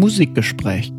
Musikgespräch. 0.00 0.92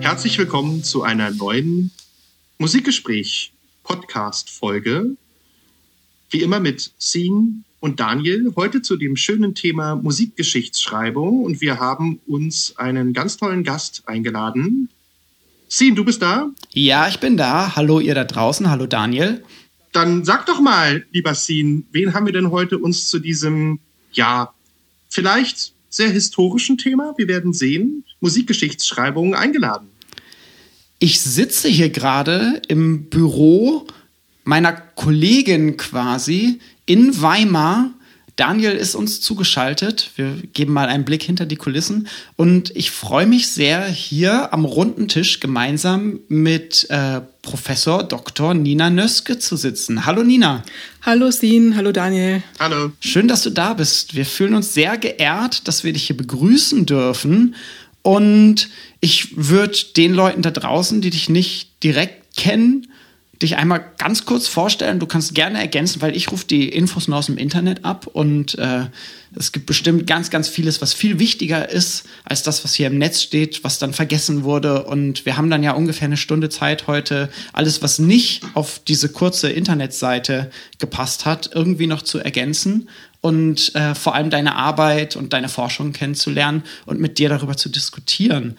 Herzlich 0.00 0.36
willkommen 0.36 0.82
zu 0.82 1.04
einer 1.04 1.30
neuen 1.30 1.92
Musikgespräch-Podcast-Folge. 2.58 5.16
Wie 6.30 6.42
immer 6.42 6.58
mit 6.58 6.90
Sien 6.98 7.62
und 7.78 8.00
Daniel. 8.00 8.52
Heute 8.56 8.82
zu 8.82 8.96
dem 8.96 9.14
schönen 9.14 9.54
Thema 9.54 9.94
Musikgeschichtsschreibung. 9.94 11.44
Und 11.44 11.60
wir 11.60 11.78
haben 11.78 12.18
uns 12.26 12.76
einen 12.78 13.12
ganz 13.12 13.36
tollen 13.36 13.62
Gast 13.62 14.02
eingeladen. 14.06 14.88
Sien, 15.68 15.94
du 15.94 16.04
bist 16.04 16.20
da? 16.20 16.50
Ja, 16.72 17.06
ich 17.06 17.20
bin 17.20 17.36
da. 17.36 17.76
Hallo 17.76 18.00
ihr 18.00 18.16
da 18.16 18.24
draußen. 18.24 18.68
Hallo 18.68 18.86
Daniel. 18.86 19.44
Dann 19.92 20.24
sag 20.24 20.46
doch 20.46 20.60
mal, 20.60 21.06
lieber 21.12 21.36
Sien, 21.36 21.86
wen 21.92 22.12
haben 22.12 22.26
wir 22.26 22.32
denn 22.32 22.50
heute 22.50 22.78
uns 22.78 23.06
zu 23.06 23.20
diesem, 23.20 23.78
ja, 24.12 24.52
vielleicht 25.08 25.72
sehr 25.88 26.10
historischen 26.10 26.78
Thema, 26.78 27.14
wir 27.16 27.28
werden 27.28 27.52
sehen, 27.52 28.04
Musikgeschichtsschreibung 28.20 29.34
eingeladen? 29.34 29.88
Ich 30.98 31.20
sitze 31.20 31.68
hier 31.68 31.90
gerade 31.90 32.60
im 32.68 33.04
Büro 33.04 33.86
meiner 34.44 34.72
Kollegin 34.72 35.76
quasi 35.76 36.58
in 36.86 37.20
Weimar. 37.20 37.90
Daniel 38.38 38.70
ist 38.70 38.94
uns 38.94 39.20
zugeschaltet. 39.20 40.12
Wir 40.14 40.32
geben 40.52 40.72
mal 40.72 40.86
einen 40.86 41.04
Blick 41.04 41.24
hinter 41.24 41.44
die 41.44 41.56
Kulissen. 41.56 42.06
Und 42.36 42.70
ich 42.76 42.92
freue 42.92 43.26
mich 43.26 43.48
sehr, 43.48 43.84
hier 43.86 44.52
am 44.52 44.64
runden 44.64 45.08
Tisch 45.08 45.40
gemeinsam 45.40 46.20
mit 46.28 46.88
äh, 46.88 47.20
Professor 47.42 48.04
Dr. 48.04 48.54
Nina 48.54 48.90
Nöske 48.90 49.40
zu 49.40 49.56
sitzen. 49.56 50.06
Hallo 50.06 50.22
Nina. 50.22 50.62
Hallo 51.02 51.32
Sin, 51.32 51.74
hallo 51.74 51.90
Daniel. 51.90 52.44
Hallo. 52.60 52.92
Schön, 53.00 53.26
dass 53.26 53.42
du 53.42 53.50
da 53.50 53.74
bist. 53.74 54.14
Wir 54.14 54.24
fühlen 54.24 54.54
uns 54.54 54.72
sehr 54.72 54.98
geehrt, 54.98 55.66
dass 55.66 55.82
wir 55.82 55.92
dich 55.92 56.06
hier 56.06 56.16
begrüßen 56.16 56.86
dürfen. 56.86 57.56
Und 58.02 58.68
ich 59.00 59.36
würde 59.36 59.76
den 59.96 60.14
Leuten 60.14 60.42
da 60.42 60.52
draußen, 60.52 61.00
die 61.00 61.10
dich 61.10 61.28
nicht 61.28 61.82
direkt 61.82 62.36
kennen, 62.36 62.86
dich 63.42 63.56
einmal 63.56 63.84
ganz 63.98 64.24
kurz 64.24 64.48
vorstellen. 64.48 64.98
Du 64.98 65.06
kannst 65.06 65.34
gerne 65.34 65.58
ergänzen, 65.58 66.02
weil 66.02 66.16
ich 66.16 66.30
rufe 66.32 66.46
die 66.46 66.68
Infos 66.68 67.08
nur 67.08 67.18
aus 67.18 67.26
dem 67.26 67.38
Internet 67.38 67.84
ab 67.84 68.06
und 68.06 68.58
äh, 68.58 68.86
es 69.36 69.52
gibt 69.52 69.66
bestimmt 69.66 70.06
ganz, 70.06 70.30
ganz 70.30 70.48
vieles, 70.48 70.80
was 70.80 70.94
viel 70.94 71.18
wichtiger 71.18 71.68
ist 71.68 72.04
als 72.24 72.42
das, 72.42 72.64
was 72.64 72.74
hier 72.74 72.86
im 72.86 72.98
Netz 72.98 73.22
steht, 73.22 73.62
was 73.62 73.78
dann 73.78 73.92
vergessen 73.92 74.42
wurde. 74.42 74.84
Und 74.84 75.26
wir 75.26 75.36
haben 75.36 75.50
dann 75.50 75.62
ja 75.62 75.72
ungefähr 75.72 76.06
eine 76.06 76.16
Stunde 76.16 76.48
Zeit 76.48 76.86
heute, 76.86 77.28
alles, 77.52 77.82
was 77.82 77.98
nicht 77.98 78.42
auf 78.54 78.80
diese 78.86 79.10
kurze 79.10 79.50
Internetseite 79.50 80.50
gepasst 80.78 81.26
hat, 81.26 81.50
irgendwie 81.54 81.86
noch 81.86 82.02
zu 82.02 82.18
ergänzen 82.18 82.88
und 83.20 83.74
äh, 83.74 83.94
vor 83.94 84.14
allem 84.14 84.30
deine 84.30 84.56
Arbeit 84.56 85.16
und 85.16 85.32
deine 85.32 85.48
Forschung 85.48 85.92
kennenzulernen 85.92 86.62
und 86.86 87.00
mit 87.00 87.18
dir 87.18 87.28
darüber 87.28 87.56
zu 87.56 87.68
diskutieren. 87.68 88.56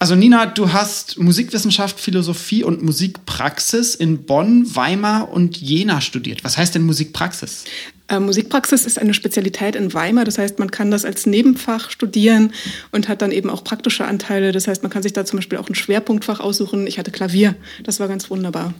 Also 0.00 0.14
Nina, 0.14 0.46
du 0.46 0.72
hast 0.72 1.18
Musikwissenschaft, 1.18 1.98
Philosophie 1.98 2.62
und 2.62 2.82
Musikpraxis 2.82 3.96
in 3.96 4.22
Bonn, 4.22 4.64
Weimar 4.76 5.32
und 5.32 5.56
Jena 5.56 6.00
studiert. 6.00 6.44
Was 6.44 6.56
heißt 6.56 6.76
denn 6.76 6.82
Musikpraxis? 6.82 7.64
Äh, 8.06 8.20
Musikpraxis 8.20 8.86
ist 8.86 9.00
eine 9.00 9.12
Spezialität 9.12 9.74
in 9.74 9.92
Weimar. 9.92 10.24
Das 10.24 10.38
heißt, 10.38 10.60
man 10.60 10.70
kann 10.70 10.92
das 10.92 11.04
als 11.04 11.26
Nebenfach 11.26 11.90
studieren 11.90 12.52
und 12.92 13.08
hat 13.08 13.22
dann 13.22 13.32
eben 13.32 13.50
auch 13.50 13.64
praktische 13.64 14.04
Anteile. 14.04 14.52
Das 14.52 14.68
heißt, 14.68 14.84
man 14.84 14.90
kann 14.90 15.02
sich 15.02 15.14
da 15.14 15.24
zum 15.24 15.38
Beispiel 15.38 15.58
auch 15.58 15.68
ein 15.68 15.74
Schwerpunktfach 15.74 16.38
aussuchen. 16.38 16.86
Ich 16.86 17.00
hatte 17.00 17.10
Klavier. 17.10 17.56
Das 17.82 17.98
war 17.98 18.06
ganz 18.06 18.30
wunderbar. 18.30 18.74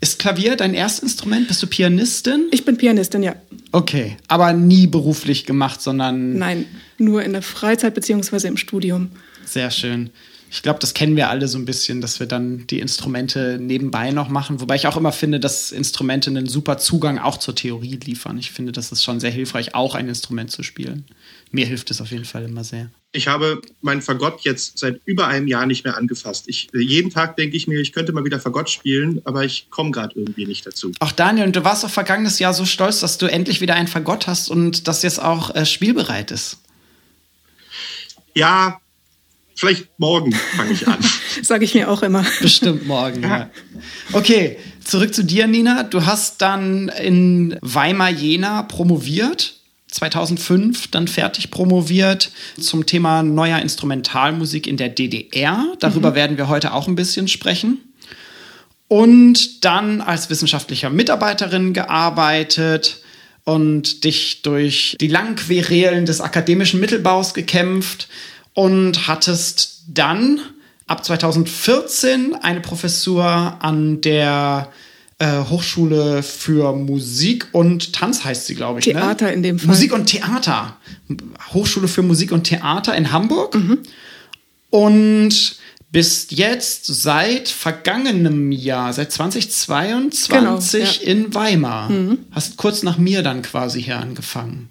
Ist 0.00 0.20
Klavier 0.20 0.54
dein 0.54 0.74
Erstinstrument? 0.74 1.48
Bist 1.48 1.60
du 1.60 1.66
Pianistin? 1.66 2.46
Ich 2.52 2.64
bin 2.64 2.76
Pianistin, 2.76 3.24
ja. 3.24 3.34
Okay, 3.72 4.16
aber 4.28 4.52
nie 4.52 4.86
beruflich 4.86 5.44
gemacht, 5.44 5.82
sondern. 5.82 6.38
Nein, 6.38 6.66
nur 6.98 7.24
in 7.24 7.32
der 7.32 7.42
Freizeit 7.42 7.94
beziehungsweise 7.94 8.46
im 8.46 8.56
Studium. 8.56 9.10
Sehr 9.50 9.72
schön. 9.72 10.10
Ich 10.52 10.62
glaube, 10.62 10.78
das 10.78 10.94
kennen 10.94 11.16
wir 11.16 11.28
alle 11.28 11.48
so 11.48 11.58
ein 11.58 11.64
bisschen, 11.64 12.00
dass 12.00 12.20
wir 12.20 12.26
dann 12.26 12.68
die 12.68 12.78
Instrumente 12.78 13.58
nebenbei 13.60 14.12
noch 14.12 14.28
machen. 14.28 14.60
Wobei 14.60 14.76
ich 14.76 14.86
auch 14.86 14.96
immer 14.96 15.10
finde, 15.10 15.40
dass 15.40 15.72
Instrumente 15.72 16.30
einen 16.30 16.46
super 16.46 16.78
Zugang 16.78 17.18
auch 17.18 17.36
zur 17.36 17.56
Theorie 17.56 17.98
liefern. 18.04 18.38
Ich 18.38 18.52
finde, 18.52 18.70
das 18.70 18.92
ist 18.92 19.02
schon 19.02 19.18
sehr 19.18 19.30
hilfreich, 19.30 19.74
auch 19.74 19.96
ein 19.96 20.08
Instrument 20.08 20.52
zu 20.52 20.62
spielen. 20.62 21.04
Mir 21.50 21.66
hilft 21.66 21.90
es 21.90 22.00
auf 22.00 22.12
jeden 22.12 22.24
Fall 22.24 22.44
immer 22.44 22.62
sehr. 22.62 22.90
Ich 23.10 23.26
habe 23.26 23.60
meinen 23.80 24.02
Fagott 24.02 24.42
jetzt 24.42 24.78
seit 24.78 25.00
über 25.04 25.26
einem 25.26 25.48
Jahr 25.48 25.66
nicht 25.66 25.84
mehr 25.84 25.96
angefasst. 25.96 26.44
Ich, 26.46 26.68
jeden 26.72 27.10
Tag 27.10 27.36
denke 27.36 27.56
ich 27.56 27.66
mir, 27.66 27.80
ich 27.80 27.92
könnte 27.92 28.12
mal 28.12 28.24
wieder 28.24 28.38
Fagott 28.38 28.70
spielen, 28.70 29.20
aber 29.24 29.44
ich 29.44 29.68
komme 29.70 29.90
gerade 29.90 30.14
irgendwie 30.14 30.46
nicht 30.46 30.64
dazu. 30.64 30.92
Ach 31.00 31.10
Daniel, 31.10 31.46
und 31.46 31.56
du 31.56 31.64
warst 31.64 31.84
auch 31.84 31.90
vergangenes 31.90 32.38
Jahr 32.38 32.54
so 32.54 32.64
stolz, 32.64 33.00
dass 33.00 33.18
du 33.18 33.26
endlich 33.26 33.60
wieder 33.60 33.74
ein 33.74 33.88
Fagott 33.88 34.28
hast 34.28 34.48
und 34.48 34.86
das 34.86 35.02
jetzt 35.02 35.20
auch 35.20 35.52
äh, 35.56 35.66
spielbereit 35.66 36.30
ist. 36.30 36.58
Ja, 38.34 38.80
Vielleicht 39.60 39.88
morgen 39.98 40.32
fange 40.32 40.72
ich 40.72 40.88
an. 40.88 40.96
Sage 41.42 41.66
ich 41.66 41.74
mir 41.74 41.90
auch 41.90 42.02
immer. 42.02 42.24
Bestimmt 42.40 42.86
morgen, 42.86 43.22
ja. 43.22 43.50
Okay, 44.14 44.56
zurück 44.82 45.12
zu 45.12 45.22
dir, 45.22 45.46
Nina. 45.46 45.82
Du 45.82 46.06
hast 46.06 46.40
dann 46.40 46.88
in 46.88 47.58
Weimar-Jena 47.60 48.62
promoviert. 48.62 49.56
2005 49.88 50.90
dann 50.92 51.08
fertig 51.08 51.50
promoviert 51.50 52.30
zum 52.58 52.86
Thema 52.86 53.22
neuer 53.22 53.58
Instrumentalmusik 53.58 54.66
in 54.66 54.78
der 54.78 54.88
DDR. 54.88 55.66
Darüber 55.78 56.12
mhm. 56.12 56.14
werden 56.14 56.36
wir 56.38 56.48
heute 56.48 56.72
auch 56.72 56.88
ein 56.88 56.94
bisschen 56.94 57.28
sprechen. 57.28 57.80
Und 58.88 59.62
dann 59.66 60.00
als 60.00 60.30
wissenschaftlicher 60.30 60.88
Mitarbeiterin 60.88 61.74
gearbeitet 61.74 63.02
und 63.44 64.04
dich 64.04 64.40
durch 64.40 64.96
die 64.98 65.08
langen 65.08 65.36
Querelen 65.36 66.06
des 66.06 66.22
akademischen 66.22 66.80
Mittelbaus 66.80 67.34
gekämpft 67.34 68.08
und 68.60 69.08
hattest 69.08 69.84
dann 69.88 70.38
ab 70.86 71.02
2014 71.02 72.34
eine 72.34 72.60
Professur 72.60 73.24
an 73.24 74.02
der 74.02 74.70
äh, 75.18 75.44
Hochschule 75.48 76.22
für 76.22 76.74
Musik 76.74 77.48
und 77.52 77.94
Tanz 77.94 78.22
heißt 78.22 78.44
sie, 78.44 78.54
glaube 78.54 78.80
ich. 78.80 78.86
Ne? 78.86 78.92
Theater 78.92 79.26
ne? 79.28 79.32
in 79.32 79.42
dem 79.42 79.58
Fall. 79.58 79.68
Musik 79.68 79.94
und 79.94 80.06
Theater. 80.06 80.76
Hochschule 81.54 81.88
für 81.88 82.02
Musik 82.02 82.32
und 82.32 82.44
Theater 82.44 82.94
in 82.94 83.12
Hamburg. 83.12 83.54
Mhm. 83.54 83.78
Und 84.68 85.56
bist 85.90 86.32
jetzt 86.32 86.84
seit 86.84 87.48
vergangenem 87.48 88.52
Jahr, 88.52 88.92
seit 88.92 89.10
2022 89.10 90.28
genau, 90.28 90.58
ja. 90.58 91.10
in 91.10 91.34
Weimar. 91.34 91.88
Mhm. 91.88 92.18
Hast 92.30 92.58
kurz 92.58 92.82
nach 92.82 92.98
mir 92.98 93.22
dann 93.22 93.40
quasi 93.40 93.82
hier 93.82 93.98
angefangen. 93.98 94.68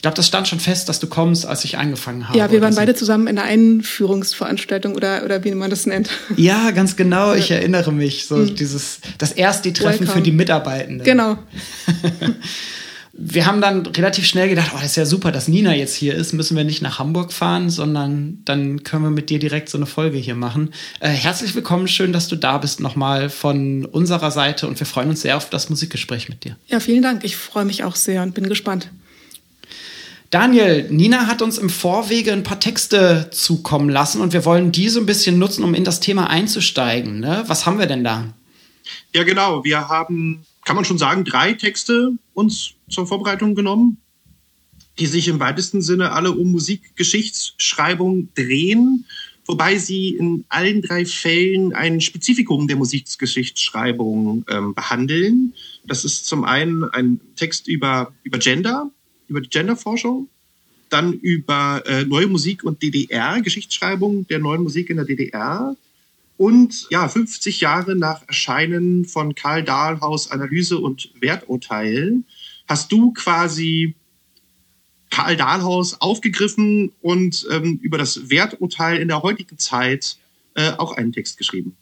Ich 0.00 0.02
glaube, 0.02 0.16
das 0.16 0.28
stand 0.28 0.48
schon 0.48 0.60
fest, 0.60 0.88
dass 0.88 0.98
du 0.98 1.08
kommst, 1.08 1.44
als 1.44 1.62
ich 1.62 1.76
angefangen 1.76 2.26
habe. 2.26 2.38
Ja, 2.38 2.50
wir 2.50 2.62
waren 2.62 2.72
so. 2.72 2.80
beide 2.80 2.94
zusammen 2.94 3.26
in 3.26 3.38
einer 3.38 3.46
Einführungsveranstaltung 3.46 4.94
oder, 4.94 5.26
oder 5.26 5.44
wie 5.44 5.54
man 5.54 5.68
das 5.68 5.84
nennt. 5.84 6.08
Ja, 6.38 6.70
ganz 6.70 6.96
genau. 6.96 7.34
Ich 7.34 7.50
erinnere 7.50 7.92
mich. 7.92 8.24
So 8.24 8.36
mhm. 8.36 8.54
dieses, 8.54 9.00
das 9.18 9.32
erste 9.32 9.74
Treffen 9.74 10.06
Welcome. 10.06 10.16
für 10.16 10.22
die 10.22 10.32
Mitarbeitenden. 10.32 11.04
Genau. 11.04 11.36
wir 13.12 13.44
haben 13.44 13.60
dann 13.60 13.84
relativ 13.84 14.24
schnell 14.24 14.48
gedacht, 14.48 14.70
oh, 14.74 14.78
das 14.78 14.86
ist 14.86 14.96
ja 14.96 15.04
super, 15.04 15.32
dass 15.32 15.48
Nina 15.48 15.74
jetzt 15.76 15.96
hier 15.96 16.14
ist. 16.14 16.32
Müssen 16.32 16.56
wir 16.56 16.64
nicht 16.64 16.80
nach 16.80 16.98
Hamburg 16.98 17.30
fahren, 17.30 17.68
sondern 17.68 18.38
dann 18.46 18.82
können 18.84 19.02
wir 19.02 19.10
mit 19.10 19.28
dir 19.28 19.38
direkt 19.38 19.68
so 19.68 19.76
eine 19.76 19.84
Folge 19.84 20.16
hier 20.16 20.34
machen. 20.34 20.70
Äh, 21.00 21.10
herzlich 21.10 21.54
willkommen, 21.54 21.88
schön, 21.88 22.14
dass 22.14 22.26
du 22.26 22.36
da 22.36 22.56
bist 22.56 22.80
nochmal 22.80 23.28
von 23.28 23.84
unserer 23.84 24.30
Seite 24.30 24.66
und 24.66 24.80
wir 24.80 24.86
freuen 24.86 25.10
uns 25.10 25.20
sehr 25.20 25.36
auf 25.36 25.50
das 25.50 25.68
Musikgespräch 25.68 26.30
mit 26.30 26.44
dir. 26.44 26.56
Ja, 26.68 26.80
vielen 26.80 27.02
Dank. 27.02 27.22
Ich 27.22 27.36
freue 27.36 27.66
mich 27.66 27.84
auch 27.84 27.96
sehr 27.96 28.22
und 28.22 28.32
bin 28.32 28.48
gespannt. 28.48 28.88
Daniel, 30.30 30.88
Nina 30.90 31.26
hat 31.26 31.42
uns 31.42 31.58
im 31.58 31.68
Vorwege 31.68 32.32
ein 32.32 32.44
paar 32.44 32.60
Texte 32.60 33.30
zukommen 33.32 33.88
lassen 33.88 34.20
und 34.20 34.32
wir 34.32 34.44
wollen 34.44 34.70
die 34.70 34.88
so 34.88 35.00
ein 35.00 35.06
bisschen 35.06 35.40
nutzen, 35.40 35.64
um 35.64 35.74
in 35.74 35.82
das 35.82 35.98
Thema 35.98 36.30
einzusteigen. 36.30 37.18
Ne? 37.18 37.42
Was 37.48 37.66
haben 37.66 37.80
wir 37.80 37.86
denn 37.86 38.04
da? 38.04 38.32
Ja, 39.12 39.24
genau. 39.24 39.64
Wir 39.64 39.88
haben, 39.88 40.44
kann 40.64 40.76
man 40.76 40.84
schon 40.84 40.98
sagen, 40.98 41.24
drei 41.24 41.54
Texte 41.54 42.12
uns 42.32 42.74
zur 42.88 43.08
Vorbereitung 43.08 43.56
genommen, 43.56 43.96
die 45.00 45.06
sich 45.06 45.26
im 45.26 45.40
weitesten 45.40 45.82
Sinne 45.82 46.12
alle 46.12 46.30
um 46.30 46.52
Musikgeschichtsschreibung 46.52 48.28
drehen, 48.36 49.06
wobei 49.46 49.78
sie 49.78 50.10
in 50.10 50.44
allen 50.48 50.80
drei 50.80 51.06
Fällen 51.06 51.72
ein 51.72 52.00
Spezifikum 52.00 52.68
der 52.68 52.76
Musikgeschichtsschreibung 52.76 54.44
ähm, 54.48 54.74
behandeln. 54.74 55.54
Das 55.84 56.04
ist 56.04 56.26
zum 56.26 56.44
einen 56.44 56.84
ein 56.84 57.20
Text 57.34 57.66
über, 57.66 58.12
über 58.22 58.38
Gender, 58.38 58.92
über 59.30 59.40
die 59.40 59.48
Genderforschung, 59.48 60.28
dann 60.90 61.12
über 61.12 61.82
äh, 61.86 62.04
neue 62.04 62.26
Musik 62.26 62.64
und 62.64 62.82
DDR, 62.82 63.40
Geschichtsschreibung 63.40 64.26
der 64.26 64.40
neuen 64.40 64.62
Musik 64.62 64.90
in 64.90 64.96
der 64.96 65.06
DDR 65.06 65.76
und 66.40 66.86
ja, 66.90 67.06
50 67.06 67.60
Jahre 67.60 67.94
nach 67.94 68.26
Erscheinen 68.26 69.04
von 69.04 69.34
Karl 69.34 69.62
Dahlhaus 69.62 70.30
Analyse 70.30 70.78
und 70.78 71.10
Werturteil 71.20 72.22
hast 72.66 72.90
du 72.90 73.12
quasi 73.12 73.94
Karl 75.10 75.36
Dahlhaus 75.36 76.00
aufgegriffen 76.00 76.92
und 77.02 77.46
ähm, 77.50 77.78
über 77.82 77.98
das 77.98 78.30
Werturteil 78.30 78.96
in 79.02 79.08
der 79.08 79.22
heutigen 79.22 79.58
Zeit 79.58 80.16
äh, 80.54 80.70
auch 80.78 80.96
einen 80.96 81.12
Text 81.12 81.36
geschrieben. 81.36 81.76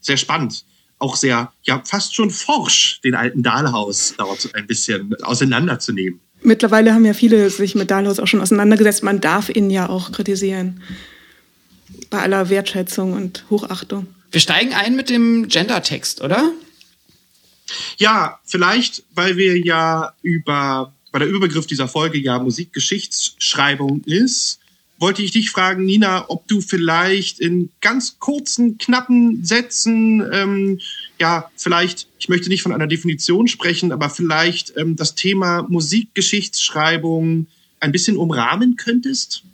Sehr 0.00 0.16
spannend. 0.16 0.64
Auch 0.98 1.14
sehr, 1.14 1.52
ja, 1.62 1.80
fast 1.84 2.12
schon 2.14 2.30
forsch, 2.30 3.00
den 3.02 3.14
alten 3.14 3.44
Dahlhaus 3.44 4.14
dort 4.18 4.52
ein 4.56 4.66
bisschen 4.66 5.14
auseinanderzunehmen. 5.22 6.18
Mittlerweile 6.42 6.94
haben 6.94 7.04
ja 7.04 7.14
viele 7.14 7.50
sich 7.50 7.74
mit 7.74 7.90
Dahlhaus 7.90 8.18
auch 8.18 8.26
schon 8.26 8.40
auseinandergesetzt. 8.40 9.02
Man 9.02 9.20
darf 9.20 9.48
ihn 9.50 9.70
ja 9.70 9.88
auch 9.88 10.12
kritisieren. 10.12 10.82
Bei 12.08 12.20
aller 12.20 12.48
Wertschätzung 12.48 13.12
und 13.12 13.44
Hochachtung. 13.50 14.06
Wir 14.30 14.40
steigen 14.40 14.72
ein 14.72 14.96
mit 14.96 15.10
dem 15.10 15.48
Gender-Text, 15.48 16.22
oder? 16.22 16.52
Ja, 17.98 18.40
vielleicht, 18.44 19.02
weil 19.14 19.36
wir 19.36 19.58
ja 19.58 20.14
über, 20.22 20.92
weil 21.12 21.20
der 21.20 21.28
Überbegriff 21.28 21.66
dieser 21.66 21.88
Folge 21.88 22.18
ja 22.18 22.38
Musikgeschichtsschreibung 22.38 24.02
ist, 24.04 24.60
wollte 24.98 25.22
ich 25.22 25.30
dich 25.30 25.50
fragen, 25.50 25.84
Nina, 25.84 26.26
ob 26.28 26.46
du 26.46 26.60
vielleicht 26.60 27.40
in 27.40 27.70
ganz 27.80 28.18
kurzen, 28.18 28.76
knappen 28.78 29.44
Sätzen, 29.44 30.22
ähm, 30.32 30.80
ja, 31.20 31.50
vielleicht, 31.54 32.08
ich 32.18 32.28
möchte 32.28 32.48
nicht 32.48 32.62
von 32.62 32.72
einer 32.72 32.86
Definition 32.86 33.46
sprechen, 33.46 33.92
aber 33.92 34.08
vielleicht 34.08 34.76
ähm, 34.76 34.96
das 34.96 35.14
Thema 35.14 35.62
Musikgeschichtsschreibung 35.68 37.46
ein 37.78 37.92
bisschen 37.92 38.16
umrahmen 38.16 38.76
könntest 38.76 39.44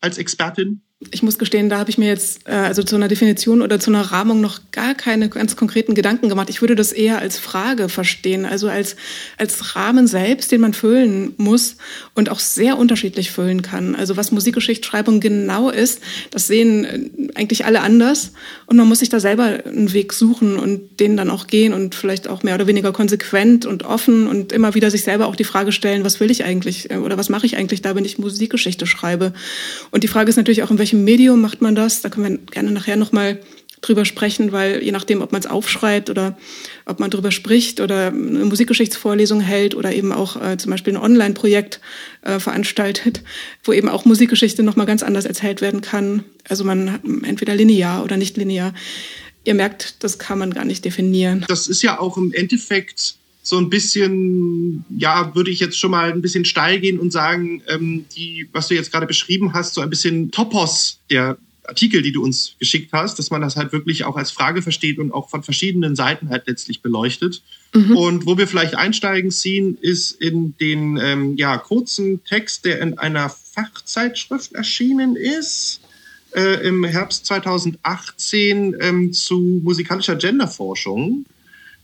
als 0.00 0.18
Expertin? 0.18 0.82
Ich 0.98 1.22
muss 1.22 1.38
gestehen, 1.38 1.68
da 1.68 1.78
habe 1.78 1.90
ich 1.90 1.98
mir 1.98 2.08
jetzt 2.08 2.48
äh, 2.48 2.52
also 2.52 2.82
zu 2.82 2.96
einer 2.96 3.08
Definition 3.08 3.60
oder 3.60 3.78
zu 3.78 3.90
einer 3.90 4.00
Rahmung 4.00 4.40
noch 4.40 4.60
gar 4.72 4.94
keine 4.94 5.28
ganz 5.28 5.54
konkreten 5.54 5.94
Gedanken 5.94 6.30
gemacht. 6.30 6.48
Ich 6.48 6.62
würde 6.62 6.74
das 6.74 6.90
eher 6.90 7.18
als 7.18 7.38
Frage 7.38 7.90
verstehen, 7.90 8.46
also 8.46 8.70
als, 8.70 8.96
als 9.36 9.76
Rahmen 9.76 10.06
selbst, 10.06 10.52
den 10.52 10.62
man 10.62 10.72
füllen 10.72 11.34
muss 11.36 11.76
und 12.14 12.30
auch 12.30 12.38
sehr 12.38 12.78
unterschiedlich 12.78 13.30
füllen 13.30 13.60
kann. 13.60 13.94
Also 13.94 14.16
was 14.16 14.32
Musikgeschichtsschreibung 14.32 15.20
genau 15.20 15.68
ist, 15.68 16.00
das 16.30 16.46
sehen 16.46 16.84
äh, 16.86 17.10
eigentlich 17.34 17.66
alle 17.66 17.82
anders 17.82 18.32
und 18.64 18.78
man 18.78 18.88
muss 18.88 19.00
sich 19.00 19.10
da 19.10 19.20
selber 19.20 19.64
einen 19.66 19.92
Weg 19.92 20.14
suchen 20.14 20.56
und 20.56 20.98
den 20.98 21.18
dann 21.18 21.28
auch 21.28 21.46
gehen 21.46 21.74
und 21.74 21.94
vielleicht 21.94 22.26
auch 22.26 22.42
mehr 22.42 22.54
oder 22.54 22.68
weniger 22.68 22.92
konsequent 22.92 23.66
und 23.66 23.84
offen 23.84 24.26
und 24.26 24.50
immer 24.50 24.74
wieder 24.74 24.90
sich 24.90 25.04
selber 25.04 25.26
auch 25.26 25.36
die 25.36 25.44
Frage 25.44 25.72
stellen, 25.72 26.04
was 26.04 26.20
will 26.20 26.30
ich 26.30 26.44
eigentlich 26.44 26.90
äh, 26.90 26.96
oder 26.96 27.18
was 27.18 27.28
mache 27.28 27.44
ich 27.44 27.58
eigentlich 27.58 27.82
da, 27.82 27.94
wenn 27.94 28.06
ich 28.06 28.16
Musikgeschichte 28.16 28.86
schreibe? 28.86 29.34
Und 29.90 30.02
die 30.02 30.08
Frage 30.08 30.30
ist 30.30 30.36
natürlich 30.36 30.62
auch, 30.62 30.70
in 30.70 30.78
welchem 30.78 30.85
Medium 30.92 31.40
macht 31.40 31.60
man 31.62 31.74
das? 31.74 32.02
Da 32.02 32.08
können 32.08 32.28
wir 32.28 32.38
gerne 32.38 32.70
nachher 32.70 32.96
nochmal 32.96 33.40
drüber 33.80 34.04
sprechen, 34.04 34.52
weil 34.52 34.82
je 34.82 34.90
nachdem, 34.90 35.22
ob 35.22 35.32
man 35.32 35.40
es 35.40 35.46
aufschreibt 35.46 36.10
oder 36.10 36.36
ob 36.86 36.98
man 36.98 37.10
drüber 37.10 37.30
spricht 37.30 37.80
oder 37.80 38.08
eine 38.08 38.44
Musikgeschichtsvorlesung 38.44 39.40
hält 39.40 39.74
oder 39.74 39.92
eben 39.92 40.12
auch 40.12 40.40
äh, 40.42 40.56
zum 40.56 40.70
Beispiel 40.70 40.94
ein 40.94 41.02
Online-Projekt 41.02 41.80
äh, 42.22 42.38
veranstaltet, 42.38 43.22
wo 43.64 43.72
eben 43.72 43.88
auch 43.88 44.04
Musikgeschichte 44.04 44.62
nochmal 44.62 44.86
ganz 44.86 45.02
anders 45.02 45.24
erzählt 45.24 45.60
werden 45.60 45.82
kann. 45.82 46.24
Also 46.48 46.64
man 46.64 47.00
entweder 47.24 47.54
linear 47.54 48.02
oder 48.02 48.16
nicht 48.16 48.36
linear. 48.36 48.74
Ihr 49.44 49.54
merkt, 49.54 50.02
das 50.02 50.18
kann 50.18 50.38
man 50.38 50.52
gar 50.52 50.64
nicht 50.64 50.84
definieren. 50.84 51.44
Das 51.46 51.68
ist 51.68 51.82
ja 51.82 52.00
auch 52.00 52.16
im 52.16 52.32
Endeffekt 52.32 53.16
so 53.46 53.58
ein 53.58 53.70
bisschen, 53.70 54.84
ja, 54.88 55.32
würde 55.36 55.52
ich 55.52 55.60
jetzt 55.60 55.78
schon 55.78 55.92
mal 55.92 56.10
ein 56.10 56.20
bisschen 56.20 56.44
steil 56.44 56.80
gehen 56.80 56.98
und 56.98 57.12
sagen, 57.12 57.62
ähm, 57.68 58.04
die, 58.16 58.48
was 58.50 58.66
du 58.66 58.74
jetzt 58.74 58.90
gerade 58.90 59.06
beschrieben 59.06 59.52
hast, 59.52 59.74
so 59.74 59.82
ein 59.82 59.88
bisschen 59.88 60.32
Topos 60.32 60.98
der 61.10 61.38
Artikel, 61.62 62.02
die 62.02 62.10
du 62.10 62.24
uns 62.24 62.56
geschickt 62.58 62.92
hast, 62.92 63.20
dass 63.20 63.30
man 63.30 63.42
das 63.42 63.54
halt 63.54 63.72
wirklich 63.72 64.02
auch 64.02 64.16
als 64.16 64.32
Frage 64.32 64.62
versteht 64.62 64.98
und 64.98 65.12
auch 65.12 65.28
von 65.28 65.44
verschiedenen 65.44 65.94
Seiten 65.94 66.28
halt 66.28 66.48
letztlich 66.48 66.82
beleuchtet. 66.82 67.40
Mhm. 67.72 67.96
Und 67.96 68.26
wo 68.26 68.36
wir 68.36 68.48
vielleicht 68.48 68.74
einsteigen 68.74 69.30
ziehen, 69.30 69.78
ist 69.80 70.10
in 70.20 70.56
den 70.58 70.98
ähm, 71.00 71.36
ja, 71.36 71.56
kurzen 71.56 72.24
Text, 72.24 72.64
der 72.64 72.80
in 72.80 72.98
einer 72.98 73.28
Fachzeitschrift 73.28 74.54
erschienen 74.54 75.14
ist. 75.14 75.82
Äh, 76.34 76.66
im 76.66 76.82
Herbst 76.82 77.26
2018 77.26 78.76
ähm, 78.80 79.12
zu 79.12 79.60
musikalischer 79.62 80.16
Genderforschung 80.16 81.24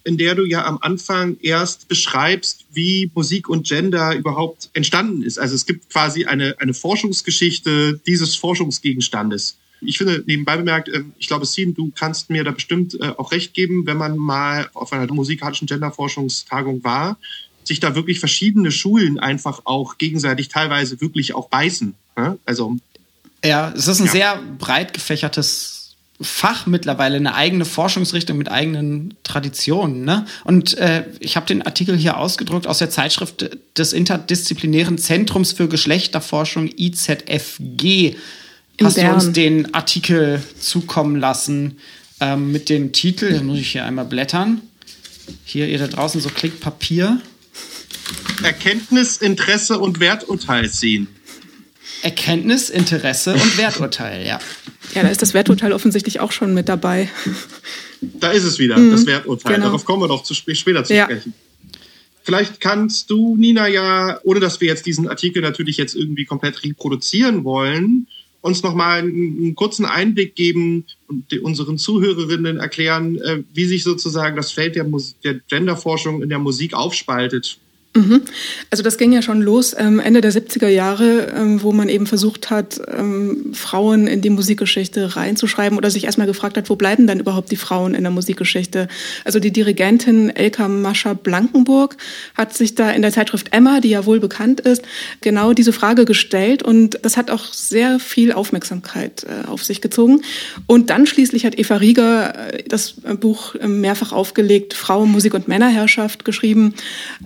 in 0.04 0.18
der 0.18 0.34
du 0.34 0.44
ja 0.44 0.64
am 0.64 0.78
Anfang 0.80 1.36
erst 1.40 1.88
beschreibst, 1.88 2.66
wie 2.72 3.10
Musik 3.14 3.48
und 3.48 3.66
Gender 3.66 4.14
überhaupt 4.14 4.70
entstanden 4.72 5.22
ist. 5.22 5.38
Also 5.38 5.54
es 5.54 5.66
gibt 5.66 5.90
quasi 5.90 6.24
eine, 6.24 6.56
eine 6.58 6.74
Forschungsgeschichte 6.74 8.00
dieses 8.06 8.36
Forschungsgegenstandes. 8.36 9.56
Ich 9.80 9.98
finde, 9.98 10.22
nebenbei 10.26 10.56
bemerkt, 10.56 10.88
ähm, 10.88 11.12
ich 11.18 11.26
glaube, 11.26 11.46
Sim, 11.46 11.74
du 11.74 11.92
kannst 11.94 12.30
mir 12.30 12.44
da 12.44 12.52
bestimmt 12.52 12.94
äh, 13.00 13.12
auch 13.16 13.32
recht 13.32 13.54
geben, 13.54 13.86
wenn 13.86 13.96
man 13.96 14.16
mal 14.16 14.70
auf 14.74 14.92
einer 14.92 15.12
musikalischen 15.12 15.66
Genderforschungstagung 15.66 16.84
war, 16.84 17.18
sich 17.64 17.80
da 17.80 17.94
wirklich 17.94 18.20
verschiedene 18.20 18.70
Schulen 18.70 19.18
einfach 19.18 19.62
auch 19.64 19.98
gegenseitig 19.98 20.48
teilweise 20.48 21.00
wirklich 21.00 21.34
auch 21.34 21.48
beißen. 21.48 21.94
Also 22.44 22.76
ja, 23.44 23.72
es 23.76 23.88
ist 23.88 24.00
ein 24.00 24.06
ja. 24.06 24.12
sehr 24.12 24.42
breit 24.58 24.92
gefächertes 24.92 25.81
Fach 26.22 26.66
mittlerweile 26.66 27.16
eine 27.16 27.34
eigene 27.34 27.64
Forschungsrichtung 27.64 28.38
mit 28.38 28.50
eigenen 28.50 29.14
Traditionen. 29.22 30.04
Ne? 30.04 30.26
Und 30.44 30.76
äh, 30.78 31.04
ich 31.20 31.36
habe 31.36 31.46
den 31.46 31.62
Artikel 31.62 31.96
hier 31.96 32.18
ausgedruckt 32.18 32.66
aus 32.66 32.78
der 32.78 32.90
Zeitschrift 32.90 33.50
des 33.76 33.92
Interdisziplinären 33.92 34.98
Zentrums 34.98 35.52
für 35.52 35.68
Geschlechterforschung 35.68 36.70
IZFG. 36.76 38.16
In 38.78 38.86
Hast 38.86 38.94
Bern. 38.96 39.08
du 39.08 39.14
uns 39.14 39.32
den 39.32 39.74
Artikel 39.74 40.42
zukommen 40.58 41.16
lassen 41.16 41.78
ähm, 42.20 42.52
mit 42.52 42.68
dem 42.68 42.92
Titel? 42.92 43.32
Den 43.32 43.46
muss 43.46 43.58
ich 43.58 43.72
hier 43.72 43.84
einmal 43.84 44.06
blättern. 44.06 44.62
Hier, 45.44 45.68
ihr 45.68 45.78
da 45.78 45.86
draußen, 45.86 46.20
so 46.20 46.30
klickt 46.30 46.60
Papier. 46.60 47.20
Erkenntnis, 48.42 49.18
Interesse 49.18 49.78
und 49.78 50.00
Werturteil 50.00 50.70
ziehen. 50.70 51.08
Erkenntnis, 52.02 52.70
Interesse 52.70 53.34
und 53.34 53.56
Werturteil, 53.58 54.26
ja. 54.26 54.40
Ja, 54.94 55.02
da 55.02 55.08
ist 55.08 55.22
das 55.22 55.34
Werturteil 55.34 55.72
offensichtlich 55.72 56.20
auch 56.20 56.32
schon 56.32 56.54
mit 56.54 56.68
dabei. 56.68 57.08
Da 58.00 58.32
ist 58.32 58.44
es 58.44 58.58
wieder, 58.58 58.76
mhm, 58.76 58.90
das 58.90 59.06
Werturteil. 59.06 59.54
Genau. 59.54 59.66
Darauf 59.66 59.84
kommen 59.84 60.02
wir 60.02 60.08
doch 60.08 60.24
zu 60.24 60.34
später 60.34 60.84
zu 60.84 60.94
ja. 60.94 61.04
sprechen. 61.04 61.34
Vielleicht 62.24 62.60
kannst 62.60 63.10
du, 63.10 63.36
Nina, 63.36 63.68
ja, 63.68 64.20
ohne 64.22 64.40
dass 64.40 64.60
wir 64.60 64.68
jetzt 64.68 64.86
diesen 64.86 65.08
Artikel 65.08 65.42
natürlich 65.42 65.76
jetzt 65.76 65.94
irgendwie 65.94 66.24
komplett 66.24 66.62
reproduzieren 66.62 67.44
wollen, 67.44 68.06
uns 68.42 68.62
nochmal 68.62 69.00
einen, 69.00 69.38
einen 69.38 69.54
kurzen 69.54 69.84
Einblick 69.84 70.34
geben 70.34 70.84
und 71.08 71.32
unseren 71.40 71.78
Zuhörerinnen 71.78 72.58
erklären, 72.58 73.16
äh, 73.20 73.42
wie 73.54 73.66
sich 73.66 73.84
sozusagen 73.84 74.36
das 74.36 74.52
Feld 74.52 74.74
der, 74.74 74.86
der 75.24 75.34
Genderforschung 75.48 76.22
in 76.22 76.28
der 76.28 76.38
Musik 76.38 76.74
aufspaltet. 76.74 77.58
Mhm. 77.94 78.22
Also 78.70 78.82
das 78.82 78.96
ging 78.96 79.12
ja 79.12 79.20
schon 79.20 79.42
los 79.42 79.74
ähm, 79.78 80.00
Ende 80.00 80.22
der 80.22 80.32
70er 80.32 80.68
Jahre, 80.68 81.30
ähm, 81.36 81.62
wo 81.62 81.72
man 81.72 81.90
eben 81.90 82.06
versucht 82.06 82.48
hat, 82.48 82.80
ähm, 82.88 83.52
Frauen 83.52 84.06
in 84.06 84.22
die 84.22 84.30
Musikgeschichte 84.30 85.14
reinzuschreiben 85.14 85.76
oder 85.76 85.90
sich 85.90 86.04
erstmal 86.04 86.26
gefragt 86.26 86.56
hat, 86.56 86.70
wo 86.70 86.76
bleiben 86.76 87.06
denn 87.06 87.20
überhaupt 87.20 87.50
die 87.50 87.56
Frauen 87.56 87.94
in 87.94 88.02
der 88.02 88.10
Musikgeschichte? 88.10 88.88
Also 89.26 89.40
die 89.40 89.52
Dirigentin 89.52 90.30
Elka 90.30 90.68
Mascha 90.68 91.12
Blankenburg 91.12 91.98
hat 92.34 92.54
sich 92.54 92.74
da 92.74 92.90
in 92.90 93.02
der 93.02 93.12
Zeitschrift 93.12 93.48
Emma, 93.52 93.80
die 93.80 93.90
ja 93.90 94.06
wohl 94.06 94.20
bekannt 94.20 94.60
ist, 94.60 94.82
genau 95.20 95.52
diese 95.52 95.74
Frage 95.74 96.06
gestellt 96.06 96.62
und 96.62 96.98
das 97.02 97.18
hat 97.18 97.30
auch 97.30 97.52
sehr 97.52 98.00
viel 98.00 98.32
Aufmerksamkeit 98.32 99.24
äh, 99.24 99.46
auf 99.48 99.64
sich 99.64 99.82
gezogen. 99.82 100.22
Und 100.66 100.88
dann 100.88 101.06
schließlich 101.06 101.44
hat 101.44 101.58
Eva 101.58 101.76
Rieger 101.76 102.54
äh, 102.54 102.62
das 102.66 102.94
Buch 103.20 103.54
mehrfach 103.62 104.12
aufgelegt, 104.12 104.72
Frauen, 104.72 105.12
Musik 105.12 105.34
und 105.34 105.46
Männerherrschaft 105.46 106.24
geschrieben 106.24 106.72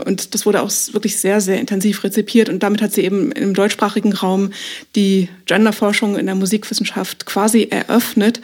und 0.04 0.34
das 0.34 0.44
wurde 0.44 0.55
wurde 0.56 0.62
auch 0.62 0.94
wirklich 0.94 1.18
sehr, 1.18 1.40
sehr 1.40 1.60
intensiv 1.60 2.02
rezipiert 2.04 2.48
und 2.48 2.62
damit 2.62 2.82
hat 2.82 2.92
sie 2.92 3.02
eben 3.02 3.32
im 3.32 3.54
deutschsprachigen 3.54 4.12
Raum 4.12 4.50
die 4.94 5.28
Genderforschung 5.46 6.16
in 6.16 6.26
der 6.26 6.34
Musikwissenschaft 6.34 7.26
quasi 7.26 7.68
eröffnet. 7.70 8.40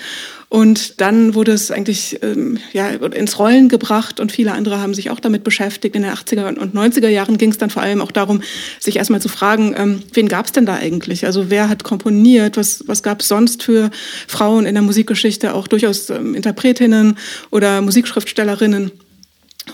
Und 0.48 1.00
dann 1.00 1.34
wurde 1.34 1.52
es 1.52 1.70
eigentlich 1.70 2.18
ähm, 2.22 2.58
ja, 2.74 2.90
ins 2.90 3.38
Rollen 3.38 3.70
gebracht 3.70 4.20
und 4.20 4.30
viele 4.30 4.52
andere 4.52 4.82
haben 4.82 4.92
sich 4.92 5.08
auch 5.08 5.18
damit 5.18 5.44
beschäftigt. 5.44 5.96
In 5.96 6.02
den 6.02 6.12
80er 6.12 6.58
und 6.58 6.74
90er 6.74 7.08
Jahren 7.08 7.38
ging 7.38 7.50
es 7.50 7.56
dann 7.56 7.70
vor 7.70 7.80
allem 7.80 8.02
auch 8.02 8.12
darum, 8.12 8.42
sich 8.78 8.96
erstmal 8.96 9.22
zu 9.22 9.30
fragen, 9.30 9.74
ähm, 9.78 10.02
wen 10.12 10.28
gab 10.28 10.44
es 10.44 10.52
denn 10.52 10.66
da 10.66 10.74
eigentlich? 10.74 11.24
Also 11.24 11.48
wer 11.48 11.70
hat 11.70 11.84
komponiert? 11.84 12.58
Was, 12.58 12.84
was 12.86 13.02
gab 13.02 13.22
es 13.22 13.28
sonst 13.28 13.62
für 13.62 13.90
Frauen 14.28 14.66
in 14.66 14.74
der 14.74 14.82
Musikgeschichte? 14.82 15.54
Auch 15.54 15.68
durchaus 15.68 16.10
ähm, 16.10 16.34
Interpretinnen 16.34 17.16
oder 17.50 17.80
Musikschriftstellerinnen. 17.80 18.92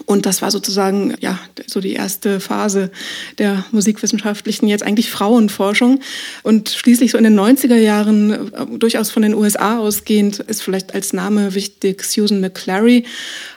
Und 0.04 0.26
das 0.26 0.42
war 0.42 0.50
sozusagen 0.50 1.14
ja 1.20 1.38
so 1.66 1.80
die 1.80 1.94
erste 1.94 2.40
Phase 2.40 2.90
der 3.38 3.64
musikwissenschaftlichen, 3.72 4.68
jetzt 4.68 4.82
eigentlich 4.82 5.10
Frauenforschung. 5.10 6.00
Und 6.42 6.68
schließlich 6.68 7.12
so 7.12 7.18
in 7.18 7.24
den 7.24 7.38
90er 7.38 7.76
Jahren, 7.76 8.32
äh, 8.32 8.78
durchaus 8.78 9.10
von 9.10 9.22
den 9.22 9.34
USA 9.34 9.78
ausgehend, 9.78 10.40
ist 10.40 10.62
vielleicht 10.62 10.94
als 10.94 11.12
Name 11.12 11.54
wichtig 11.54 12.04
Susan 12.04 12.40
McClary, 12.40 13.04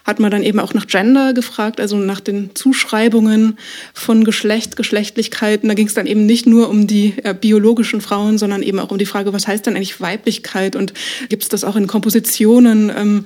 hat 0.06 0.20
man 0.20 0.32
dann 0.32 0.44
eben 0.44 0.60
auch 0.60 0.74
nach 0.74 0.88
Gender 0.88 1.34
gefragt, 1.34 1.80
also 1.80 1.98
nach 1.98 2.22
den 2.22 2.52
Zuschreibungen 2.56 3.58
von 3.94 4.24
Geschlecht, 4.24 4.78
Geschlechtlichkeiten. 4.78 5.68
Da 5.68 5.76
ging 5.76 5.88
es 5.88 5.94
dann 5.94 6.08
eben 6.08 6.26
nicht 6.26 6.46
nur 6.48 6.70
um 6.70 6.88
die 6.88 7.14
äh, 7.24 7.34
biologischen 7.34 8.00
Frauen, 8.00 8.38
sondern 8.38 8.64
eben 8.64 8.80
auch 8.80 8.92
um 8.92 8.98
die 8.98 9.06
Frage, 9.06 9.34
was 9.34 9.48
heißt 9.48 9.66
denn 9.66 9.76
eigentlich 9.76 10.00
Weiblichkeit 10.00 10.76
und 10.76 10.94
gibt 11.30 11.44
es 11.44 11.50
das 11.50 11.64
auch 11.66 11.76
in 11.76 11.88
Kompositionen? 11.88 12.92
Ähm, 12.96 13.26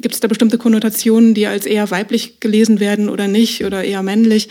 gibt 0.00 0.14
es 0.14 0.20
da 0.20 0.28
bestimmte 0.28 0.58
Konnotationen, 0.58 1.34
die 1.34 1.46
als 1.46 1.64
eher 1.64 1.90
weiblich 1.90 2.40
gelesen 2.42 2.80
werden 2.80 3.08
oder 3.08 3.28
nicht 3.28 3.64
oder 3.64 3.82
eher 3.82 4.02
männlich 4.02 4.50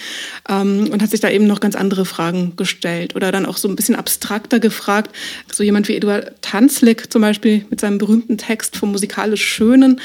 ähm, 0.50 0.90
und 0.92 1.04
hat 1.04 1.12
sich 1.12 1.20
da 1.20 1.30
eben 1.30 1.46
noch 1.46 1.60
ganz 1.60 1.76
andere 1.76 2.06
Fragen 2.06 2.54
gestellt 2.56 3.16
oder 3.16 3.32
dann 3.32 3.46
auch 3.46 3.58
so 3.58 3.68
ein 3.68 3.76
bisschen 3.76 3.96
abstrakter 3.96 4.60
gefragt. 4.60 5.16
So 5.52 5.64
jemand 5.64 5.88
wie 5.88 5.96
Eduard 5.96 6.32
Tanzlik 6.42 7.12
zum 7.12 7.22
Beispiel 7.22 7.66
mit 7.70 7.80
seinem 7.80 8.00
berühmten 8.00 8.40
Text 8.40 8.76
vom 8.78 8.92
musikalisch 8.92 9.46
Schönen, 9.46 10.02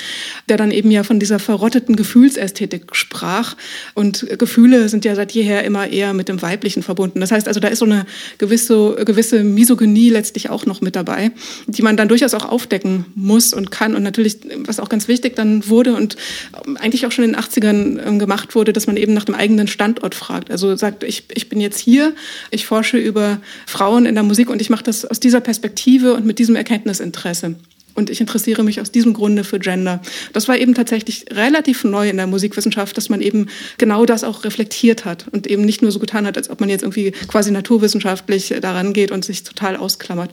der 0.49 0.59
dann 0.59 0.71
eben 0.71 0.91
ja 0.91 1.03
von 1.03 1.19
dieser 1.19 1.39
verrotteten 1.39 1.97
Gefühlsästhetik 1.97 2.95
sprach 2.95 3.57
und 3.95 4.27
Gefühle 4.39 4.89
sind 4.89 5.05
ja 5.05 5.15
seit 5.15 5.33
jeher 5.33 5.65
immer 5.65 5.87
eher 5.89 6.13
mit 6.13 6.29
dem 6.29 6.43
Weiblichen 6.43 6.83
verbunden. 6.83 7.21
Das 7.21 7.31
heißt 7.31 7.49
also, 7.49 7.61
da 7.61 7.69
ist 7.69 7.79
so 7.79 7.85
eine 7.85 8.05
gewisse, 8.39 8.97
gewisse 9.05 9.45
Misogynie 9.45 10.11
letztlich 10.11 10.51
auch 10.51 10.67
noch 10.67 10.81
mit 10.81 10.97
dabei, 10.97 11.31
die 11.67 11.83
man 11.83 11.97
dann 11.97 12.09
durchaus 12.09 12.35
auch 12.35 12.45
aufdecken 12.45 13.07
muss 13.15 13.55
und 13.55 13.71
kann 13.71 13.95
und 13.95 14.03
natürlich, 14.03 14.39
was 14.65 14.81
auch 14.81 14.89
ganz 14.89 15.09
wichtig 15.09 15.37
dann 15.37 15.69
wurde 15.69 15.95
und 15.95 16.17
eigentlich 16.77 17.07
auch 17.07 17.13
schon 17.13 17.25
in 17.25 17.33
den 17.33 17.41
80ern 17.41 17.76
ähm, 18.05 18.19
gemacht 18.19 18.55
wurde, 18.55 18.73
dass 18.73 18.87
man 18.87 18.97
eben 18.97 19.15
nach 19.15 19.25
dem 19.25 19.35
eigenen 19.35 19.69
Standort 19.69 20.15
fragt. 20.15 20.51
Also 20.51 20.75
sagt, 20.77 21.05
ich, 21.05 21.25
ich 21.35 21.49
bin 21.49 21.61
jetzt 21.61 21.79
hier, 21.79 22.15
ich 22.51 22.67
forsche 22.67 22.99
über 22.99 23.39
Frauen 23.67 24.07
in 24.07 24.15
der 24.15 24.25
Musik 24.25 24.51
und 24.51 24.61
ich 24.61 24.71
mache 24.71 24.85
das 24.85 25.05
aus 25.05 25.21
dieser 25.21 25.41
Perspektive 25.41 26.15
und 26.15 26.27
mit 26.27 26.39
diesem 26.39 26.57
Erkenntnisinteresse. 26.57 27.57
Und 27.97 28.11
ich 28.11 28.21
interessiere 28.21 28.63
mich 28.63 28.81
aus 28.83 28.93
diesem 28.93 29.15
Grunde 29.15 29.43
für 29.43 29.59
Gender. 29.59 30.03
Das 30.35 30.49
war 30.49 30.59
eben 30.59 30.75
tatsächlich 30.75 31.25
relativ 31.31 31.83
neu 31.83 32.11
in 32.11 32.19
der 32.19 32.27
Musikwissenschaft, 32.27 32.95
dass 32.97 33.09
man 33.09 33.23
eben 33.23 33.49
genau 33.79 34.05
das 34.05 34.23
auch 34.23 34.45
reflektiert 34.45 35.07
hat 35.07 35.27
und 35.33 35.47
eben 35.47 35.65
nicht 35.65 35.81
nur 35.81 35.91
so 35.91 35.99
getan 35.99 36.27
hat, 36.27 36.37
als 36.37 36.51
ob 36.51 36.61
man 36.61 36.69
jetzt 36.69 36.83
irgendwie 36.83 37.13
quasi 37.27 37.51
naturwissenschaftlich 37.51 38.55
daran 38.61 38.93
geht 38.93 39.11
und 39.13 39.25
sich 39.25 39.45
total 39.45 39.77
ausklammert. 39.77 40.31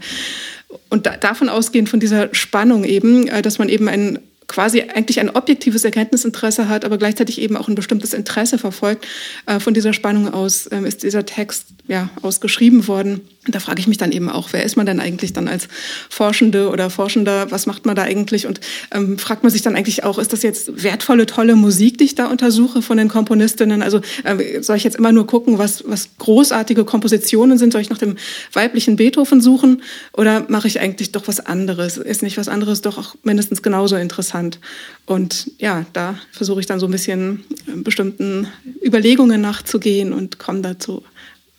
Und 0.89 1.05
da, 1.05 1.15
davon 1.15 1.47
ausgehend 1.47 1.88
von 1.88 2.01
dieser 2.01 2.35
Spannung 2.35 2.83
eben, 2.83 3.27
äh, 3.27 3.41
dass 3.41 3.59
man 3.59 3.69
eben 3.69 3.88
ein 3.88 4.19
quasi 4.53 4.81
eigentlich 4.81 5.19
ein 5.19 5.31
objektives 5.31 5.83
Erkenntnisinteresse 5.83 6.69
hat, 6.69 6.86
aber 6.86 7.00
gleichzeitig 7.00 7.41
eben 7.41 7.57
auch 7.57 7.67
ein 7.67 7.74
bestimmtes 7.74 8.13
Interesse 8.13 8.60
verfolgt. 8.60 9.07
Äh, 9.48 9.60
von 9.60 9.74
dieser 9.74 9.93
Spannung 9.93 10.31
aus 10.31 10.69
ähm, 10.72 10.86
ist 10.86 11.01
dieser 11.01 11.25
Text 11.25 11.65
ja 11.88 12.10
ausgeschrieben 12.22 12.88
worden. 12.88 13.22
Da 13.47 13.59
frage 13.59 13.81
ich 13.81 13.88
mich 13.88 13.97
dann 13.97 14.13
eben 14.13 14.29
auch, 14.29 14.50
wer 14.53 14.63
ist 14.63 14.77
man 14.77 14.85
denn 14.85 15.01
eigentlich 15.01 15.33
dann 15.33 15.50
als 15.50 15.67
Forschende 16.09 16.69
oder 16.69 16.89
Forschender? 16.89 17.51
Was 17.51 17.65
macht 17.65 17.85
man 17.85 17.95
da 17.95 18.03
eigentlich? 18.03 18.47
Und 18.47 18.62
ähm, 18.91 19.17
fragt 19.17 19.43
man 19.43 19.51
sich 19.51 19.62
dann 19.62 19.75
eigentlich 19.75 20.05
auch, 20.05 20.17
ist 20.17 20.31
das 20.31 20.43
jetzt 20.43 20.81
wertvolle, 20.81 21.25
tolle 21.25 21.57
Musik, 21.57 21.97
die 21.97 22.05
ich 22.05 22.15
da 22.15 22.27
untersuche 22.27 22.81
von 22.81 22.97
den 22.97 23.09
Komponistinnen? 23.09 23.81
Also 23.81 24.00
äh, 24.23 24.62
soll 24.62 24.77
ich 24.77 24.85
jetzt 24.85 24.95
immer 24.95 25.12
nur 25.12 25.27
gucken, 25.27 25.57
was, 25.57 25.83
was 25.85 26.09
großartige 26.19 26.85
Kompositionen 26.85 27.57
sind? 27.57 27.73
Soll 27.73 27.81
ich 27.81 27.89
nach 27.89 27.97
dem 27.97 28.15
weiblichen 28.53 28.95
Beethoven 28.95 29.41
suchen? 29.41 29.83
Oder 30.13 30.45
mache 30.47 30.69
ich 30.69 30.79
eigentlich 30.79 31.12
doch 31.12 31.27
was 31.27 31.41
anderes? 31.41 31.97
Ist 31.97 32.23
nicht 32.23 32.38
was 32.38 32.47
anderes 32.47 32.79
doch 32.81 32.97
auch 32.97 33.15
mindestens 33.23 33.62
genauso 33.62 33.97
interessant? 33.97 34.59
Und 35.05 35.51
ja, 35.57 35.85
da 35.91 36.15
versuche 36.31 36.62
ich 36.62 36.65
dann 36.65 36.79
so 36.79 36.85
ein 36.85 36.91
bisschen 36.91 37.43
äh, 37.67 37.75
bestimmten 37.75 38.47
Überlegungen 38.81 39.41
nachzugehen 39.41 40.13
und 40.13 40.39
komme 40.39 40.62
dazu 40.62 41.03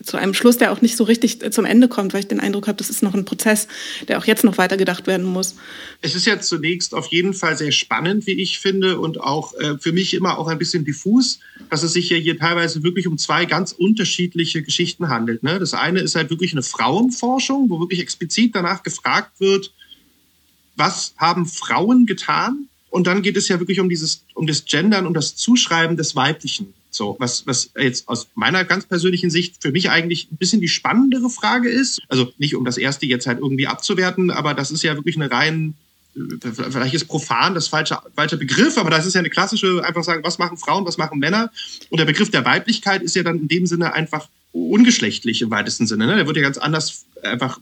zu 0.04 0.16
einem 0.16 0.34
Schluss, 0.34 0.58
der 0.58 0.72
auch 0.72 0.80
nicht 0.80 0.96
so 0.96 1.04
richtig 1.04 1.42
äh, 1.42 1.50
zum 1.50 1.64
Ende 1.64 1.88
kommt, 1.88 2.12
weil 2.12 2.20
ich 2.20 2.28
den 2.28 2.40
Eindruck 2.40 2.68
habe, 2.68 2.76
das 2.76 2.90
ist 2.90 3.02
noch 3.02 3.14
ein 3.14 3.24
Prozess, 3.24 3.68
der 4.08 4.18
auch 4.18 4.24
jetzt 4.24 4.44
noch 4.44 4.58
weitergedacht 4.58 5.06
werden 5.06 5.26
muss. 5.26 5.54
Es 6.00 6.14
ist 6.14 6.26
ja 6.26 6.40
zunächst 6.40 6.94
auf 6.94 7.06
jeden 7.08 7.34
Fall 7.34 7.56
sehr 7.56 7.72
spannend, 7.72 8.26
wie 8.26 8.40
ich 8.40 8.58
finde, 8.58 8.98
und 8.98 9.20
auch 9.20 9.54
äh, 9.54 9.78
für 9.78 9.92
mich 9.92 10.14
immer 10.14 10.38
auch 10.38 10.48
ein 10.48 10.58
bisschen 10.58 10.84
diffus, 10.84 11.40
dass 11.70 11.82
es 11.82 11.92
sich 11.92 12.10
ja 12.10 12.16
hier 12.16 12.38
teilweise 12.38 12.82
wirklich 12.82 13.06
um 13.06 13.18
zwei 13.18 13.44
ganz 13.44 13.72
unterschiedliche 13.72 14.62
Geschichten 14.62 15.08
handelt. 15.08 15.42
Ne? 15.42 15.58
Das 15.58 15.74
eine 15.74 16.00
ist 16.00 16.14
halt 16.14 16.30
wirklich 16.30 16.52
eine 16.52 16.62
Frauenforschung, 16.62 17.70
wo 17.70 17.80
wirklich 17.80 18.00
explizit 18.00 18.54
danach 18.54 18.82
gefragt 18.82 19.40
wird, 19.40 19.72
was 20.76 21.14
haben 21.16 21.46
Frauen 21.46 22.06
getan? 22.06 22.68
Und 22.90 23.06
dann 23.06 23.22
geht 23.22 23.36
es 23.36 23.48
ja 23.48 23.58
wirklich 23.58 23.80
um 23.80 23.88
dieses, 23.88 24.24
um 24.34 24.46
das 24.46 24.64
Gendern, 24.64 25.06
um 25.06 25.14
das 25.14 25.34
Zuschreiben 25.34 25.96
des 25.96 26.14
Weiblichen. 26.14 26.74
So, 26.94 27.16
was, 27.18 27.46
was 27.46 27.70
jetzt 27.76 28.08
aus 28.08 28.28
meiner 28.34 28.64
ganz 28.64 28.86
persönlichen 28.86 29.28
Sicht 29.28 29.56
für 29.60 29.72
mich 29.72 29.90
eigentlich 29.90 30.28
ein 30.30 30.36
bisschen 30.36 30.60
die 30.60 30.68
spannendere 30.68 31.28
Frage 31.28 31.68
ist. 31.68 32.00
Also 32.08 32.32
nicht 32.38 32.54
um 32.54 32.64
das 32.64 32.78
erste 32.78 33.06
jetzt 33.06 33.26
halt 33.26 33.40
irgendwie 33.40 33.66
abzuwerten, 33.66 34.30
aber 34.30 34.54
das 34.54 34.70
ist 34.70 34.84
ja 34.84 34.94
wirklich 34.94 35.16
eine 35.16 35.30
rein, 35.30 35.74
äh, 36.16 36.20
vielleicht 36.52 36.94
ist 36.94 37.06
profan 37.06 37.54
das 37.54 37.66
falsche, 37.66 37.98
falsche 38.14 38.36
Begriff, 38.36 38.78
aber 38.78 38.90
das 38.90 39.06
ist 39.06 39.14
ja 39.14 39.18
eine 39.18 39.30
klassische, 39.30 39.84
einfach 39.84 40.04
sagen, 40.04 40.22
was 40.22 40.38
machen 40.38 40.56
Frauen, 40.56 40.86
was 40.86 40.96
machen 40.96 41.18
Männer? 41.18 41.50
Und 41.90 41.98
der 41.98 42.04
Begriff 42.04 42.30
der 42.30 42.44
Weiblichkeit 42.44 43.02
ist 43.02 43.16
ja 43.16 43.24
dann 43.24 43.40
in 43.40 43.48
dem 43.48 43.66
Sinne 43.66 43.92
einfach 43.92 44.28
ungeschlechtlich 44.52 45.42
im 45.42 45.50
weitesten 45.50 45.88
Sinne. 45.88 46.06
Ne? 46.06 46.14
Der 46.14 46.26
wird 46.28 46.36
ja 46.36 46.42
ganz 46.42 46.58
anders 46.58 47.06
einfach 47.22 47.58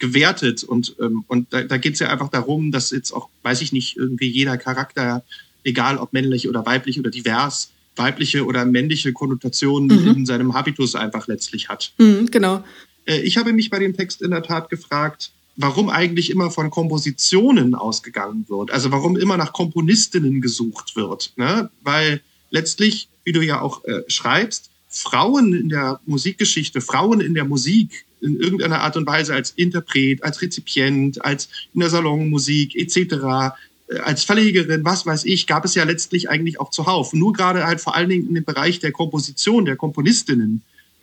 gewertet 0.00 0.64
und, 0.64 0.96
ähm, 1.00 1.24
und 1.28 1.52
da, 1.52 1.62
da 1.62 1.76
geht 1.76 1.94
es 1.94 2.00
ja 2.00 2.08
einfach 2.08 2.30
darum, 2.30 2.72
dass 2.72 2.90
jetzt 2.90 3.12
auch, 3.12 3.28
weiß 3.44 3.60
ich 3.60 3.72
nicht, 3.72 3.96
irgendwie 3.96 4.26
jeder 4.26 4.58
Charakter, 4.58 5.22
egal 5.62 5.98
ob 5.98 6.12
männlich 6.12 6.48
oder 6.48 6.66
weiblich 6.66 6.98
oder 6.98 7.10
divers, 7.10 7.70
weibliche 7.96 8.44
oder 8.44 8.64
männliche 8.64 9.12
Konnotationen 9.12 10.02
mhm. 10.02 10.08
in 10.16 10.26
seinem 10.26 10.54
Habitus 10.54 10.94
einfach 10.94 11.26
letztlich 11.26 11.68
hat. 11.68 11.92
Mhm, 11.98 12.30
genau. 12.30 12.64
Äh, 13.04 13.20
ich 13.20 13.36
habe 13.36 13.52
mich 13.52 13.70
bei 13.70 13.78
dem 13.78 13.96
Text 13.96 14.22
in 14.22 14.30
der 14.30 14.42
Tat 14.42 14.70
gefragt, 14.70 15.30
warum 15.56 15.90
eigentlich 15.90 16.30
immer 16.30 16.50
von 16.50 16.70
Kompositionen 16.70 17.74
ausgegangen 17.74 18.46
wird. 18.48 18.70
Also 18.70 18.90
warum 18.90 19.16
immer 19.16 19.36
nach 19.36 19.52
Komponistinnen 19.52 20.40
gesucht 20.40 20.96
wird. 20.96 21.32
Ne? 21.36 21.70
Weil 21.82 22.22
letztlich, 22.50 23.08
wie 23.24 23.32
du 23.32 23.42
ja 23.42 23.60
auch 23.60 23.84
äh, 23.84 24.02
schreibst, 24.08 24.70
Frauen 24.88 25.54
in 25.54 25.68
der 25.68 26.00
Musikgeschichte, 26.06 26.80
Frauen 26.80 27.20
in 27.20 27.34
der 27.34 27.44
Musik 27.44 28.04
in 28.20 28.38
irgendeiner 28.38 28.82
Art 28.82 28.96
und 28.96 29.06
Weise 29.06 29.34
als 29.34 29.50
Interpret, 29.50 30.22
als 30.22 30.40
Rezipient, 30.42 31.24
als 31.24 31.48
in 31.74 31.80
der 31.80 31.90
Salonmusik 31.90 32.76
etc 32.76 33.56
als 34.04 34.24
Verlegerin, 34.24 34.84
was 34.84 35.06
weiß 35.06 35.24
ich, 35.24 35.46
gab 35.46 35.64
es 35.64 35.74
ja 35.74 35.84
letztlich 35.84 36.30
eigentlich 36.30 36.60
auch 36.60 36.70
zuhauf. 36.70 37.12
Nur 37.12 37.32
gerade 37.32 37.64
halt 37.64 37.80
vor 37.80 37.94
allen 37.94 38.08
Dingen 38.08 38.28
in 38.28 38.34
dem 38.34 38.44
Bereich 38.44 38.78
der 38.78 38.92
Komposition, 38.92 39.64
der 39.64 39.76
Komponistinnen, 39.76 40.62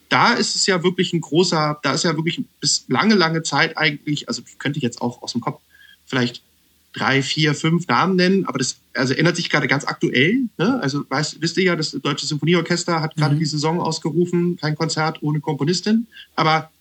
da 0.10 0.34
ist 0.34 0.56
es 0.56 0.66
ja 0.66 0.84
wirklich 0.84 1.14
ein 1.14 1.22
großer, 1.22 1.80
da 1.84 1.94
ist 1.94 2.04
ja 2.04 2.16
wirklich 2.16 2.44
bis 2.60 2.86
lange, 2.88 3.16
lange 3.16 3.44
Zeit 3.44 3.78
eigentlich, 3.78 4.28
also 4.28 4.42
könnte 4.58 4.78
ich 4.78 4.84
jetzt 4.84 5.02
auch 5.02 5.22
aus 5.22 5.34
dem 5.34 5.42
Kopf 5.42 5.62
vielleicht 6.06 6.42
drei, 6.94 7.22
vier, 7.22 7.54
fünf 7.54 7.88
Namen 7.88 8.16
nennen, 8.16 8.46
aber 8.46 8.58
das 8.58 8.78
also 8.96 9.14
ändert 9.14 9.36
sich 9.36 9.50
gerade 9.50 9.68
ganz 9.68 9.86
aktuell. 9.86 10.40
Ne? 10.58 10.80
Also 10.82 11.04
weißt, 11.08 11.42
wisst 11.42 11.58
ihr 11.58 11.64
ja, 11.64 11.76
das 11.76 11.92
Deutsche 11.92 12.26
Symphonieorchester 12.26 13.02
hat 13.02 13.16
gerade 13.16 13.36
mhm. 13.36 13.40
die 13.40 13.46
Saison 13.46 13.80
ausgerufen, 13.80 14.58
kein 14.58 14.76
Konzert 14.76 15.22
ohne 15.22 15.40
Komponistin. 15.40 16.08
Aber 16.36 16.72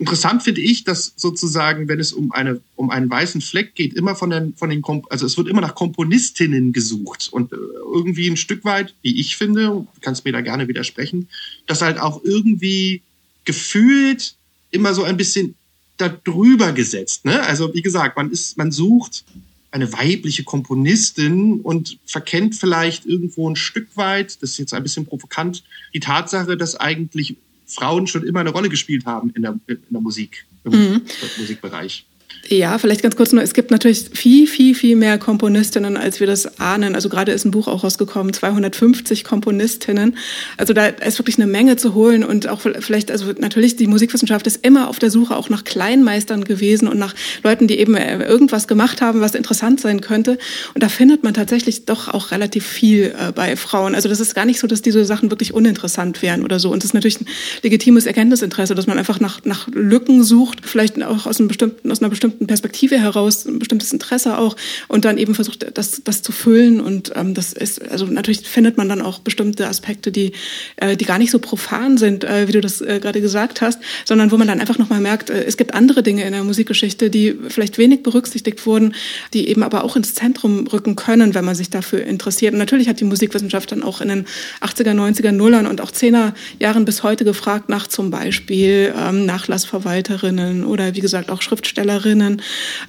Interessant 0.00 0.42
finde 0.42 0.62
ich, 0.62 0.84
dass 0.84 1.12
sozusagen, 1.14 1.86
wenn 1.86 2.00
es 2.00 2.14
um 2.14 2.32
eine 2.32 2.62
um 2.74 2.88
einen 2.88 3.10
weißen 3.10 3.42
Fleck 3.42 3.74
geht, 3.74 3.92
immer 3.92 4.16
von 4.16 4.30
den 4.30 4.54
von 4.54 4.70
den 4.70 4.82
also 5.10 5.26
es 5.26 5.36
wird 5.36 5.46
immer 5.46 5.60
nach 5.60 5.74
Komponistinnen 5.74 6.72
gesucht 6.72 7.28
und 7.30 7.52
äh, 7.52 7.56
irgendwie 7.94 8.26
ein 8.26 8.38
Stück 8.38 8.64
weit, 8.64 8.94
wie 9.02 9.20
ich 9.20 9.36
finde, 9.36 9.64
du 9.66 9.86
kannst 10.00 10.24
mir 10.24 10.32
da 10.32 10.40
gerne 10.40 10.68
widersprechen, 10.68 11.28
dass 11.66 11.82
halt 11.82 12.00
auch 12.00 12.24
irgendwie 12.24 13.02
gefühlt 13.44 14.36
immer 14.70 14.94
so 14.94 15.04
ein 15.04 15.18
bisschen 15.18 15.54
darüber 15.98 16.72
gesetzt. 16.72 17.26
Ne? 17.26 17.42
Also 17.42 17.74
wie 17.74 17.82
gesagt, 17.82 18.16
man 18.16 18.30
ist 18.30 18.56
man 18.56 18.72
sucht 18.72 19.26
eine 19.70 19.92
weibliche 19.92 20.44
Komponistin 20.44 21.60
und 21.60 21.98
verkennt 22.06 22.54
vielleicht 22.54 23.04
irgendwo 23.04 23.50
ein 23.50 23.56
Stück 23.56 23.94
weit, 23.98 24.42
das 24.42 24.52
ist 24.52 24.58
jetzt 24.58 24.72
ein 24.72 24.82
bisschen 24.82 25.04
provokant, 25.04 25.62
die 25.92 26.00
Tatsache, 26.00 26.56
dass 26.56 26.74
eigentlich 26.74 27.36
Frauen 27.70 28.06
schon 28.06 28.24
immer 28.24 28.40
eine 28.40 28.50
Rolle 28.50 28.68
gespielt 28.68 29.06
haben 29.06 29.30
in 29.30 29.42
der, 29.42 29.58
in 29.66 29.78
der 29.90 30.00
Musik, 30.00 30.46
im 30.64 30.72
mhm. 30.72 31.02
Musikbereich. 31.38 32.06
Ja, 32.52 32.78
vielleicht 32.78 33.02
ganz 33.02 33.14
kurz 33.14 33.32
nur. 33.32 33.44
Es 33.44 33.54
gibt 33.54 33.70
natürlich 33.70 34.10
viel, 34.12 34.48
viel, 34.48 34.74
viel 34.74 34.96
mehr 34.96 35.18
Komponistinnen, 35.18 35.96
als 35.96 36.18
wir 36.18 36.26
das 36.26 36.58
ahnen. 36.58 36.96
Also 36.96 37.08
gerade 37.08 37.30
ist 37.30 37.44
ein 37.44 37.52
Buch 37.52 37.68
auch 37.68 37.84
rausgekommen, 37.84 38.32
250 38.32 39.22
Komponistinnen. 39.22 40.16
Also 40.56 40.72
da 40.72 40.86
ist 40.86 41.20
wirklich 41.20 41.38
eine 41.38 41.46
Menge 41.46 41.76
zu 41.76 41.94
holen 41.94 42.24
und 42.24 42.48
auch 42.48 42.62
vielleicht, 42.80 43.12
also 43.12 43.26
natürlich 43.38 43.76
die 43.76 43.86
Musikwissenschaft 43.86 44.48
ist 44.48 44.66
immer 44.66 44.88
auf 44.88 44.98
der 44.98 45.12
Suche 45.12 45.36
auch 45.36 45.48
nach 45.48 45.62
Kleinmeistern 45.62 46.42
gewesen 46.42 46.88
und 46.88 46.98
nach 46.98 47.14
Leuten, 47.44 47.68
die 47.68 47.78
eben 47.78 47.94
äh, 47.94 48.24
irgendwas 48.24 48.66
gemacht 48.66 49.00
haben, 49.00 49.20
was 49.20 49.36
interessant 49.36 49.80
sein 49.80 50.00
könnte. 50.00 50.36
Und 50.74 50.82
da 50.82 50.88
findet 50.88 51.22
man 51.22 51.34
tatsächlich 51.34 51.84
doch 51.84 52.08
auch 52.08 52.32
relativ 52.32 52.66
viel 52.66 53.14
äh, 53.16 53.30
bei 53.30 53.54
Frauen. 53.54 53.94
Also 53.94 54.08
das 54.08 54.18
ist 54.18 54.34
gar 54.34 54.44
nicht 54.44 54.58
so, 54.58 54.66
dass 54.66 54.82
diese 54.82 55.04
Sachen 55.04 55.30
wirklich 55.30 55.54
uninteressant 55.54 56.20
wären 56.20 56.42
oder 56.42 56.58
so. 56.58 56.72
Und 56.72 56.82
das 56.82 56.86
ist 56.86 56.94
natürlich 56.94 57.20
ein 57.20 57.26
legitimes 57.62 58.06
Erkenntnisinteresse, 58.06 58.74
dass 58.74 58.88
man 58.88 58.98
einfach 58.98 59.20
nach, 59.20 59.44
nach 59.44 59.68
Lücken 59.68 60.24
sucht, 60.24 60.66
vielleicht 60.66 61.00
auch 61.00 61.26
aus, 61.26 61.38
einem 61.38 61.46
bestimmten, 61.46 61.92
aus 61.92 62.00
einer 62.00 62.08
bestimmten 62.08 62.19
bestimmten 62.20 62.46
Perspektive 62.46 62.98
heraus, 62.98 63.46
ein 63.46 63.58
bestimmtes 63.58 63.92
Interesse 63.92 64.36
auch 64.36 64.54
und 64.88 65.06
dann 65.06 65.16
eben 65.16 65.34
versucht, 65.34 65.66
das, 65.74 66.02
das 66.04 66.20
zu 66.20 66.32
füllen. 66.32 66.80
Und 66.80 67.12
ähm, 67.16 67.32
das 67.32 67.54
ist, 67.54 67.80
also 67.90 68.04
natürlich 68.04 68.46
findet 68.46 68.76
man 68.76 68.88
dann 68.90 69.00
auch 69.00 69.20
bestimmte 69.20 69.66
Aspekte, 69.66 70.12
die, 70.12 70.32
äh, 70.76 70.96
die 70.96 71.06
gar 71.06 71.18
nicht 71.18 71.30
so 71.30 71.38
profan 71.38 71.96
sind, 71.96 72.24
äh, 72.24 72.46
wie 72.46 72.52
du 72.52 72.60
das 72.60 72.82
äh, 72.82 73.00
gerade 73.00 73.22
gesagt 73.22 73.62
hast, 73.62 73.80
sondern 74.04 74.30
wo 74.30 74.36
man 74.36 74.48
dann 74.48 74.60
einfach 74.60 74.76
nochmal 74.76 75.00
merkt, 75.00 75.30
äh, 75.30 75.44
es 75.44 75.56
gibt 75.56 75.72
andere 75.72 76.02
Dinge 76.02 76.24
in 76.24 76.32
der 76.32 76.44
Musikgeschichte, 76.44 77.08
die 77.08 77.34
vielleicht 77.48 77.78
wenig 77.78 78.02
berücksichtigt 78.02 78.66
wurden, 78.66 78.94
die 79.32 79.48
eben 79.48 79.62
aber 79.62 79.82
auch 79.84 79.96
ins 79.96 80.14
Zentrum 80.14 80.66
rücken 80.66 80.96
können, 80.96 81.34
wenn 81.34 81.44
man 81.44 81.54
sich 81.54 81.70
dafür 81.70 82.04
interessiert. 82.04 82.52
Und 82.52 82.58
natürlich 82.58 82.88
hat 82.88 83.00
die 83.00 83.04
Musikwissenschaft 83.04 83.72
dann 83.72 83.82
auch 83.82 84.02
in 84.02 84.08
den 84.08 84.26
80er, 84.60 84.92
90er, 84.92 85.32
Nullern 85.32 85.66
und 85.66 85.80
auch 85.80 85.90
10er 85.90 86.34
Jahren 86.58 86.84
bis 86.84 87.02
heute 87.02 87.24
gefragt 87.24 87.70
nach 87.70 87.86
zum 87.86 88.10
Beispiel 88.10 88.92
ähm, 88.94 89.24
Nachlassverwalterinnen 89.24 90.64
oder 90.64 90.94
wie 90.94 91.00
gesagt 91.00 91.30
auch 91.30 91.40
Schriftstellerinnen 91.40 92.09
Musikerinnen, 92.10 92.42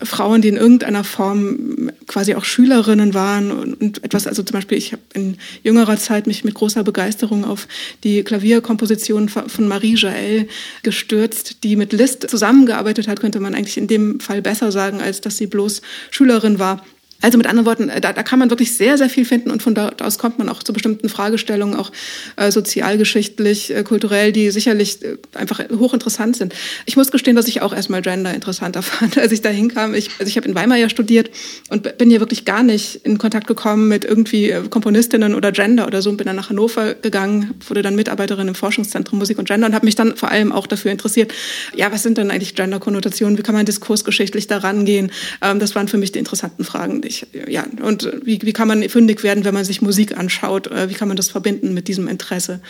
Frauen, 0.03 0.41
die 0.41 0.47
in 0.47 0.57
irgendeiner 0.57 1.03
Form 1.03 1.91
quasi 2.07 2.35
auch 2.35 2.43
Schülerinnen 2.43 3.13
waren 3.13 3.51
und, 3.51 3.81
und 3.81 4.03
etwas, 4.03 4.27
also 4.27 4.43
zum 4.43 4.53
Beispiel, 4.53 4.77
ich 4.77 4.91
habe 4.91 5.01
in 5.13 5.37
jüngerer 5.63 5.97
Zeit 5.97 6.27
mich 6.27 6.43
mit 6.43 6.53
großer 6.55 6.83
Begeisterung 6.83 7.45
auf 7.45 7.67
die 8.03 8.23
Klavierkomposition 8.23 9.29
von 9.29 9.67
Marie 9.67 9.95
Jael 9.95 10.47
gestürzt, 10.83 11.63
die 11.63 11.75
mit 11.75 11.93
Liszt 11.93 12.29
zusammengearbeitet 12.29 13.07
hat, 13.07 13.19
könnte 13.19 13.39
man 13.39 13.55
eigentlich 13.55 13.77
in 13.77 13.87
dem 13.87 14.19
Fall 14.19 14.41
besser 14.41 14.71
sagen, 14.71 15.01
als 15.01 15.21
dass 15.21 15.37
sie 15.37 15.47
bloß 15.47 15.81
Schülerin 16.09 16.59
war. 16.59 16.83
Also 17.21 17.37
mit 17.37 17.47
anderen 17.47 17.65
Worten, 17.67 17.91
da, 18.01 18.13
da 18.13 18.23
kann 18.23 18.39
man 18.39 18.49
wirklich 18.49 18.75
sehr, 18.75 18.97
sehr 18.97 19.09
viel 19.09 19.25
finden 19.25 19.51
und 19.51 19.61
von 19.61 19.75
dort 19.75 20.01
aus 20.01 20.17
kommt 20.17 20.39
man 20.39 20.49
auch 20.49 20.63
zu 20.63 20.73
bestimmten 20.73 21.07
Fragestellungen, 21.07 21.75
auch 21.75 21.91
äh, 22.35 22.51
sozialgeschichtlich, 22.51 23.75
äh, 23.75 23.83
kulturell, 23.83 24.31
die 24.31 24.49
sicherlich 24.49 25.03
äh, 25.03 25.17
einfach 25.33 25.61
hochinteressant 25.69 26.35
sind. 26.35 26.55
Ich 26.85 26.97
muss 26.97 27.11
gestehen, 27.11 27.35
dass 27.35 27.47
ich 27.47 27.61
auch 27.61 27.73
erstmal 27.73 28.01
Gender 28.01 28.33
interessanter 28.33 28.81
fand, 28.81 29.17
als 29.17 29.31
ich 29.31 29.41
da 29.41 29.49
hinkam. 29.49 29.93
Ich, 29.93 30.09
also 30.19 30.29
ich 30.29 30.35
habe 30.37 30.47
in 30.47 30.55
Weimar 30.55 30.77
ja 30.77 30.89
studiert 30.89 31.29
und 31.69 31.97
bin 31.97 32.09
hier 32.09 32.19
wirklich 32.19 32.45
gar 32.45 32.63
nicht 32.63 33.01
in 33.03 33.19
Kontakt 33.19 33.45
gekommen 33.45 33.87
mit 33.87 34.03
irgendwie 34.03 34.49
äh, 34.49 34.67
Komponistinnen 34.67 35.35
oder 35.35 35.51
Gender 35.51 35.85
oder 35.85 36.01
so 36.01 36.09
und 36.09 36.17
bin 36.17 36.25
dann 36.25 36.35
nach 36.35 36.49
Hannover 36.49 36.95
gegangen, 36.95 37.53
wurde 37.67 37.83
dann 37.83 37.95
Mitarbeiterin 37.95 38.47
im 38.47 38.55
Forschungszentrum 38.55 39.19
Musik 39.19 39.37
und 39.37 39.47
Gender 39.47 39.67
und 39.67 39.75
habe 39.75 39.85
mich 39.85 39.95
dann 39.95 40.15
vor 40.15 40.31
allem 40.31 40.51
auch 40.51 40.65
dafür 40.65 40.91
interessiert, 40.91 41.33
ja, 41.75 41.91
was 41.91 42.01
sind 42.01 42.17
denn 42.17 42.31
eigentlich 42.31 42.55
Gender-Konnotationen, 42.55 43.37
wie 43.37 43.43
kann 43.43 43.53
man 43.53 43.65
diskursgeschichtlich 43.65 44.47
da 44.47 44.57
rangehen? 44.57 45.11
Ähm, 45.41 45.59
das 45.59 45.75
waren 45.75 45.87
für 45.87 45.97
mich 45.97 46.11
die 46.11 46.19
interessanten 46.19 46.63
Fragen 46.63 47.01
ich, 47.11 47.27
ja, 47.47 47.65
und 47.81 48.11
wie, 48.23 48.41
wie 48.41 48.53
kann 48.53 48.67
man 48.67 48.87
fündig 48.89 49.23
werden, 49.23 49.45
wenn 49.45 49.53
man 49.53 49.65
sich 49.65 49.81
Musik 49.81 50.17
anschaut? 50.17 50.67
Äh, 50.67 50.89
wie 50.89 50.93
kann 50.93 51.07
man 51.07 51.17
das 51.17 51.29
verbinden 51.29 51.73
mit 51.73 51.87
diesem 51.87 52.07
Interesse? 52.07 52.61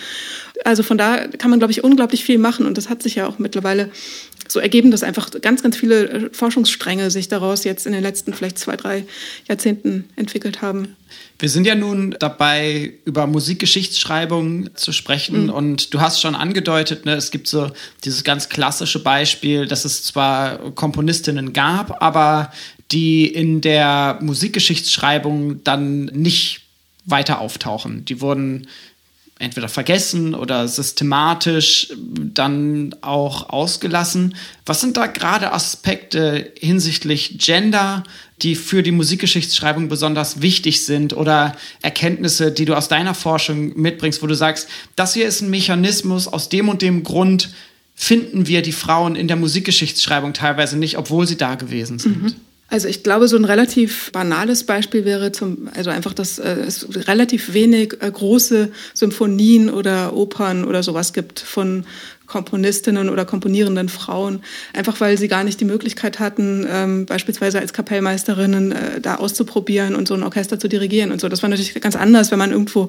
Also 0.65 0.83
von 0.83 0.97
da 0.97 1.27
kann 1.27 1.49
man, 1.49 1.59
glaube 1.59 1.71
ich, 1.71 1.83
unglaublich 1.83 2.23
viel 2.23 2.37
machen 2.37 2.65
und 2.65 2.77
das 2.77 2.89
hat 2.89 3.01
sich 3.01 3.15
ja 3.15 3.27
auch 3.27 3.39
mittlerweile 3.39 3.89
so 4.47 4.59
ergeben, 4.59 4.91
dass 4.91 5.03
einfach 5.03 5.29
ganz, 5.41 5.63
ganz 5.63 5.77
viele 5.77 6.09
äh, 6.09 6.29
Forschungsstränge 6.31 7.09
sich 7.11 7.27
daraus 7.27 7.63
jetzt 7.63 7.85
in 7.85 7.93
den 7.93 8.03
letzten 8.03 8.33
vielleicht 8.33 8.59
zwei, 8.59 8.75
drei 8.75 9.05
Jahrzehnten 9.47 10.05
entwickelt 10.15 10.61
haben. 10.61 10.95
Wir 11.39 11.49
sind 11.49 11.65
ja 11.65 11.75
nun 11.75 12.15
dabei, 12.19 12.93
über 13.05 13.27
Musikgeschichtsschreibung 13.27 14.75
zu 14.75 14.91
sprechen. 14.91 15.45
Mhm. 15.45 15.49
Und 15.49 15.93
du 15.93 15.99
hast 15.99 16.21
schon 16.21 16.35
angedeutet, 16.35 17.05
ne, 17.05 17.15
es 17.15 17.31
gibt 17.31 17.47
so 17.47 17.71
dieses 18.03 18.23
ganz 18.23 18.49
klassische 18.49 18.99
Beispiel, 18.99 19.65
dass 19.65 19.85
es 19.85 20.03
zwar 20.03 20.73
Komponistinnen 20.75 21.53
gab, 21.53 22.01
aber 22.01 22.51
die 22.91 23.25
in 23.25 23.61
der 23.61 24.19
Musikgeschichtsschreibung 24.21 25.63
dann 25.63 26.05
nicht 26.05 26.61
weiter 27.05 27.39
auftauchen. 27.39 28.05
Die 28.05 28.21
wurden 28.21 28.67
entweder 29.41 29.69
vergessen 29.69 30.35
oder 30.35 30.67
systematisch 30.67 31.91
dann 31.97 32.95
auch 33.01 33.49
ausgelassen. 33.49 34.35
Was 34.67 34.81
sind 34.81 34.97
da 34.97 35.07
gerade 35.07 35.51
Aspekte 35.51 36.53
hinsichtlich 36.59 37.39
Gender, 37.39 38.03
die 38.43 38.55
für 38.55 38.83
die 38.83 38.91
Musikgeschichtsschreibung 38.91 39.89
besonders 39.89 40.41
wichtig 40.41 40.85
sind 40.85 41.13
oder 41.13 41.55
Erkenntnisse, 41.81 42.51
die 42.51 42.65
du 42.65 42.75
aus 42.75 42.87
deiner 42.87 43.15
Forschung 43.15 43.79
mitbringst, 43.79 44.21
wo 44.21 44.27
du 44.27 44.35
sagst, 44.35 44.67
das 44.95 45.15
hier 45.15 45.27
ist 45.27 45.41
ein 45.41 45.49
Mechanismus, 45.49 46.27
aus 46.27 46.49
dem 46.49 46.69
und 46.69 46.83
dem 46.83 47.03
Grund 47.03 47.49
finden 47.95 48.47
wir 48.47 48.61
die 48.61 48.71
Frauen 48.71 49.15
in 49.15 49.27
der 49.27 49.37
Musikgeschichtsschreibung 49.37 50.33
teilweise 50.33 50.77
nicht, 50.77 50.97
obwohl 50.97 51.27
sie 51.27 51.37
da 51.37 51.55
gewesen 51.55 51.99
sind. 51.99 52.21
Mhm. 52.21 52.35
Also 52.71 52.87
ich 52.87 53.03
glaube, 53.03 53.27
so 53.27 53.35
ein 53.35 53.43
relativ 53.43 54.13
banales 54.13 54.63
Beispiel 54.63 55.03
wäre 55.03 55.33
zum, 55.33 55.69
also 55.75 55.89
einfach, 55.89 56.13
dass 56.13 56.39
äh, 56.39 56.53
es 56.65 56.87
relativ 57.05 57.51
wenig 57.51 57.97
äh, 57.99 58.09
große 58.09 58.71
Symphonien 58.93 59.69
oder 59.69 60.15
Opern 60.15 60.63
oder 60.63 60.81
sowas 60.81 61.11
gibt 61.11 61.41
von 61.41 61.85
Komponistinnen 62.31 63.09
oder 63.09 63.25
komponierenden 63.25 63.89
Frauen, 63.89 64.41
einfach 64.73 65.01
weil 65.01 65.17
sie 65.17 65.27
gar 65.27 65.43
nicht 65.43 65.59
die 65.59 65.65
Möglichkeit 65.65 66.21
hatten, 66.21 66.65
ähm, 66.69 67.05
beispielsweise 67.05 67.59
als 67.59 67.73
Kapellmeisterinnen 67.73 68.71
äh, 68.71 69.01
da 69.01 69.15
auszuprobieren 69.15 69.95
und 69.95 70.07
so 70.07 70.13
ein 70.13 70.23
Orchester 70.23 70.57
zu 70.57 70.69
dirigieren 70.69 71.11
und 71.11 71.19
so. 71.19 71.27
Das 71.27 71.41
war 71.43 71.49
natürlich 71.49 71.73
ganz 71.81 71.97
anders, 71.97 72.31
wenn 72.31 72.39
man 72.39 72.53
irgendwo 72.53 72.87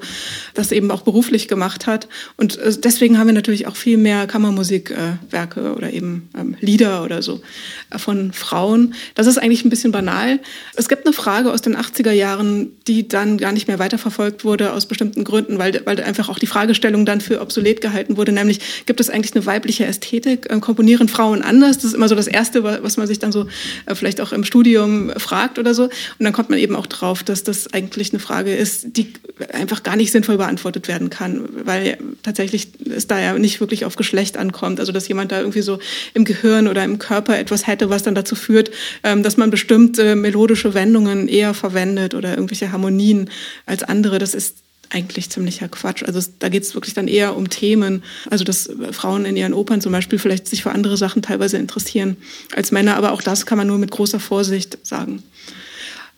das 0.53 0.71
eben 0.71 0.89
auch 0.91 1.01
beruflich 1.01 1.49
gemacht 1.49 1.87
hat. 1.87 2.07
Und 2.37 2.57
äh, 2.57 2.71
deswegen 2.77 3.19
haben 3.19 3.27
wir 3.27 3.33
natürlich 3.33 3.67
auch 3.67 3.75
viel 3.75 3.97
mehr 3.97 4.27
Kammermusikwerke 4.27 5.59
äh, 5.59 5.75
oder 5.75 5.91
eben 5.91 6.29
ähm, 6.39 6.55
Lieder 6.61 7.03
oder 7.03 7.21
so 7.21 7.41
äh, 7.89 7.97
von 7.97 8.31
Frauen. 8.31 8.93
Das 9.13 9.27
ist 9.27 9.39
eigentlich 9.39 9.65
ein 9.65 9.69
bisschen 9.69 9.91
banal. 9.91 10.39
Es 10.77 10.87
gibt 10.87 11.05
eine 11.05 11.11
Frage 11.11 11.51
aus 11.51 11.61
den 11.61 11.75
80er 11.75 12.11
Jahren, 12.11 12.71
die 12.87 13.09
dann 13.09 13.37
gar 13.37 13.51
nicht 13.51 13.67
mehr 13.67 13.79
weiterverfolgt 13.79 14.45
wurde 14.45 14.71
aus 14.71 14.85
bestimmten 14.85 15.25
Gründen, 15.25 15.59
weil, 15.59 15.81
weil 15.83 16.01
einfach 16.01 16.29
auch 16.29 16.39
die 16.39 16.47
Fragestellung 16.47 17.05
dann 17.05 17.19
für 17.19 17.41
obsolet 17.41 17.81
gehalten 17.81 18.15
wurde, 18.15 18.31
nämlich 18.31 18.85
gibt 18.85 19.01
es 19.01 19.09
eigentlich 19.09 19.32
eine 19.35 19.45
weibliche 19.45 19.85
Ästhetik? 19.85 20.47
Äh, 20.49 20.59
komponieren 20.59 21.07
Frauen 21.07 21.41
anders? 21.41 21.77
Das 21.77 21.85
ist 21.85 21.93
immer 21.93 22.07
so 22.07 22.15
das 22.15 22.27
Erste, 22.27 22.63
was 22.63 22.97
man 22.97 23.07
sich 23.07 23.19
dann 23.19 23.31
so 23.31 23.47
äh, 23.85 23.95
vielleicht 23.95 24.21
auch 24.21 24.31
im 24.31 24.43
Studium 24.43 25.11
fragt 25.17 25.59
oder 25.59 25.73
so. 25.73 25.83
Und 25.83 25.91
dann 26.19 26.33
kommt 26.33 26.49
man 26.49 26.59
eben 26.59 26.75
auch 26.75 26.87
drauf, 26.87 27.23
dass 27.23 27.43
das 27.43 27.73
eigentlich 27.73 28.11
eine 28.11 28.19
Frage 28.19 28.55
ist, 28.55 28.97
die 28.97 29.13
einfach 29.51 29.83
gar 29.83 29.95
nicht 29.95 30.11
sinnvoll 30.11 30.37
beantwortet 30.37 30.87
werden 30.87 31.09
kann, 31.09 31.47
weil 31.65 31.97
tatsächlich 32.21 32.69
es 32.95 33.07
da 33.07 33.19
ja 33.19 33.37
nicht 33.37 33.59
wirklich 33.59 33.85
auf 33.85 33.95
Geschlecht 33.95 34.37
ankommt. 34.37 34.79
Also 34.79 34.91
dass 34.91 35.07
jemand 35.07 35.31
da 35.31 35.39
irgendwie 35.39 35.61
so 35.61 35.79
im 36.13 36.23
Gehirn 36.23 36.67
oder 36.67 36.83
im 36.83 36.99
Körper 36.99 37.37
etwas 37.37 37.67
hätte, 37.67 37.89
was 37.89 38.03
dann 38.03 38.15
dazu 38.15 38.35
führt, 38.35 38.71
ähm, 39.03 39.23
dass 39.23 39.37
man 39.37 39.49
bestimmte 39.49 40.15
melodische 40.15 40.73
Wendungen 40.73 41.27
eher 41.27 41.53
verwendet 41.53 42.13
oder 42.13 42.31
irgendwelche 42.31 42.71
Harmonien 42.71 43.29
als 43.65 43.83
andere. 43.83 44.19
Das 44.19 44.33
ist 44.33 44.62
eigentlich 44.93 45.29
ziemlicher 45.29 45.67
Quatsch. 45.67 46.03
Also 46.03 46.21
da 46.39 46.49
geht 46.49 46.63
es 46.63 46.75
wirklich 46.75 46.93
dann 46.93 47.07
eher 47.07 47.35
um 47.35 47.49
Themen, 47.49 48.03
also 48.29 48.43
dass 48.43 48.69
Frauen 48.91 49.25
in 49.25 49.35
ihren 49.35 49.53
Opern 49.53 49.81
zum 49.81 49.91
Beispiel 49.91 50.19
vielleicht 50.19 50.47
sich 50.47 50.63
für 50.63 50.71
andere 50.71 50.97
Sachen 50.97 51.21
teilweise 51.21 51.57
interessieren 51.57 52.17
als 52.55 52.71
Männer, 52.71 52.95
aber 52.95 53.11
auch 53.11 53.21
das 53.21 53.45
kann 53.45 53.57
man 53.57 53.67
nur 53.67 53.77
mit 53.77 53.91
großer 53.91 54.19
Vorsicht 54.19 54.77
sagen. 54.83 55.23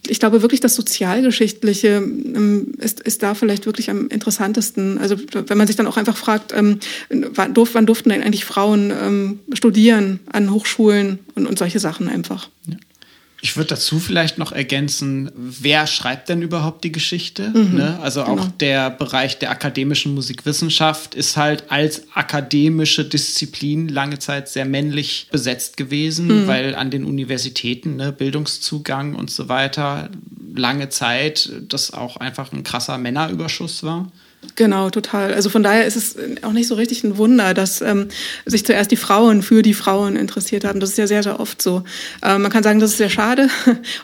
Ich 0.08 0.20
glaube 0.20 0.44
wirklich, 0.44 0.60
das 0.60 0.76
Sozialgeschichtliche 0.76 1.96
ähm, 1.98 2.74
ist, 2.78 3.00
ist 3.00 3.24
da 3.24 3.34
vielleicht 3.34 3.66
wirklich 3.66 3.90
am 3.90 4.08
interessantesten. 4.10 5.00
Also 5.00 5.16
wenn 5.32 5.58
man 5.58 5.66
sich 5.66 5.78
dann 5.78 5.88
auch 5.88 5.98
einfach 5.98 6.18
fragt, 6.18 6.54
ähm, 6.54 6.80
wann, 7.10 7.56
durften 7.56 8.10
denn 8.10 8.22
eigentlich 8.22 8.46
Frauen 8.46 8.92
ähm, 8.92 9.40
studieren 9.54 10.20
an 10.32 10.52
Hochschulen 10.52 11.20
und, 11.34 11.48
und 11.48 11.58
solche 11.58 11.80
Sachen 11.80 12.08
einfach. 12.08 12.50
Ja. 12.68 12.78
Ich 13.46 13.56
würde 13.56 13.68
dazu 13.68 14.00
vielleicht 14.00 14.40
noch 14.40 14.52
ergänzen, 14.52 15.30
wer 15.36 15.86
schreibt 15.86 16.30
denn 16.30 16.42
überhaupt 16.42 16.84
die 16.84 16.92
Geschichte? 16.92 17.52
Mhm, 17.54 17.76
ne? 17.76 18.00
Also 18.02 18.24
auch 18.24 18.38
genau. 18.38 18.54
der 18.60 18.90
Bereich 18.90 19.38
der 19.38 19.52
akademischen 19.52 20.16
Musikwissenschaft 20.16 21.14
ist 21.14 21.38
halt 21.38 21.66
als 21.70 22.08
akademische 22.16 23.06
Disziplin 23.06 23.88
lange 23.88 24.18
Zeit 24.18 24.50
sehr 24.50 24.66
männlich 24.66 25.28
besetzt 25.32 25.78
gewesen, 25.78 26.26
mhm. 26.26 26.48
weil 26.48 26.74
an 26.74 26.90
den 26.90 27.06
Universitäten 27.06 27.98
ne, 27.98 28.12
Bildungszugang 28.12 29.14
und 29.14 29.30
so 29.30 29.48
weiter 29.48 30.10
lange 30.52 30.90
Zeit 30.90 31.52
das 31.70 31.94
auch 31.94 32.18
einfach 32.18 32.52
ein 32.52 32.64
krasser 32.64 32.98
Männerüberschuss 32.98 33.84
war. 33.84 34.12
Genau, 34.56 34.90
total. 34.90 35.34
Also 35.34 35.50
von 35.50 35.64
daher 35.64 35.86
ist 35.86 35.96
es 35.96 36.16
auch 36.44 36.52
nicht 36.52 36.68
so 36.68 36.76
richtig 36.76 37.04
ein 37.04 37.18
Wunder, 37.18 37.54
dass 37.54 37.82
ähm, 37.82 38.08
sich 38.46 38.66
zuerst 38.66 38.92
die 38.92 38.96
Frauen 38.96 39.42
für 39.42 39.62
die 39.62 39.74
Frauen 39.74 40.16
interessiert 40.16 40.64
haben. 40.64 40.80
Das 40.80 40.92
ist 40.92 40.98
ja 40.98 41.08
sehr, 41.08 41.24
sehr 41.24 41.40
oft 41.40 41.62
so. 41.62 41.84
Ähm, 42.24 42.42
man 42.42 42.52
kann 42.52 42.64
sagen, 42.64 42.80
das 42.80 42.92
ist 42.92 42.98
sehr 42.98 43.10
schade. 43.10 43.50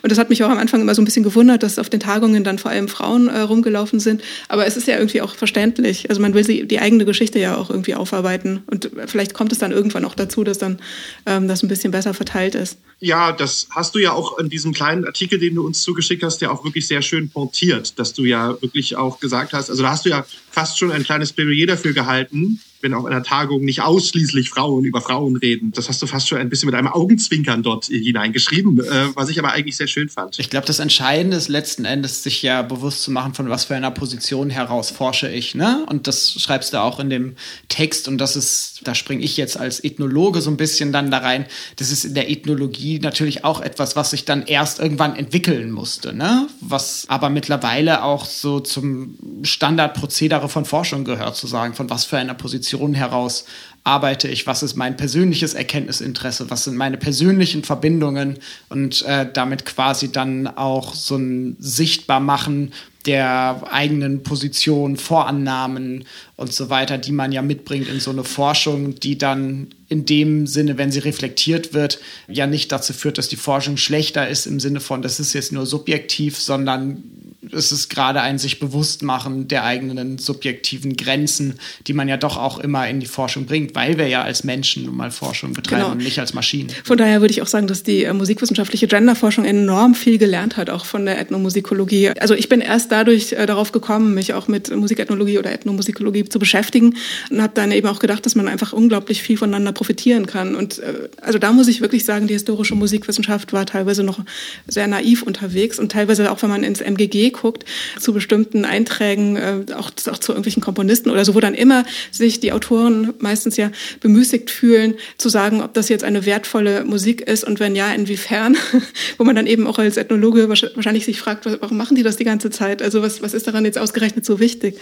Und 0.02 0.10
das 0.10 0.18
hat 0.18 0.30
mich 0.30 0.42
auch 0.44 0.50
am 0.50 0.58
Anfang 0.58 0.80
immer 0.80 0.94
so 0.94 1.02
ein 1.02 1.04
bisschen 1.04 1.22
gewundert, 1.22 1.62
dass 1.62 1.78
auf 1.78 1.90
den 1.90 2.00
Tagungen 2.00 2.44
dann 2.44 2.58
vor 2.58 2.70
allem 2.70 2.88
Frauen 2.88 3.28
äh, 3.28 3.40
rumgelaufen 3.40 4.00
sind. 4.00 4.22
Aber 4.48 4.66
es 4.66 4.76
ist 4.76 4.86
ja 4.86 4.96
irgendwie 4.96 5.22
auch 5.22 5.34
verständlich. 5.34 6.10
Also 6.10 6.20
man 6.20 6.34
will 6.34 6.44
sie, 6.44 6.66
die 6.66 6.80
eigene 6.80 7.04
Geschichte 7.04 7.38
ja 7.38 7.56
auch 7.56 7.70
irgendwie 7.70 7.94
aufarbeiten. 7.94 8.62
Und 8.66 8.90
vielleicht 9.06 9.34
kommt 9.34 9.52
es 9.52 9.58
dann 9.58 9.72
irgendwann 9.72 10.04
auch 10.04 10.14
dazu, 10.14 10.44
dass 10.44 10.58
dann 10.58 10.78
ähm, 11.26 11.48
das 11.48 11.62
ein 11.62 11.68
bisschen 11.68 11.90
besser 11.90 12.14
verteilt 12.14 12.54
ist. 12.54 12.78
Ja, 13.00 13.32
das 13.32 13.66
hast 13.70 13.94
du 13.96 13.98
ja 13.98 14.12
auch 14.12 14.38
in 14.38 14.48
diesem 14.48 14.72
kleinen 14.72 15.04
Artikel, 15.04 15.40
den 15.40 15.56
du 15.56 15.66
uns 15.66 15.82
zugeschickt 15.82 16.22
hast, 16.22 16.40
ja 16.40 16.50
auch 16.50 16.64
wirklich 16.64 16.86
sehr 16.86 17.02
schön 17.02 17.30
pontiert, 17.30 17.98
dass 17.98 18.12
du 18.12 18.24
ja 18.24 18.50
wirklich 18.62 18.96
auch 18.96 19.18
gesagt 19.18 19.52
hast, 19.52 19.70
also 19.70 19.82
da 19.82 19.90
hast 19.90 20.04
du 20.04 20.10
ja 20.10 20.24
fast 20.50 20.78
schon 20.78 20.92
ein 20.92 21.04
kleines 21.04 21.32
Plädoyer 21.32 21.66
dafür 21.66 21.92
gehalten, 21.92 22.60
wenn 22.82 22.94
auf 22.94 23.04
einer 23.04 23.22
Tagung 23.22 23.64
nicht 23.64 23.82
ausschließlich 23.82 24.50
Frauen 24.50 24.84
über 24.84 25.00
Frauen 25.00 25.36
reden. 25.36 25.72
Das 25.72 25.88
hast 25.88 26.02
du 26.02 26.06
fast 26.06 26.28
schon 26.28 26.38
ein 26.38 26.48
bisschen 26.48 26.66
mit 26.66 26.74
einem 26.74 26.88
Augenzwinkern 26.88 27.62
dort 27.62 27.86
hineingeschrieben, 27.86 28.80
äh, 28.80 29.14
was 29.14 29.28
ich 29.28 29.38
aber 29.38 29.52
eigentlich 29.52 29.76
sehr 29.76 29.86
schön 29.86 30.08
fand. 30.08 30.38
Ich 30.38 30.50
glaube, 30.50 30.66
das 30.66 30.78
Entscheidende 30.78 31.36
ist 31.36 31.48
letzten 31.48 31.84
Endes, 31.84 32.22
sich 32.22 32.42
ja 32.42 32.62
bewusst 32.62 33.02
zu 33.02 33.10
machen, 33.10 33.34
von 33.34 33.48
was 33.48 33.64
für 33.64 33.74
einer 33.74 33.90
Position 33.90 34.50
heraus 34.50 34.90
forsche 34.90 35.28
ich. 35.28 35.54
Ne? 35.54 35.86
Und 35.88 36.06
das 36.06 36.32
schreibst 36.32 36.72
du 36.72 36.80
auch 36.80 36.98
in 36.98 37.10
dem 37.10 37.36
Text. 37.68 38.08
Und 38.08 38.18
das 38.18 38.36
ist, 38.36 38.80
da 38.84 38.94
springe 38.94 39.22
ich 39.22 39.36
jetzt 39.36 39.56
als 39.56 39.82
Ethnologe 39.82 40.40
so 40.40 40.50
ein 40.50 40.56
bisschen 40.56 40.92
dann 40.92 41.10
da 41.10 41.18
rein. 41.18 41.46
Das 41.76 41.90
ist 41.90 42.04
in 42.04 42.14
der 42.14 42.30
Ethnologie 42.30 42.98
natürlich 42.98 43.44
auch 43.44 43.60
etwas, 43.60 43.96
was 43.96 44.10
sich 44.10 44.24
dann 44.24 44.42
erst 44.42 44.80
irgendwann 44.80 45.16
entwickeln 45.16 45.70
musste. 45.70 46.12
Ne? 46.12 46.48
Was 46.60 47.06
aber 47.08 47.30
mittlerweile 47.30 48.02
auch 48.02 48.24
so 48.24 48.60
zum 48.60 49.16
Standardprozedere 49.42 50.48
von 50.48 50.64
Forschung 50.64 51.04
gehört, 51.04 51.36
zu 51.36 51.46
sagen, 51.46 51.74
von 51.74 51.90
was 51.90 52.04
für 52.04 52.18
einer 52.18 52.34
Position 52.34 52.71
Position 52.72 52.94
heraus 52.94 53.44
arbeite 53.84 54.28
ich, 54.28 54.46
was 54.46 54.62
ist 54.62 54.76
mein 54.76 54.96
persönliches 54.96 55.54
Erkenntnisinteresse, 55.54 56.50
was 56.50 56.64
sind 56.64 56.76
meine 56.76 56.96
persönlichen 56.96 57.64
Verbindungen 57.64 58.38
und 58.68 59.02
äh, 59.02 59.26
damit 59.30 59.66
quasi 59.66 60.12
dann 60.12 60.46
auch 60.46 60.94
so 60.94 61.16
ein 61.16 61.56
Sichtbarmachen 61.58 62.72
der 63.06 63.64
eigenen 63.72 64.22
Position, 64.22 64.96
Vorannahmen 64.96 66.04
und 66.36 66.52
so 66.52 66.70
weiter, 66.70 66.96
die 66.96 67.10
man 67.10 67.32
ja 67.32 67.42
mitbringt 67.42 67.88
in 67.88 67.98
so 67.98 68.12
eine 68.12 68.22
Forschung, 68.22 68.94
die 68.94 69.18
dann 69.18 69.74
in 69.88 70.06
dem 70.06 70.46
Sinne, 70.46 70.78
wenn 70.78 70.92
sie 70.92 71.00
reflektiert 71.00 71.74
wird, 71.74 71.98
ja 72.28 72.46
nicht 72.46 72.70
dazu 72.70 72.92
führt, 72.92 73.18
dass 73.18 73.28
die 73.28 73.36
Forschung 73.36 73.76
schlechter 73.76 74.28
ist 74.28 74.46
im 74.46 74.60
Sinne 74.60 74.78
von, 74.78 75.02
das 75.02 75.18
ist 75.18 75.32
jetzt 75.32 75.50
nur 75.50 75.66
subjektiv, 75.66 76.38
sondern 76.38 77.02
es 77.50 77.72
ist 77.72 77.88
gerade 77.88 78.20
ein 78.20 78.38
sich 78.38 78.60
bewusst 78.60 79.02
machen 79.02 79.48
der 79.48 79.64
eigenen 79.64 80.18
subjektiven 80.18 80.96
Grenzen, 80.96 81.58
die 81.88 81.92
man 81.92 82.06
ja 82.06 82.16
doch 82.16 82.36
auch 82.36 82.58
immer 82.58 82.88
in 82.88 83.00
die 83.00 83.06
Forschung 83.06 83.46
bringt, 83.46 83.74
weil 83.74 83.98
wir 83.98 84.06
ja 84.06 84.22
als 84.22 84.44
Menschen 84.44 84.84
nun 84.84 84.96
mal 84.96 85.10
Forschung 85.10 85.52
betreiben 85.52 85.82
genau. 85.82 85.92
und 85.92 85.98
nicht 85.98 86.20
als 86.20 86.34
Maschinen. 86.34 86.70
Von 86.84 86.98
daher 86.98 87.20
würde 87.20 87.32
ich 87.32 87.42
auch 87.42 87.48
sagen, 87.48 87.66
dass 87.66 87.82
die 87.82 88.04
äh, 88.04 88.12
musikwissenschaftliche 88.12 88.86
Genderforschung 88.86 89.44
enorm 89.44 89.96
viel 89.96 90.18
gelernt 90.18 90.56
hat, 90.56 90.70
auch 90.70 90.84
von 90.84 91.04
der 91.04 91.18
Ethnomusikologie. 91.18 92.10
Also 92.10 92.34
ich 92.34 92.48
bin 92.48 92.60
erst 92.60 92.92
dadurch 92.92 93.32
äh, 93.32 93.44
darauf 93.46 93.72
gekommen, 93.72 94.14
mich 94.14 94.34
auch 94.34 94.46
mit 94.46 94.74
Musikethnologie 94.74 95.38
oder 95.38 95.50
Ethnomusikologie 95.52 96.24
zu 96.24 96.38
beschäftigen 96.38 96.94
und 97.30 97.42
habe 97.42 97.54
dann 97.54 97.72
eben 97.72 97.88
auch 97.88 97.98
gedacht, 97.98 98.24
dass 98.24 98.36
man 98.36 98.46
einfach 98.46 98.72
unglaublich 98.72 99.22
viel 99.22 99.36
voneinander 99.36 99.72
profitieren 99.72 100.26
kann. 100.26 100.54
Und 100.54 100.78
äh, 100.78 101.08
also 101.20 101.40
da 101.40 101.52
muss 101.52 101.66
ich 101.66 101.80
wirklich 101.80 102.04
sagen, 102.04 102.28
die 102.28 102.34
historische 102.34 102.76
Musikwissenschaft 102.76 103.52
war 103.52 103.66
teilweise 103.66 104.04
noch 104.04 104.20
sehr 104.68 104.86
naiv 104.86 105.22
unterwegs 105.22 105.80
und 105.80 105.90
teilweise 105.90 106.30
auch, 106.30 106.40
wenn 106.42 106.50
man 106.50 106.62
ins 106.62 106.80
MGG 106.80 107.31
guckt, 107.32 107.64
zu 107.98 108.12
bestimmten 108.12 108.64
Einträgen, 108.64 109.36
äh, 109.36 109.64
auch, 109.74 109.90
auch 110.10 110.18
zu 110.18 110.32
irgendwelchen 110.32 110.62
Komponisten 110.62 111.10
oder 111.10 111.24
so, 111.24 111.34
wo 111.34 111.40
dann 111.40 111.54
immer 111.54 111.84
sich 112.10 112.40
die 112.40 112.52
Autoren 112.52 113.14
meistens 113.18 113.56
ja 113.56 113.70
bemüßigt 114.00 114.50
fühlen, 114.50 114.94
zu 115.18 115.28
sagen, 115.28 115.62
ob 115.62 115.74
das 115.74 115.88
jetzt 115.88 116.04
eine 116.04 116.26
wertvolle 116.26 116.84
Musik 116.84 117.22
ist 117.22 117.44
und 117.44 117.60
wenn 117.60 117.74
ja, 117.74 117.92
inwiefern, 117.92 118.56
wo 119.18 119.24
man 119.24 119.36
dann 119.36 119.46
eben 119.46 119.66
auch 119.66 119.78
als 119.78 119.96
Ethnologe 119.96 120.48
wahrscheinlich 120.48 121.04
sich 121.04 121.20
fragt, 121.20 121.46
warum 121.60 121.76
machen 121.76 121.96
die 121.96 122.02
das 122.02 122.16
die 122.16 122.24
ganze 122.24 122.50
Zeit? 122.50 122.82
Also 122.82 123.02
was, 123.02 123.22
was 123.22 123.34
ist 123.34 123.46
daran 123.46 123.64
jetzt 123.64 123.78
ausgerechnet 123.78 124.24
so 124.24 124.40
wichtig? 124.40 124.78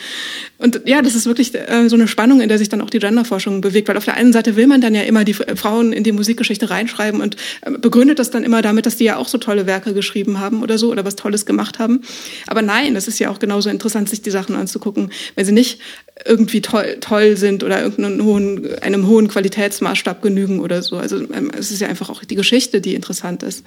Und 0.59 0.83
ja, 0.87 1.03
das 1.03 1.15
ist 1.15 1.27
wirklich 1.27 1.55
äh, 1.55 1.89
so 1.89 1.97
eine 1.97 2.09
Spannung, 2.09 2.41
in 2.41 2.49
der 2.49 2.59
sich 2.59 2.69
dann 2.69 2.81
auch 2.81 2.91
die 2.91 2.99
Genderforschung 2.99 3.61
bewegt, 3.61 3.89
weil 3.89 3.97
auf 3.97 4.05
der 4.05 4.15
einen 4.15 4.33
Seite 4.33 4.57
will 4.57 4.67
man 4.67 4.81
dann 4.81 4.95
ja 4.95 5.03
immer 5.03 5.25
die 5.25 5.35
Frauen 5.35 5.93
in 5.93 6.05
die 6.05 6.13
Musikgeschichte 6.13 6.71
reinschreiben 6.71 7.21
und 7.21 7.37
äh, 7.63 7.71
begründet 7.71 8.19
das 8.19 8.31
dann 8.31 8.45
immer 8.45 8.63
damit, 8.63 8.87
dass 8.87 8.97
die 8.97 9.05
ja 9.05 9.17
auch 9.17 9.29
so 9.29 9.39
tolle 9.39 9.67
Werke 9.67 9.95
geschrieben 9.95 10.41
haben 10.41 10.63
oder 10.63 10.79
so 10.79 10.91
oder 10.91 11.05
was 11.05 11.17
Tolles 11.17 11.47
gemacht 11.47 11.79
haben. 11.79 12.03
Aber 12.47 12.63
nein, 12.63 12.95
das 12.95 13.09
ist 13.09 13.19
ja 13.19 13.31
auch 13.31 13.39
genauso 13.39 13.71
interessant, 13.71 14.09
sich 14.09 14.23
die 14.23 14.31
Sachen 14.31 14.55
anzugucken, 14.55 15.11
wenn 15.35 15.45
sie 15.45 15.53
nicht 15.53 15.81
irgendwie 16.27 16.61
toll, 16.61 16.99
toll 17.01 17.37
sind 17.37 17.65
oder 17.65 17.83
irgendeinem 17.83 18.25
hohen, 18.25 18.79
einem 18.81 19.07
hohen 19.07 19.29
Qualitätsmaßstab 19.29 20.23
genügen 20.23 20.61
oder 20.61 20.83
so. 20.83 20.97
Also 20.97 21.17
ähm, 21.33 21.51
es 21.57 21.71
ist 21.71 21.81
ja 21.81 21.89
einfach 21.89 22.11
auch 22.11 22.25
die 22.25 22.35
Geschichte, 22.35 22.81
die 22.81 22.95
interessant 22.95 23.43
ist. 23.43 23.65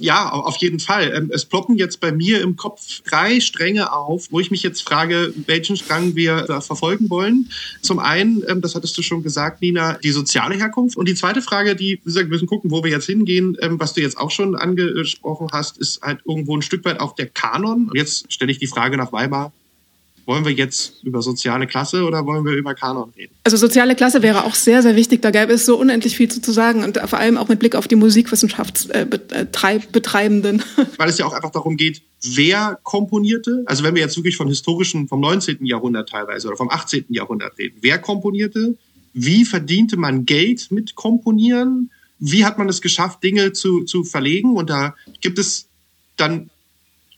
Ja, 0.00 0.30
auf 0.30 0.56
jeden 0.56 0.80
Fall. 0.80 1.12
Ähm, 1.14 1.30
es 1.32 1.44
ploppen 1.44 1.76
jetzt 1.76 2.00
bei 2.00 2.12
mir 2.12 2.40
im 2.40 2.56
Kopf 2.56 3.02
drei 3.08 3.40
Stränge 3.40 3.92
auf, 3.92 4.28
wo 4.30 4.40
ich 4.40 4.50
mich 4.50 4.62
jetzt 4.62 4.82
frage, 4.82 5.32
welchen 5.46 5.76
Strang 5.76 6.16
wir 6.16 6.46
verfolgen 6.60 7.10
wollen. 7.10 7.50
Zum 7.80 7.98
einen, 7.98 8.42
ähm, 8.48 8.60
das 8.60 8.74
hattest 8.74 8.96
du 8.98 9.02
schon 9.02 9.22
gesagt, 9.22 9.62
Nina, 9.62 9.98
die 10.02 10.10
soziale 10.10 10.56
Herkunft. 10.56 10.96
Und 10.96 11.08
die 11.08 11.14
zweite 11.14 11.42
Frage, 11.42 11.76
die, 11.76 12.00
wir 12.04 12.24
müssen 12.26 12.46
gucken, 12.46 12.70
wo 12.70 12.82
wir 12.82 12.90
jetzt 12.90 13.06
hingehen, 13.06 13.56
was 13.60 13.94
du 13.94 14.00
jetzt 14.00 14.18
auch 14.18 14.30
schon 14.30 14.56
angesprochen 14.56 15.48
hast, 15.52 15.78
ist 15.78 16.02
halt 16.02 16.20
irgendwo 16.26 16.56
ein 16.56 16.62
Stück 16.62 16.84
weit 16.84 17.00
auch 17.00 17.14
der 17.14 17.26
Kanon. 17.26 17.88
Und 17.88 17.96
jetzt 18.12 18.32
stelle 18.32 18.52
ich 18.52 18.58
die 18.58 18.66
Frage 18.66 18.96
nach 18.96 19.12
Weimar 19.12 19.52
wollen 20.26 20.44
wir 20.44 20.52
jetzt 20.52 21.02
über 21.02 21.22
soziale 21.22 21.66
Klasse 21.66 22.04
oder 22.04 22.24
wollen 22.26 22.44
wir 22.44 22.52
über 22.52 22.74
Kanon 22.74 23.10
reden? 23.16 23.34
Also 23.44 23.56
soziale 23.56 23.96
Klasse 23.96 24.22
wäre 24.22 24.44
auch 24.44 24.54
sehr, 24.54 24.82
sehr 24.82 24.94
wichtig. 24.94 25.22
Da 25.22 25.30
gäbe 25.30 25.50
es 25.52 25.64
so 25.66 25.76
unendlich 25.78 26.16
viel 26.16 26.28
zu, 26.28 26.52
sagen 26.52 26.84
und 26.84 26.98
vor 27.06 27.18
allem 27.18 27.38
auch 27.38 27.48
mit 27.48 27.58
Blick 27.58 27.74
auf 27.74 27.88
die 27.88 27.96
Musikwissenschaftsbetreibenden. 27.96 30.60
Äh, 30.60 30.82
äh, 30.82 30.86
Weil 30.96 31.08
es 31.08 31.18
ja 31.18 31.26
auch 31.26 31.32
einfach 31.32 31.50
darum 31.50 31.76
geht, 31.76 32.02
wer 32.22 32.78
komponierte, 32.82 33.64
also 33.66 33.82
wenn 33.84 33.94
wir 33.94 34.02
jetzt 34.02 34.16
wirklich 34.16 34.36
von 34.36 34.48
historischen, 34.48 35.06
vom 35.08 35.20
19. 35.20 35.64
Jahrhundert 35.64 36.08
teilweise 36.08 36.48
oder 36.48 36.56
vom 36.56 36.70
18. 36.70 37.06
Jahrhundert 37.08 37.58
reden, 37.58 37.78
wer 37.80 37.98
komponierte, 37.98 38.76
wie 39.14 39.44
verdiente 39.44 39.96
man 39.96 40.24
Geld 40.24 40.70
mit 40.70 40.94
Komponieren, 40.94 41.90
wie 42.18 42.44
hat 42.44 42.58
man 42.58 42.68
es 42.68 42.80
geschafft, 42.80 43.24
Dinge 43.24 43.52
zu, 43.52 43.84
zu 43.84 44.04
verlegen 44.04 44.56
und 44.56 44.70
da 44.70 44.94
gibt 45.20 45.38
es 45.38 45.66
dann 46.16 46.50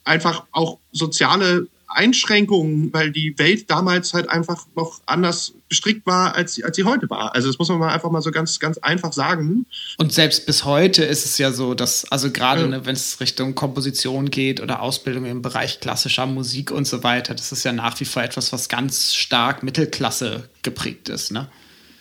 einfach 0.04 0.44
auch 0.52 0.78
soziale 0.92 1.66
Einschränkungen, 1.94 2.92
weil 2.92 3.10
die 3.10 3.38
Welt 3.38 3.70
damals 3.70 4.14
halt 4.14 4.28
einfach 4.28 4.66
noch 4.74 5.00
anders 5.06 5.54
gestrickt 5.68 6.06
war, 6.06 6.34
als, 6.34 6.60
als 6.62 6.76
sie 6.76 6.84
heute 6.84 7.08
war. 7.08 7.34
Also 7.34 7.48
das 7.48 7.58
muss 7.58 7.68
man 7.68 7.78
mal 7.78 7.92
einfach 7.92 8.10
mal 8.10 8.22
so 8.22 8.30
ganz, 8.30 8.58
ganz 8.58 8.78
einfach 8.78 9.12
sagen. 9.12 9.66
Und 9.98 10.12
selbst 10.12 10.46
bis 10.46 10.64
heute 10.64 11.04
ist 11.04 11.24
es 11.24 11.38
ja 11.38 11.52
so, 11.52 11.74
dass, 11.74 12.10
also 12.10 12.30
gerade 12.30 12.62
ja. 12.62 12.66
ne, 12.66 12.86
wenn 12.86 12.94
es 12.94 13.20
Richtung 13.20 13.54
Komposition 13.54 14.30
geht 14.30 14.60
oder 14.60 14.82
Ausbildung 14.82 15.24
im 15.24 15.42
Bereich 15.42 15.80
klassischer 15.80 16.26
Musik 16.26 16.70
und 16.70 16.86
so 16.86 17.02
weiter, 17.02 17.34
das 17.34 17.52
ist 17.52 17.64
ja 17.64 17.72
nach 17.72 17.98
wie 18.00 18.04
vor 18.04 18.22
etwas, 18.22 18.52
was 18.52 18.68
ganz 18.68 19.14
stark 19.14 19.62
Mittelklasse 19.62 20.48
geprägt 20.62 21.08
ist, 21.08 21.30
ne? 21.30 21.48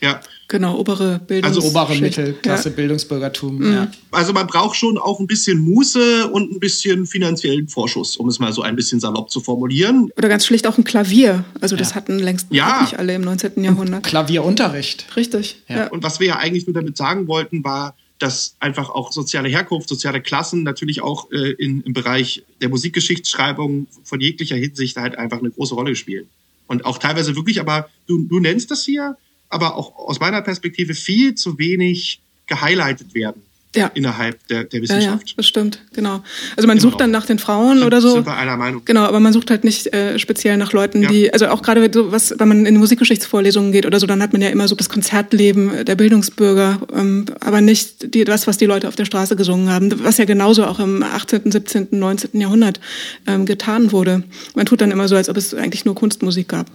Ja. 0.01 0.19
Genau, 0.47 0.77
obere 0.77 1.19
Bildungs 1.25 1.55
Also 1.55 1.67
obere 1.67 1.95
Mittelklasse 1.95 2.69
ja. 2.69 2.75
Bildungsbürgertum. 2.75 3.57
Mhm. 3.57 3.73
Ja. 3.73 3.91
Also 4.11 4.33
man 4.33 4.47
braucht 4.47 4.75
schon 4.75 4.97
auch 4.97 5.19
ein 5.19 5.27
bisschen 5.27 5.59
Muße 5.59 6.27
und 6.27 6.51
ein 6.51 6.59
bisschen 6.59 7.05
finanziellen 7.05 7.67
Vorschuss, 7.67 8.17
um 8.17 8.27
es 8.27 8.39
mal 8.39 8.51
so 8.51 8.61
ein 8.61 8.75
bisschen 8.75 8.99
salopp 8.99 9.31
zu 9.31 9.39
formulieren. 9.39 10.11
Oder 10.17 10.29
ganz 10.29 10.45
schlicht 10.45 10.67
auch 10.67 10.77
ein 10.77 10.83
Klavier. 10.83 11.45
Also 11.61 11.75
das 11.75 11.91
ja. 11.91 11.95
hatten 11.95 12.19
längst 12.19 12.47
ja. 12.51 12.81
nicht 12.81 12.99
alle 12.99 13.15
im 13.15 13.21
19. 13.21 13.63
Jahrhundert. 13.63 14.03
Klavierunterricht. 14.03 15.15
Richtig. 15.15 15.63
Ja. 15.67 15.87
Und 15.87 16.03
was 16.03 16.19
wir 16.19 16.27
ja 16.27 16.35
eigentlich 16.37 16.67
nur 16.67 16.73
damit 16.73 16.97
sagen 16.97 17.27
wollten, 17.27 17.63
war, 17.63 17.95
dass 18.19 18.55
einfach 18.59 18.89
auch 18.89 19.11
soziale 19.11 19.49
Herkunft, 19.49 19.89
soziale 19.89 20.21
Klassen 20.21 20.63
natürlich 20.63 21.01
auch 21.01 21.31
äh, 21.31 21.51
in, 21.51 21.81
im 21.81 21.93
Bereich 21.93 22.43
der 22.61 22.69
Musikgeschichtsschreibung 22.69 23.87
von 24.03 24.21
jeglicher 24.21 24.55
Hinsicht 24.55 24.97
halt 24.97 25.17
einfach 25.17 25.39
eine 25.39 25.49
große 25.49 25.75
Rolle 25.75 25.95
spielen. 25.95 26.27
Und 26.67 26.85
auch 26.85 26.97
teilweise 26.97 27.35
wirklich, 27.35 27.59
aber 27.59 27.89
du, 28.07 28.23
du 28.23 28.39
nennst 28.39 28.71
das 28.71 28.85
hier, 28.85 29.17
aber 29.53 29.75
auch 29.75 29.95
aus 29.95 30.19
meiner 30.19 30.41
Perspektive 30.41 30.93
viel 30.93 31.35
zu 31.35 31.57
wenig 31.57 32.21
gehighlightet 32.47 33.13
werden. 33.13 33.41
Ja. 33.75 33.87
innerhalb 33.95 34.47
der, 34.49 34.65
der 34.65 34.83
Wissenschaft. 34.83 35.05
Ja, 35.05 35.15
ja, 35.15 35.33
das 35.35 35.47
stimmt, 35.47 35.79
genau. 35.93 36.21
Also 36.55 36.67
man 36.67 36.77
Immer 36.77 36.81
sucht 36.81 37.01
dann 37.01 37.09
nach 37.09 37.25
den 37.25 37.39
Frauen 37.39 37.79
sind, 37.79 37.87
oder 37.87 38.01
so. 38.01 38.13
Sind 38.13 38.27
wir 38.27 38.37
einer 38.37 38.55
Meinung. 38.55 38.83
Genau, 38.85 39.01
aber 39.01 39.19
man 39.19 39.33
sucht 39.33 39.49
halt 39.49 39.63
nicht 39.63 39.91
äh, 39.91 40.19
speziell 40.19 40.57
nach 40.57 40.73
Leuten, 40.73 41.01
ja. 41.01 41.09
die, 41.09 41.33
also 41.33 41.47
auch 41.47 41.63
gerade 41.63 41.89
so 41.91 42.11
was, 42.11 42.35
wenn 42.37 42.47
man 42.47 42.67
in 42.67 42.77
Musikgeschichtsvorlesungen 42.77 43.71
geht 43.71 43.87
oder 43.87 43.99
so, 43.99 44.05
dann 44.05 44.21
hat 44.21 44.31
man 44.31 44.43
ja 44.43 44.49
immer 44.49 44.67
so 44.67 44.75
das 44.75 44.89
Konzertleben 44.89 45.85
der 45.85 45.95
Bildungsbürger, 45.95 46.81
ähm, 46.93 47.25
aber 47.39 47.61
nicht 47.61 48.13
die, 48.13 48.25
das, 48.25 48.45
was 48.45 48.57
die 48.59 48.67
Leute 48.67 48.87
auf 48.87 48.95
der 48.95 49.05
Straße 49.05 49.35
gesungen 49.35 49.69
haben, 49.69 49.91
was 50.03 50.19
ja 50.19 50.25
genauso 50.25 50.65
auch 50.65 50.77
im 50.77 51.01
18., 51.01 51.51
17., 51.51 51.87
19. 51.91 52.39
Jahrhundert 52.39 52.79
ähm, 53.25 53.47
getan 53.47 53.91
wurde. 53.91 54.21
Man 54.53 54.67
tut 54.67 54.81
dann 54.81 54.91
immer 54.91 55.07
so, 55.07 55.15
als 55.15 55.29
ob 55.29 55.37
es 55.37 55.55
eigentlich 55.55 55.83
nur 55.83 55.95
Kunstmusik 55.95 56.49
gab. 56.49 56.67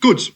Gut, 0.00 0.32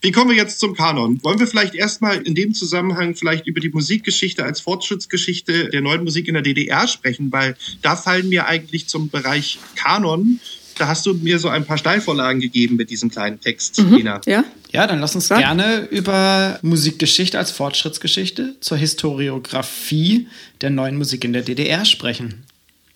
wie 0.00 0.12
kommen 0.12 0.30
wir 0.30 0.36
jetzt 0.36 0.60
zum 0.60 0.74
Kanon? 0.74 1.22
Wollen 1.24 1.38
wir 1.38 1.46
vielleicht 1.46 1.74
erstmal 1.74 2.18
in 2.18 2.34
dem 2.34 2.54
Zusammenhang 2.54 3.14
vielleicht 3.14 3.46
über 3.46 3.60
die 3.60 3.70
Musikgeschichte 3.70 4.44
als 4.44 4.60
Fortschrittsgeschichte 4.60 5.70
der 5.70 5.80
neuen 5.80 6.04
Musik 6.04 6.28
in 6.28 6.34
der 6.34 6.42
DDR 6.42 6.86
sprechen, 6.86 7.32
weil 7.32 7.56
da 7.82 7.96
fallen 7.96 8.28
mir 8.28 8.46
eigentlich 8.46 8.88
zum 8.88 9.08
Bereich 9.08 9.58
Kanon 9.74 10.40
da 10.78 10.88
hast 10.88 11.06
du 11.06 11.14
mir 11.14 11.38
so 11.38 11.48
ein 11.48 11.64
paar 11.64 11.78
Steilvorlagen 11.78 12.40
gegeben 12.40 12.76
mit 12.76 12.90
diesem 12.90 13.10
kleinen 13.10 13.40
Text, 13.40 13.78
mhm, 13.78 13.94
Lena. 13.94 14.20
Ja? 14.26 14.44
ja, 14.72 14.86
dann 14.86 15.00
lass 15.00 15.14
uns 15.14 15.28
Sag. 15.28 15.38
gerne 15.38 15.88
über 15.90 16.58
Musikgeschichte 16.62 17.38
als 17.38 17.50
Fortschrittsgeschichte 17.50 18.56
zur 18.60 18.76
Historiografie 18.76 20.28
der 20.60 20.70
neuen 20.70 20.96
Musik 20.96 21.24
in 21.24 21.32
der 21.32 21.42
DDR 21.42 21.84
sprechen. 21.84 22.44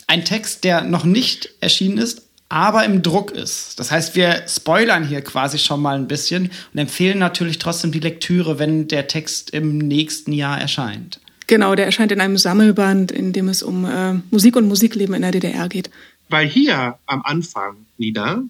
Ein 0.06 0.24
Text, 0.24 0.64
der 0.64 0.82
noch 0.82 1.04
nicht 1.04 1.50
erschienen 1.60 1.98
ist, 1.98 2.22
aber 2.50 2.84
im 2.84 3.00
Druck 3.00 3.30
ist. 3.30 3.78
Das 3.78 3.90
heißt, 3.90 4.16
wir 4.16 4.44
spoilern 4.48 5.06
hier 5.06 5.22
quasi 5.22 5.56
schon 5.56 5.80
mal 5.80 5.96
ein 5.96 6.08
bisschen 6.08 6.50
und 6.72 6.78
empfehlen 6.78 7.18
natürlich 7.18 7.58
trotzdem 7.58 7.92
die 7.92 8.00
Lektüre, 8.00 8.58
wenn 8.58 8.88
der 8.88 9.06
Text 9.06 9.50
im 9.50 9.78
nächsten 9.78 10.32
Jahr 10.32 10.60
erscheint. 10.60 11.20
Genau, 11.46 11.74
der 11.76 11.86
erscheint 11.86 12.12
in 12.12 12.20
einem 12.20 12.36
Sammelband, 12.36 13.12
in 13.12 13.32
dem 13.32 13.48
es 13.48 13.62
um 13.62 13.84
äh, 13.84 14.14
Musik 14.30 14.56
und 14.56 14.66
Musikleben 14.66 15.14
in 15.14 15.22
der 15.22 15.30
DDR 15.30 15.68
geht. 15.68 15.90
Weil 16.28 16.48
hier 16.48 16.98
am 17.06 17.22
Anfang, 17.22 17.86
Nina, 17.98 18.42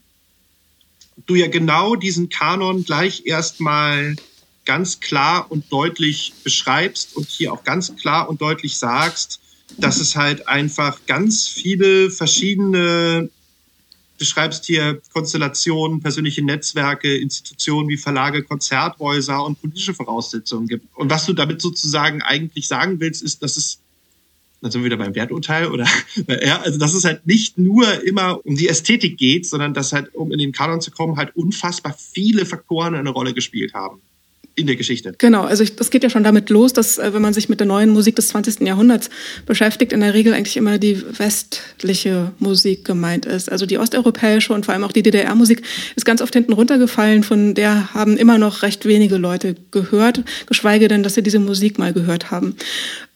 du 1.27 1.35
ja 1.35 1.49
genau 1.49 1.95
diesen 1.95 2.31
Kanon 2.31 2.85
gleich 2.85 3.27
erstmal 3.27 4.17
ganz 4.65 5.01
klar 5.01 5.47
und 5.51 5.71
deutlich 5.71 6.33
beschreibst 6.43 7.17
und 7.17 7.29
hier 7.29 7.53
auch 7.53 7.65
ganz 7.65 7.97
klar 7.97 8.31
und 8.31 8.41
deutlich 8.41 8.79
sagst, 8.79 9.41
dass 9.77 10.01
es 10.01 10.17
halt 10.17 10.49
einfach 10.49 11.01
ganz 11.07 11.47
viele 11.49 12.11
verschiedene 12.11 13.29
Du 14.21 14.27
schreibst 14.27 14.67
hier 14.67 15.01
Konstellationen, 15.15 16.01
persönliche 16.01 16.45
Netzwerke, 16.45 17.17
Institutionen 17.17 17.89
wie 17.89 17.97
Verlage, 17.97 18.43
Konzerthäuser 18.43 19.43
und 19.43 19.59
politische 19.59 19.95
Voraussetzungen 19.95 20.67
gibt. 20.69 20.85
Und 20.95 21.09
was 21.09 21.25
du 21.25 21.33
damit 21.33 21.63
sozusagen 21.63 22.21
eigentlich 22.21 22.69
sagen 22.69 23.01
willst, 23.01 23.23
ist, 23.23 23.43
dass 23.43 23.57
es 23.57 23.81
dann 24.61 24.71
sind 24.71 24.83
wir 24.83 24.87
wieder 24.91 24.99
beim 24.99 25.15
Werturteil 25.15 25.69
oder 25.69 25.87
ja, 26.45 26.61
also 26.61 26.79
dass 26.79 26.93
es 26.93 27.07
halt 27.07 27.27
nicht 27.27 27.57
nur 27.57 28.05
immer 28.05 28.45
um 28.45 28.57
die 28.57 28.69
Ästhetik 28.69 29.17
geht, 29.17 29.47
sondern 29.47 29.73
dass 29.73 29.95
halt, 29.95 30.15
um 30.15 30.33
in 30.33 30.39
den 30.39 30.53
Kanon 30.53 30.83
zu 30.83 30.91
kommen, 30.91 31.17
halt 31.17 31.35
unfassbar 31.35 31.97
viele 31.99 32.45
Faktoren 32.45 32.95
eine 32.95 33.09
Rolle 33.09 33.33
gespielt 33.33 33.73
haben. 33.73 34.03
In 34.57 34.67
der 34.67 34.77
Geschichte. 34.77 35.15
Genau, 35.19 35.43
also 35.43 35.63
ich, 35.63 35.77
das 35.77 35.91
geht 35.91 36.03
ja 36.03 36.11
schon 36.11 36.25
damit 36.25 36.51
los, 36.51 36.73
dass 36.73 36.99
äh, 36.99 37.15
wenn 37.15 37.23
man 37.23 37.33
sich 37.33 37.49
mit 37.49 37.61
der 37.61 37.67
neuen 37.67 37.91
Musik 37.91 38.17
des 38.17 38.29
20. 38.29 38.61
Jahrhunderts 38.61 39.11
beschäftigt, 39.47 39.93
in 39.93 40.01
der 40.01 40.15
Regel 40.15 40.35
eigentlich 40.35 40.57
immer 40.57 40.79
die 40.79 41.03
westliche 41.19 42.33
Musik 42.39 42.85
gemeint 42.85 43.27
ist. 43.27 43.51
Also 43.51 43.67
die 43.67 43.79
osteuropäische 43.79 44.53
und 44.53 44.65
vor 44.65 44.75
allem 44.75 44.85
auch 44.85 44.93
die 44.93 45.03
DDR-Musik 45.03 45.63
ist 45.97 46.05
ganz 46.05 46.21
oft 46.21 46.35
hinten 46.35 46.53
runtergefallen, 46.53 47.23
von 47.23 47.55
der 47.55 47.95
haben 47.95 48.17
immer 48.17 48.39
noch 48.39 48.63
recht 48.63 48.85
wenige 48.87 49.17
Leute 49.17 49.57
gehört, 49.71 50.23
geschweige 50.47 50.89
denn, 50.89 51.03
dass 51.03 51.15
sie 51.15 51.23
diese 51.23 51.39
Musik 51.39 51.79
mal 51.79 51.93
gehört 51.93 52.31
haben. 52.31 52.57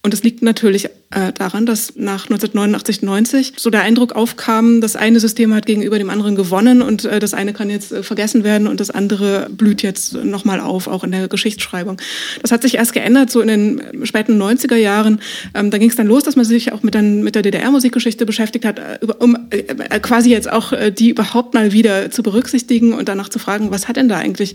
Und 0.04 0.12
es 0.12 0.22
liegt 0.22 0.42
natürlich 0.42 0.90
äh, 1.14 1.32
daran, 1.32 1.64
dass 1.64 1.96
nach 1.96 2.24
1989, 2.24 3.00
90 3.00 3.52
so 3.56 3.70
der 3.70 3.80
Eindruck 3.80 4.14
aufkam, 4.14 4.82
das 4.82 4.96
eine 4.96 5.18
System 5.18 5.54
hat 5.54 5.64
gegenüber 5.64 5.96
dem 5.96 6.10
anderen 6.10 6.36
gewonnen 6.36 6.82
und 6.82 7.06
äh, 7.06 7.20
das 7.20 7.32
eine 7.32 7.54
kann 7.54 7.70
jetzt 7.70 7.90
äh, 7.90 8.02
vergessen 8.02 8.44
werden 8.44 8.66
und 8.66 8.80
das 8.80 8.90
andere 8.90 9.48
blüht 9.48 9.82
jetzt 9.82 10.12
nochmal 10.12 10.60
auf, 10.60 10.88
auch 10.88 11.04
in 11.04 11.12
der 11.12 11.28
Geschichtsschreibung. 11.28 11.96
Das 12.42 12.52
hat 12.52 12.60
sich 12.60 12.74
erst 12.74 12.92
geändert, 12.92 13.30
so 13.30 13.40
in 13.40 13.48
den 13.48 13.82
späten 14.04 14.40
90er 14.40 14.76
Jahren. 14.76 15.20
Ähm, 15.54 15.70
da 15.70 15.78
ging 15.78 15.88
es 15.88 15.96
dann 15.96 16.06
los, 16.06 16.22
dass 16.22 16.36
man 16.36 16.44
sich 16.44 16.72
auch 16.72 16.82
mit, 16.82 16.94
dann, 16.94 17.22
mit 17.22 17.34
der 17.34 17.40
DDR-Musikgeschichte 17.40 18.26
beschäftigt 18.26 18.66
hat, 18.66 18.78
äh, 18.78 18.98
um 19.20 19.38
äh, 19.48 19.60
äh, 19.60 20.00
quasi 20.00 20.28
jetzt 20.28 20.52
auch 20.52 20.72
äh, 20.72 20.90
die 20.90 21.08
überhaupt 21.08 21.54
mal 21.54 21.72
wieder 21.72 22.10
zu 22.10 22.22
berücksichtigen 22.22 22.92
und 22.92 23.08
danach 23.08 23.30
zu 23.30 23.38
fragen, 23.38 23.70
was 23.70 23.88
hat 23.88 23.96
denn 23.96 24.10
da 24.10 24.18
eigentlich 24.18 24.54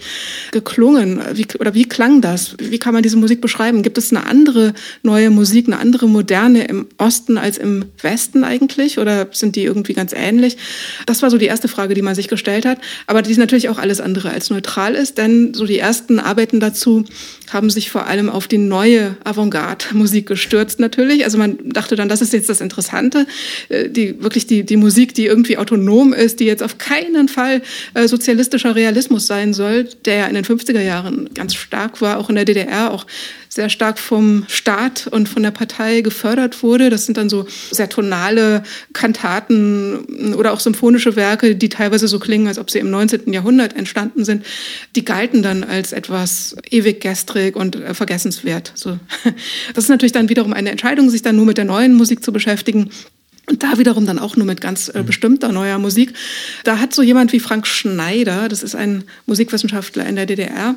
geklungen? 0.51 1.21
Wie, 1.33 1.47
oder 1.57 1.73
wie 1.73 1.85
klang 1.85 2.21
das? 2.21 2.55
Wie 2.59 2.77
kann 2.77 2.93
man 2.93 3.01
diese 3.01 3.17
Musik 3.17 3.41
beschreiben? 3.41 3.81
Gibt 3.81 3.97
es 3.97 4.11
eine 4.11 4.27
andere 4.27 4.75
neue 5.01 5.31
Musik, 5.31 5.38
eine 5.45 5.79
andere 5.79 6.07
moderne 6.07 6.65
im 6.65 6.87
Osten 6.97 7.37
als 7.37 7.57
im 7.57 7.85
Westen 8.01 8.43
eigentlich? 8.43 8.99
Oder 8.99 9.27
sind 9.31 9.55
die 9.55 9.63
irgendwie 9.63 9.93
ganz 9.93 10.13
ähnlich? 10.13 10.57
Das 11.05 11.21
war 11.21 11.29
so 11.29 11.37
die 11.37 11.45
erste 11.45 11.67
Frage, 11.67 11.93
die 11.93 12.01
man 12.01 12.15
sich 12.15 12.27
gestellt 12.27 12.65
hat. 12.65 12.79
Aber 13.07 13.21
die 13.21 13.31
ist 13.31 13.37
natürlich 13.37 13.69
auch 13.69 13.77
alles 13.77 14.01
andere 14.01 14.31
als 14.31 14.49
neutral 14.49 14.95
ist, 14.95 15.17
denn 15.17 15.53
so 15.53 15.65
die 15.65 15.79
ersten 15.79 16.19
Arbeiten 16.19 16.59
dazu 16.59 17.05
haben 17.51 17.69
sich 17.69 17.89
vor 17.89 18.05
allem 18.05 18.29
auf 18.29 18.47
die 18.47 18.57
neue 18.57 19.17
Avantgarde-Musik 19.23 20.27
gestürzt 20.27 20.79
natürlich. 20.79 21.23
Also 21.25 21.37
man 21.37 21.57
dachte 21.63 21.95
dann, 21.95 22.09
das 22.09 22.21
ist 22.21 22.33
jetzt 22.33 22.49
das 22.49 22.61
Interessante, 22.61 23.25
äh, 23.69 23.89
die 23.89 24.21
wirklich 24.21 24.47
die, 24.47 24.63
die 24.63 24.77
Musik, 24.77 25.13
die 25.13 25.25
irgendwie 25.25 25.57
autonom 25.57 26.13
ist, 26.13 26.39
die 26.39 26.45
jetzt 26.45 26.63
auf 26.63 26.77
keinen 26.77 27.27
Fall 27.27 27.61
äh, 27.93 28.07
sozialistischer 28.07 28.75
Realismus 28.75 29.27
sein 29.27 29.53
soll, 29.53 29.85
der 30.05 30.15
ja 30.15 30.27
in 30.27 30.35
den 30.35 30.45
50er 30.45 30.81
Jahren 30.81 31.29
ganz 31.33 31.55
stark 31.55 32.01
war, 32.01 32.17
auch 32.17 32.29
in 32.29 32.35
der 32.35 32.45
DDR, 32.45 32.91
auch 32.91 33.05
sehr 33.49 33.69
stark 33.69 33.99
vom 33.99 34.45
Staat 34.47 35.07
und 35.07 35.27
von 35.27 35.43
der 35.43 35.51
Partei 35.51 36.01
gefördert 36.01 36.61
wurde. 36.63 36.89
Das 36.89 37.05
sind 37.05 37.17
dann 37.17 37.29
so 37.29 37.47
sehr 37.71 37.89
tonale 37.89 38.63
Kantaten 38.93 40.33
oder 40.35 40.53
auch 40.53 40.59
symphonische 40.59 41.15
Werke, 41.15 41.55
die 41.55 41.69
teilweise 41.69 42.07
so 42.07 42.19
klingen, 42.19 42.47
als 42.47 42.59
ob 42.59 42.69
sie 42.69 42.79
im 42.79 42.91
19. 42.91 43.33
Jahrhundert 43.33 43.75
entstanden 43.75 44.23
sind. 44.23 44.45
Die 44.95 45.03
galten 45.03 45.41
dann 45.41 45.63
als 45.63 45.91
etwas 45.91 46.55
ewig 46.69 47.01
gestrig 47.01 47.55
und 47.55 47.75
äh, 47.75 47.93
vergessenswert. 47.93 48.71
So. 48.75 48.97
Das 49.73 49.85
ist 49.85 49.89
natürlich 49.89 50.11
dann 50.11 50.29
wiederum 50.29 50.53
eine 50.53 50.71
Entscheidung, 50.71 51.09
sich 51.09 51.21
dann 51.21 51.35
nur 51.35 51.45
mit 51.45 51.57
der 51.57 51.65
neuen 51.65 51.93
Musik 51.93 52.23
zu 52.23 52.31
beschäftigen. 52.31 52.89
Und 53.49 53.63
da 53.63 53.79
wiederum 53.79 54.05
dann 54.05 54.19
auch 54.19 54.35
nur 54.35 54.45
mit 54.45 54.61
ganz 54.61 54.89
äh, 54.89 54.99
mhm. 54.99 55.05
bestimmter 55.07 55.51
neuer 55.51 55.79
Musik. 55.79 56.13
Da 56.63 56.79
hat 56.79 56.93
so 56.93 57.01
jemand 57.01 57.33
wie 57.33 57.39
Frank 57.39 57.65
Schneider, 57.65 58.47
das 58.47 58.61
ist 58.61 58.75
ein 58.75 59.03
Musikwissenschaftler 59.25 60.05
in 60.05 60.15
der 60.15 60.27
DDR, 60.27 60.75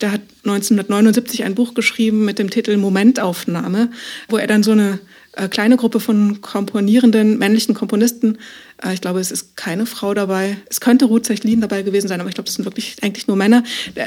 der 0.00 0.12
hat 0.12 0.20
1979 0.44 1.44
ein 1.44 1.54
Buch 1.54 1.74
geschrieben 1.74 2.24
mit 2.24 2.38
dem 2.38 2.50
Titel 2.50 2.76
Momentaufnahme, 2.76 3.90
wo 4.28 4.36
er 4.36 4.46
dann 4.46 4.62
so 4.62 4.72
eine 4.72 4.98
äh, 5.38 5.48
kleine 5.48 5.76
Gruppe 5.76 6.00
von 6.00 6.40
komponierenden 6.40 7.38
männlichen 7.38 7.74
Komponisten. 7.74 8.38
Äh, 8.82 8.94
ich 8.94 9.00
glaube, 9.00 9.20
es 9.20 9.30
ist 9.30 9.56
keine 9.56 9.86
Frau 9.86 10.12
dabei. 10.12 10.56
Es 10.68 10.80
könnte 10.80 11.04
Ruth 11.04 11.26
Zechlin 11.26 11.60
dabei 11.60 11.82
gewesen 11.82 12.08
sein, 12.08 12.20
aber 12.20 12.28
ich 12.28 12.34
glaube, 12.34 12.46
das 12.46 12.54
sind 12.54 12.64
wirklich 12.64 12.96
eigentlich 13.02 13.28
nur 13.28 13.36
Männer, 13.36 13.62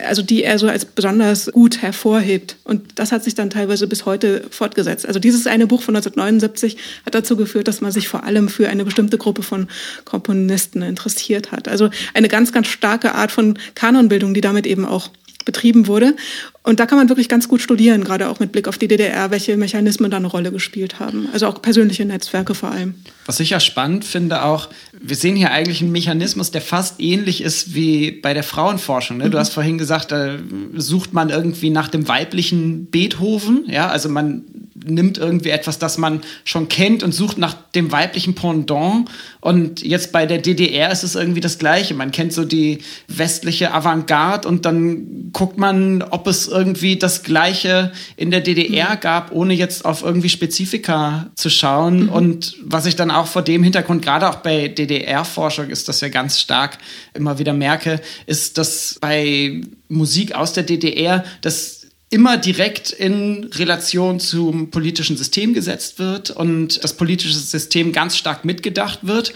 also 0.08 0.22
die 0.22 0.44
er 0.44 0.60
so 0.60 0.67
als 0.67 0.84
besonders 0.86 1.52
gut 1.52 1.82
hervorhebt. 1.82 2.58
Und 2.65 3.00
das 3.00 3.12
hat 3.12 3.24
sich 3.24 3.34
dann 3.34 3.50
teilweise 3.50 3.88
bis 3.88 4.06
heute 4.06 4.44
fortgesetzt. 4.50 5.06
Also 5.06 5.20
dieses 5.20 5.48
eine 5.48 5.67
Buch 5.67 5.82
von 5.82 5.96
1979 5.96 6.78
hat 7.06 7.15
dazu 7.15 7.38
geführt, 7.38 7.67
dass 7.67 7.82
man 7.82 7.91
sich 7.91 8.08
vor 8.08 8.24
allem 8.24 8.50
für 8.50 8.67
eine 8.67 8.84
bestimmte 8.84 9.17
Gruppe 9.17 9.44
von 9.44 9.67
Komponisten 10.04 10.82
interessiert 10.82 11.52
hat. 11.52 11.67
Also 11.70 11.89
eine 12.13 12.28
ganz, 12.28 12.52
ganz 12.52 12.67
starke 12.67 13.15
Art 13.15 13.32
von 13.32 13.58
Kanonbildung, 13.76 14.34
die 14.34 14.41
damit 14.41 14.67
eben 14.67 14.86
auch 14.86 15.10
betrieben 15.45 15.88
wurde. 15.88 16.15
Und 16.63 16.80
da 16.80 16.86
kann 16.86 16.97
man 16.97 17.10
wirklich 17.10 17.30
ganz 17.30 17.47
gut 17.47 17.62
studieren, 17.62 18.04
gerade 18.04 18.30
auch 18.30 18.39
mit 18.39 18.51
Blick 18.51 18.67
auf 18.67 18.77
die 18.77 18.88
DDR, 18.88 19.32
welche 19.32 19.58
Mechanismen 19.58 20.12
da 20.12 20.17
eine 20.17 20.27
Rolle 20.27 20.51
gespielt 20.51 20.99
haben. 20.99 21.27
Also 21.34 21.47
auch 21.47 21.62
persönliche 21.62 22.06
Netzwerke 22.06 22.54
vor 22.54 22.69
allem. 22.69 22.95
Was 23.25 23.39
ich 23.39 23.49
ja 23.49 23.60
spannend 23.60 24.06
finde 24.06 24.43
auch, 24.43 24.69
wir 25.04 25.16
sehen 25.16 25.36
hier 25.36 25.52
eigentlich 25.52 25.82
einen 25.82 25.92
Mechanismus, 25.92 26.52
der 26.52 26.62
fast 26.62 27.02
ähnlich 27.02 27.42
ist 27.42 27.74
wie 27.74 28.12
bei 28.12 28.34
der 28.34 28.44
Frauenforschung. 28.44 29.18
Ne? 29.18 29.30
Du 29.30 29.38
mhm. 29.38 29.42
hast 29.42 29.54
vorhin 29.54 29.78
gesagt, 29.78 30.12
da 30.12 30.38
sucht 30.76 31.14
man 31.14 31.30
irgendwie 31.30 31.70
nach 31.70 31.88
dem 31.88 32.08
weiblichen 32.08 32.86
Beethoven. 32.86 33.66
Ja, 33.68 33.88
also 33.88 34.10
man 34.10 34.44
nimmt 34.86 35.18
irgendwie 35.18 35.50
etwas, 35.50 35.80
das 35.80 35.98
man 35.98 36.22
schon 36.44 36.70
kennt 36.70 37.04
und 37.04 37.14
sucht 37.14 37.38
nach 37.38 37.56
dem 37.76 37.92
weiblichen 37.92 38.36
Pendant. 38.36 39.10
Und 39.40 39.84
jetzt 39.84 40.12
bei 40.12 40.26
der 40.26 40.38
DDR 40.38 40.92
ist 40.92 41.04
es 41.04 41.16
irgendwie 41.16 41.40
das 41.40 41.58
Gleiche. 41.58 41.94
Man 41.94 42.12
kennt 42.12 42.34
so 42.34 42.46
die 42.46 42.80
westliche 43.08 43.74
Avantgarde 43.74 44.48
und 44.48 44.66
dann 44.66 45.32
guckt 45.34 45.58
man, 45.58 46.02
ob 46.02 46.28
es 46.28 46.48
irgendwie 46.48 46.98
das 46.98 47.24
Gleiche 47.24 47.92
in 48.18 48.32
der 48.32 48.42
DDR 48.42 48.96
mhm. 48.96 49.00
gab, 49.00 49.32
ohne 49.32 49.54
jetzt 49.54 49.86
auf 49.86 50.04
irgendwie 50.04 50.30
Spezifika 50.30 51.30
zu 51.36 51.50
schauen. 51.50 52.04
Mhm. 52.04 52.10
Und 52.10 52.58
was 52.64 52.86
ich 52.86 52.96
dann 52.96 53.12
auch 53.12 53.28
vor 53.28 53.42
dem 53.42 53.64
Hintergrund, 53.64 54.02
gerade 54.02 54.30
auch 54.30 54.38
bei 54.38 54.68
DDR-Forschung 54.91 55.69
ist 55.69 55.88
das 55.88 56.01
ja 56.01 56.10
ganz 56.10 56.39
stark 56.39 56.77
immer 57.13 57.39
wieder 57.39 57.54
merke, 57.54 58.01
ist, 58.25 58.58
dass 58.58 58.97
bei 58.99 59.62
Musik 59.88 60.36
aus 60.36 60.54
der 60.54 60.63
DDR 60.63 61.23
das 61.41 61.88
immer 62.10 62.38
direkt 62.38 62.91
in 62.91 63.45
Relation 63.54 64.19
zum 64.19 64.69
politischen 64.69 65.15
System 65.15 65.54
gesetzt 65.54 65.97
wird 65.97 66.30
und 66.30 66.84
das 66.84 66.93
politische 66.93 67.38
System 67.38 67.93
ganz 67.93 68.17
stark 68.17 68.43
mitgedacht 68.43 68.99
wird 69.04 69.34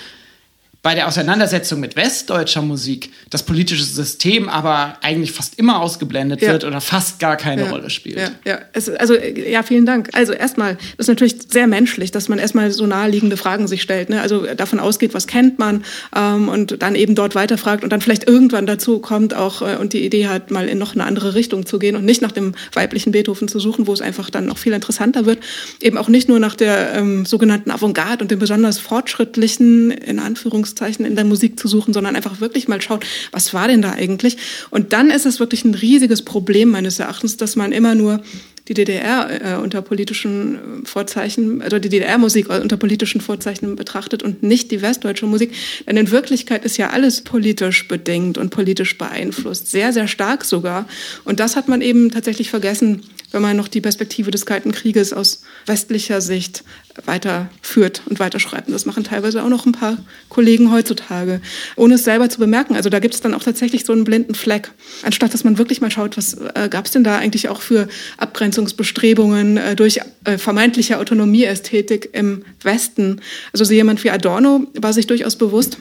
bei 0.85 0.93
der 0.93 1.07
Auseinandersetzung 1.07 1.79
mit 1.79 1.95
westdeutscher 1.95 2.61
Musik 2.61 3.09
das 3.31 3.41
politische 3.41 3.83
System 3.83 4.47
aber 4.47 4.99
eigentlich 5.01 5.31
fast 5.31 5.57
immer 5.57 5.81
ausgeblendet 5.81 6.43
ja. 6.43 6.51
wird 6.51 6.63
oder 6.63 6.79
fast 6.79 7.17
gar 7.17 7.37
keine 7.37 7.63
ja. 7.63 7.71
Rolle 7.71 7.89
spielt. 7.89 8.19
Ja, 8.19 8.29
ja. 8.45 8.59
Es, 8.71 8.87
also 8.87 9.15
ja, 9.15 9.63
vielen 9.63 9.87
Dank. 9.87 10.09
Also 10.13 10.33
erstmal, 10.33 10.75
das 10.75 11.05
ist 11.05 11.07
natürlich 11.07 11.37
sehr 11.49 11.65
menschlich, 11.65 12.11
dass 12.11 12.29
man 12.29 12.37
erstmal 12.37 12.69
so 12.69 12.85
naheliegende 12.85 13.35
Fragen 13.35 13.67
sich 13.67 13.81
stellt. 13.81 14.11
Ne? 14.11 14.21
Also 14.21 14.45
davon 14.55 14.79
ausgeht, 14.79 15.15
was 15.15 15.25
kennt 15.25 15.57
man 15.57 15.83
ähm, 16.15 16.49
und 16.49 16.83
dann 16.83 16.93
eben 16.93 17.15
dort 17.15 17.33
weiterfragt 17.33 17.83
und 17.83 17.89
dann 17.91 18.01
vielleicht 18.01 18.27
irgendwann 18.27 18.67
dazu 18.67 18.99
kommt 18.99 19.33
auch 19.33 19.63
äh, 19.63 19.77
und 19.77 19.93
die 19.93 20.05
Idee 20.05 20.27
hat, 20.27 20.51
mal 20.51 20.69
in 20.69 20.77
noch 20.77 20.93
eine 20.93 21.05
andere 21.05 21.33
Richtung 21.33 21.65
zu 21.65 21.79
gehen 21.79 21.95
und 21.95 22.05
nicht 22.05 22.21
nach 22.21 22.31
dem 22.31 22.53
weiblichen 22.73 23.11
Beethoven 23.11 23.47
zu 23.47 23.59
suchen, 23.59 23.87
wo 23.87 23.93
es 23.93 24.01
einfach 24.01 24.29
dann 24.29 24.45
noch 24.45 24.59
viel 24.59 24.73
interessanter 24.73 25.25
wird. 25.25 25.39
Eben 25.81 25.97
auch 25.97 26.09
nicht 26.09 26.29
nur 26.29 26.39
nach 26.39 26.53
der 26.53 26.93
ähm, 26.93 27.25
sogenannten 27.25 27.71
Avantgarde 27.71 28.23
und 28.23 28.29
dem 28.29 28.37
besonders 28.37 28.77
fortschrittlichen, 28.77 29.89
in 29.89 30.19
Anführungszeichen, 30.19 30.74
Anführungszeichen 30.75 31.05
in 31.05 31.15
der 31.15 31.25
Musik 31.25 31.59
zu 31.59 31.67
suchen, 31.67 31.93
sondern 31.93 32.15
einfach 32.15 32.41
wirklich 32.41 32.67
mal 32.67 32.81
schaut, 32.81 33.05
was 33.31 33.53
war 33.53 33.67
denn 33.67 33.81
da 33.81 33.91
eigentlich? 33.91 34.37
Und 34.69 34.93
dann 34.93 35.09
ist 35.09 35.25
es 35.25 35.39
wirklich 35.39 35.63
ein 35.65 35.73
riesiges 35.73 36.21
Problem 36.23 36.69
meines 36.69 36.99
Erachtens, 36.99 37.37
dass 37.37 37.55
man 37.55 37.71
immer 37.71 37.95
nur 37.95 38.21
die 38.67 38.73
DDR 38.73 39.57
äh, 39.57 39.61
unter 39.61 39.83
politischen 39.83 40.85
Vorzeichen, 40.85 41.61
also 41.61 41.77
die 41.77 41.89
DDR-Musik 41.89 42.49
unter 42.49 42.77
politischen 42.77 43.21
Vorzeichen 43.21 43.75
betrachtet 43.75 44.23
und 44.23 44.41
nicht 44.41 44.71
die 44.71 44.81
westdeutsche 44.81 45.27
Musik. 45.27 45.51
Denn 45.87 45.97
in 45.97 46.09
Wirklichkeit 46.09 46.65
ist 46.65 46.77
ja 46.77 46.89
alles 46.89 47.21
politisch 47.21 47.87
bedingt 47.87 48.39
und 48.39 48.49
politisch 48.49 48.97
beeinflusst, 48.97 49.69
sehr, 49.69 49.93
sehr 49.93 50.07
stark 50.07 50.43
sogar. 50.43 50.87
Und 51.25 51.39
das 51.39 51.55
hat 51.55 51.67
man 51.67 51.81
eben 51.81 52.09
tatsächlich 52.09 52.49
vergessen, 52.49 53.03
wenn 53.35 53.41
man 53.41 53.57
noch 53.57 53.67
die 53.67 53.81
Perspektive 53.81 54.31
des 54.31 54.45
Kalten 54.45 54.71
Krieges 54.71 55.13
aus 55.13 55.43
westlicher 55.65 56.21
Sicht 56.21 56.63
weiterführt 57.05 58.01
und 58.05 58.19
weiterschreibt. 58.19 58.67
Und 58.67 58.73
das 58.73 58.85
machen 58.85 59.03
teilweise 59.03 59.43
auch 59.43 59.49
noch 59.49 59.65
ein 59.65 59.73
paar 59.73 59.97
Kollegen 60.29 60.71
heutzutage, 60.71 61.41
ohne 61.75 61.95
es 61.95 62.05
selber 62.05 62.29
zu 62.29 62.39
bemerken. 62.39 62.75
Also 62.75 62.89
da 62.89 62.99
gibt 62.99 63.13
es 63.13 63.21
dann 63.21 63.33
auch 63.33 63.43
tatsächlich 63.43 63.85
so 63.85 63.91
einen 63.91 64.05
blinden 64.05 64.35
Fleck, 64.35 64.71
anstatt 65.03 65.33
dass 65.33 65.43
man 65.43 65.57
wirklich 65.57 65.81
mal 65.81 65.91
schaut, 65.91 66.15
was 66.15 66.35
äh, 66.55 66.69
gab 66.69 66.85
es 66.85 66.91
denn 66.91 67.03
da 67.03 67.17
eigentlich 67.17 67.49
auch 67.49 67.61
für 67.61 67.89
Abgrenzungsbestrebungen 68.17 69.57
äh, 69.57 69.75
durch 69.75 69.99
äh, 70.23 70.37
vermeintliche 70.37 70.97
Autonomieästhetik 70.97 72.11
im 72.13 72.45
Westen. 72.63 73.19
Also 73.51 73.65
so 73.65 73.73
jemand 73.73 74.03
wie 74.05 74.11
Adorno 74.11 74.67
war 74.75 74.93
sich 74.93 75.07
durchaus 75.07 75.35
bewusst, 75.35 75.77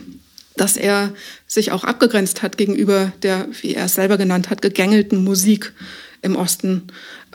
dass 0.57 0.77
er 0.77 1.13
sich 1.47 1.71
auch 1.71 1.85
abgegrenzt 1.85 2.43
hat 2.43 2.57
gegenüber 2.57 3.13
der, 3.23 3.47
wie 3.63 3.75
er 3.75 3.87
es 3.87 3.95
selber 3.95 4.17
genannt 4.17 4.51
hat, 4.51 4.63
gegängelten 4.63 5.23
Musik 5.23 5.73
im 6.25 6.37
Osten. 6.37 6.85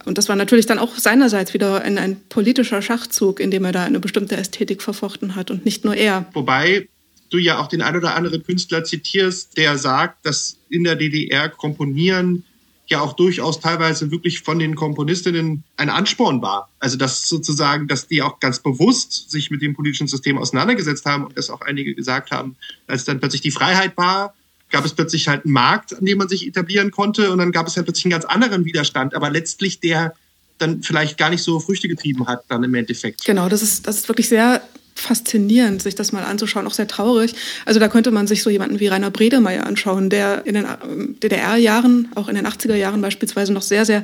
Und 0.06 0.18
das 0.18 0.30
war 0.30 0.36
natürlich 0.36 0.66
dann 0.66 0.80
auch 0.80 0.98
seinerseits 0.98 1.54
wieder 1.54 1.82
ein, 1.82 1.98
ein 1.98 2.20
politischer 2.30 2.82
Schachzug, 2.82 3.40
in 3.40 3.52
dem 3.52 3.66
er 3.66 3.72
da 3.72 3.84
eine 3.84 4.00
bestimmte 4.00 4.38
Ästhetik 4.38 4.82
verfochten 4.82 5.36
hat 5.36 5.52
und 5.52 5.66
nicht 5.66 5.86
nur 5.86 5.96
er. 5.96 6.26
Wobei 6.34 6.88
du 7.30 7.38
ja 7.38 7.60
auch 7.60 7.68
den 7.68 7.82
ein 7.82 7.96
oder 7.96 8.16
anderen 8.16 8.44
Künstler 8.44 8.84
zitierst, 8.84 9.58
der 9.58 9.78
sagt, 9.78 10.26
dass 10.26 10.58
in 10.70 10.84
der 10.84 10.96
DDR 10.96 11.50
Komponieren 11.50 12.44
ja 12.88 13.02
auch 13.02 13.14
durchaus 13.14 13.60
teilweise 13.60 14.12
wirklich 14.12 14.42
von 14.42 14.58
den 14.58 14.76
Komponistinnen 14.76 15.64
ein 15.78 15.90
Ansporn 15.90 16.42
war. 16.42 16.70
Also 16.80 16.98
dass 16.98 17.30
sozusagen, 17.30 17.88
dass 17.88 18.08
die 18.08 18.22
auch 18.22 18.40
ganz 18.40 18.60
bewusst 18.60 19.30
sich 19.30 19.52
mit 19.52 19.62
dem 19.62 19.76
politischen 19.76 20.08
System 20.08 20.38
auseinandergesetzt 20.38 21.06
haben 21.06 21.26
und 21.26 21.38
dass 21.38 21.50
auch 21.50 21.62
einige 21.62 21.94
gesagt 21.94 22.32
haben, 22.32 22.56
als 22.88 23.06
dann 23.06 23.20
plötzlich 23.20 23.42
die 23.42 23.52
Freiheit 23.52 23.96
war, 23.96 24.34
gab 24.70 24.86
es 24.86 24.94
plötzlich 24.94 25.28
halt 25.28 25.46
einen 25.46 25.54
Markt, 25.54 25.98
an 25.98 26.06
dem 26.06 26.18
man 26.18 26.28
sich 26.28 26.46
etablieren 26.48 26.92
konnte 26.92 27.32
und 27.32 27.40
dann 27.40 27.52
gab 27.52 27.68
es 27.68 27.76
halt 27.76 27.86
plötzlich 27.86 28.06
einen 28.06 28.12
ganz 28.12 28.26
anderen 28.26 28.66
Widerstand, 28.66 29.16
aber 29.16 29.30
letztlich 29.30 29.80
der 29.80 30.14
dann 30.58 30.84
vielleicht 30.84 31.18
gar 31.18 31.30
nicht 31.30 31.42
so 31.42 31.60
Früchte 31.60 31.88
getrieben 31.88 32.28
hat 32.28 32.44
dann 32.50 32.64
im 32.64 32.76
Endeffekt. 32.76 33.26
Genau, 33.26 33.50
das 33.50 33.62
ist, 33.62 33.88
das 33.88 33.98
ist 33.98 34.08
wirklich 34.10 34.28
sehr 34.28 34.62
faszinierend, 35.00 35.82
sich 35.82 35.96
das 35.96 36.12
mal 36.12 36.24
anzuschauen, 36.24 36.68
auch 36.68 36.74
sehr 36.74 36.88
traurig. 36.88 37.34
Also 37.66 37.80
da 37.80 37.88
könnte 37.88 38.12
man 38.12 38.28
sich 38.28 38.44
so 38.44 38.50
jemanden 38.50 38.80
wie 38.80 38.88
Rainer 38.88 39.12
Bredemeier 39.12 39.66
anschauen, 39.66 40.10
der 40.10 40.46
in 40.46 40.54
den 40.56 40.66
ähm, 40.66 41.16
DDR-Jahren, 41.22 42.10
auch 42.16 42.28
in 42.28 42.36
den 42.36 42.46
80er 42.46 42.76
Jahren 42.76 43.02
beispielsweise 43.02 43.54
noch 43.54 43.62
sehr, 43.62 43.86
sehr 43.86 44.04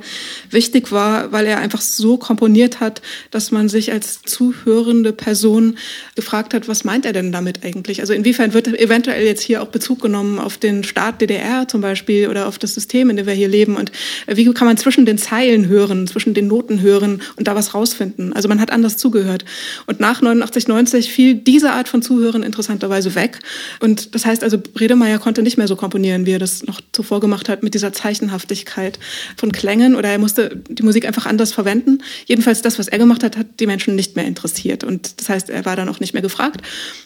wichtig 0.49 0.91
war, 0.91 1.31
weil 1.31 1.45
er 1.45 1.59
einfach 1.59 1.81
so 1.81 2.17
komponiert 2.17 2.79
hat, 2.79 3.01
dass 3.31 3.51
man 3.51 3.69
sich 3.69 3.91
als 3.91 4.21
zuhörende 4.21 5.13
Person 5.13 5.77
gefragt 6.15 6.53
hat, 6.53 6.67
was 6.67 6.83
meint 6.83 7.05
er 7.05 7.13
denn 7.13 7.31
damit 7.31 7.65
eigentlich? 7.65 8.01
Also 8.01 8.13
inwiefern 8.13 8.53
wird 8.53 8.67
eventuell 8.67 9.25
jetzt 9.25 9.41
hier 9.41 9.61
auch 9.61 9.67
Bezug 9.67 10.01
genommen 10.01 10.39
auf 10.39 10.57
den 10.57 10.83
Staat 10.83 11.21
DDR 11.21 11.67
zum 11.67 11.81
Beispiel 11.81 12.29
oder 12.29 12.47
auf 12.47 12.57
das 12.57 12.73
System, 12.73 13.09
in 13.09 13.17
dem 13.17 13.25
wir 13.25 13.33
hier 13.33 13.47
leben 13.47 13.75
und 13.75 13.91
wie 14.27 14.45
kann 14.53 14.67
man 14.67 14.77
zwischen 14.77 15.05
den 15.05 15.17
Zeilen 15.17 15.67
hören, 15.67 16.07
zwischen 16.07 16.33
den 16.33 16.47
Noten 16.47 16.81
hören 16.81 17.21
und 17.35 17.47
da 17.47 17.55
was 17.55 17.73
rausfinden? 17.73 18.33
Also 18.33 18.47
man 18.47 18.61
hat 18.61 18.71
anders 18.71 18.97
zugehört. 18.97 19.45
Und 19.85 19.99
nach 19.99 20.21
89, 20.21 20.67
90 20.67 20.84
1990 20.85 21.11
fiel 21.11 21.35
diese 21.35 21.71
Art 21.71 21.87
von 21.87 22.01
Zuhörern 22.01 22.43
interessanterweise 22.43 23.15
weg. 23.15 23.39
Und 23.79 24.15
das 24.15 24.25
heißt 24.25 24.43
also, 24.43 24.57
Redemeyer 24.75 25.19
konnte 25.19 25.41
nicht 25.41 25.57
mehr 25.57 25.67
so 25.67 25.75
komponieren, 25.75 26.25
wie 26.25 26.31
er 26.31 26.39
das 26.39 26.63
noch 26.63 26.81
zuvor 26.91 27.19
gemacht 27.19 27.49
hat, 27.49 27.63
mit 27.63 27.73
dieser 27.73 27.93
Zeichenhaftigkeit 27.93 28.99
von 29.37 29.51
Klängen 29.51 29.95
oder 29.95 30.09
er 30.09 30.19
musste 30.19 30.61
die 30.69 30.83
Musik 30.83 31.05
einfach 31.05 31.25
anders 31.25 31.51
verwenden. 31.53 31.99
Jedenfalls 32.25 32.61
das, 32.61 32.79
was 32.79 32.87
er 32.87 32.97
gemacht 32.97 33.23
hat, 33.23 33.37
hat 33.37 33.59
die 33.59 33.67
Menschen 33.67 33.95
nicht 33.95 34.15
mehr 34.15 34.25
interessiert. 34.25 34.83
Und 34.83 35.19
das 35.19 35.29
heißt, 35.29 35.49
er 35.49 35.65
war 35.65 35.75
dann 35.75 35.89
auch 35.89 35.99
nicht 35.99 36.13
mehr 36.13 36.21
gefragt. 36.21 36.61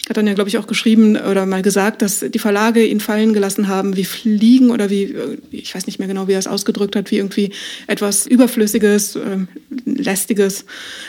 Hat 0.07 0.17
dann 0.17 0.27
ja, 0.27 0.33
glaube 0.33 0.49
ich, 0.49 0.57
auch 0.57 0.67
geschrieben 0.67 1.17
oder 1.17 1.45
mal 1.45 1.61
gesagt, 1.61 2.01
dass 2.01 2.19
die 2.19 2.39
Verlage 2.39 2.85
ihn 2.85 2.99
fallen 2.99 3.33
gelassen 3.33 3.67
haben 3.67 3.95
wie 3.95 4.05
Fliegen 4.05 4.71
oder 4.71 4.89
wie, 4.89 5.15
ich 5.51 5.73
weiß 5.73 5.85
nicht 5.87 5.99
mehr 5.99 6.07
genau, 6.07 6.27
wie 6.27 6.33
er 6.33 6.39
es 6.39 6.47
ausgedrückt 6.47 6.95
hat, 6.95 7.11
wie 7.11 7.17
irgendwie 7.17 7.51
etwas 7.87 8.27
Überflüssiges, 8.27 9.15
äh, 9.15 9.37
Lästiges. 9.85 10.65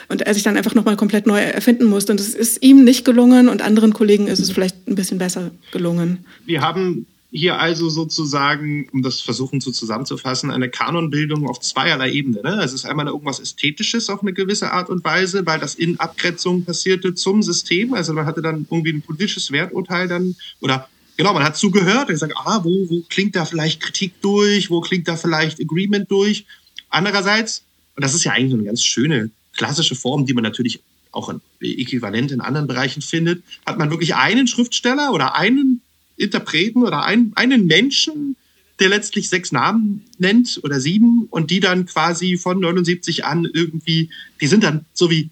Und 0.09 0.23
er 0.23 0.35
sich 0.35 0.43
dann 0.43 0.57
einfach 0.57 0.75
nochmal 0.75 0.97
komplett 0.97 1.27
neu 1.27 1.41
erfinden 1.41 1.85
musste. 1.85 2.13
Und 2.13 2.21
es 2.21 2.35
ist 2.35 2.60
ihm 2.61 2.85
nicht 2.85 3.05
gelungen 3.05 3.49
und 3.49 3.63
anderen 3.63 3.93
Kollegen 3.93 4.27
ist 4.27 4.41
es 4.41 4.51
vielleicht 4.51 4.89
ein 4.89 4.95
bisschen 4.95 5.19
besser 5.19 5.51
gelungen. 5.73 6.25
Wir 6.47 6.61
haben 6.61 7.07
hier 7.33 7.61
also 7.61 7.89
sozusagen, 7.89 8.89
um 8.93 9.03
das 9.03 9.21
versuchen 9.21 9.61
zu 9.61 9.71
zusammenzufassen, 9.71 10.51
eine 10.51 10.69
Kanonbildung 10.69 11.49
auf 11.49 11.61
zweierlei 11.61 12.11
Ebene. 12.11 12.41
Ne? 12.43 12.61
Es 12.63 12.73
ist 12.73 12.85
einmal 12.85 13.07
irgendwas 13.07 13.39
Ästhetisches 13.39 14.11
auf 14.11 14.23
eine 14.23 14.33
gewisse 14.33 14.73
Art 14.73 14.91
und 14.91 15.05
Weise, 15.05 15.47
weil 15.47 15.61
das 15.61 15.77
in 15.77 16.01
Abgrenzung 16.01 16.65
passierte 16.65 17.15
zum 17.15 17.43
System. 17.43 17.95
Also 17.95 18.13
man 18.13 18.27
hatte 18.27 18.43
dann 18.43 18.67
irgendwie 18.71 18.93
ein 18.93 19.03
politisches 19.03 19.53
Werturteil 19.53 20.09
dann 20.09 20.35
oder 20.61 20.89
genau, 21.17 21.33
man 21.33 21.45
hat 21.45 21.57
zugehört 21.57 22.09
und 22.09 22.15
gesagt, 22.15 22.35
ah, 22.37 22.61
wo, 22.65 22.89
wo 22.89 23.03
klingt 23.09 23.37
da 23.37 23.45
vielleicht 23.45 23.81
Kritik 23.81 24.21
durch, 24.23 24.71
wo 24.71 24.81
klingt 24.81 25.07
da 25.07 25.17
vielleicht 25.17 25.61
Agreement 25.61 26.11
durch. 26.11 26.47
Andererseits, 26.89 27.63
und 27.95 28.05
das 28.05 28.15
ist 28.15 28.25
ja 28.25 28.33
eigentlich 28.33 28.55
eine 28.55 28.65
ganz 28.65 28.83
schöne 28.83 29.31
klassische 29.57 29.95
Form, 29.95 30.27
die 30.27 30.35
man 30.35 30.43
natürlich 30.43 30.81
auch 31.13 31.29
ein 31.29 31.41
Äquivalent 31.61 32.31
in 32.31 32.41
anderen 32.41 32.67
Bereichen 32.67 33.03
findet, 33.03 33.43
hat 33.67 33.79
man 33.79 33.91
wirklich 33.91 34.15
einen 34.15 34.47
Schriftsteller 34.47 35.13
oder 35.13 35.37
einen 35.37 35.83
Interpreten 36.17 36.83
oder 36.83 37.05
einen, 37.05 37.33
einen 37.35 37.67
Menschen, 37.67 38.37
der 38.79 38.89
letztlich 38.89 39.29
sechs 39.29 39.53
Namen 39.53 40.05
nennt 40.19 40.61
oder 40.63 40.81
sieben 40.81 41.27
und 41.31 41.51
die 41.51 41.61
dann 41.61 41.87
quasi 41.87 42.37
von 42.37 42.61
79 42.61 43.25
an 43.25 43.49
irgendwie, 43.53 44.11
die 44.41 44.47
sind 44.47 44.65
dann 44.65 44.87
so 44.95 45.11
wie, 45.11 45.31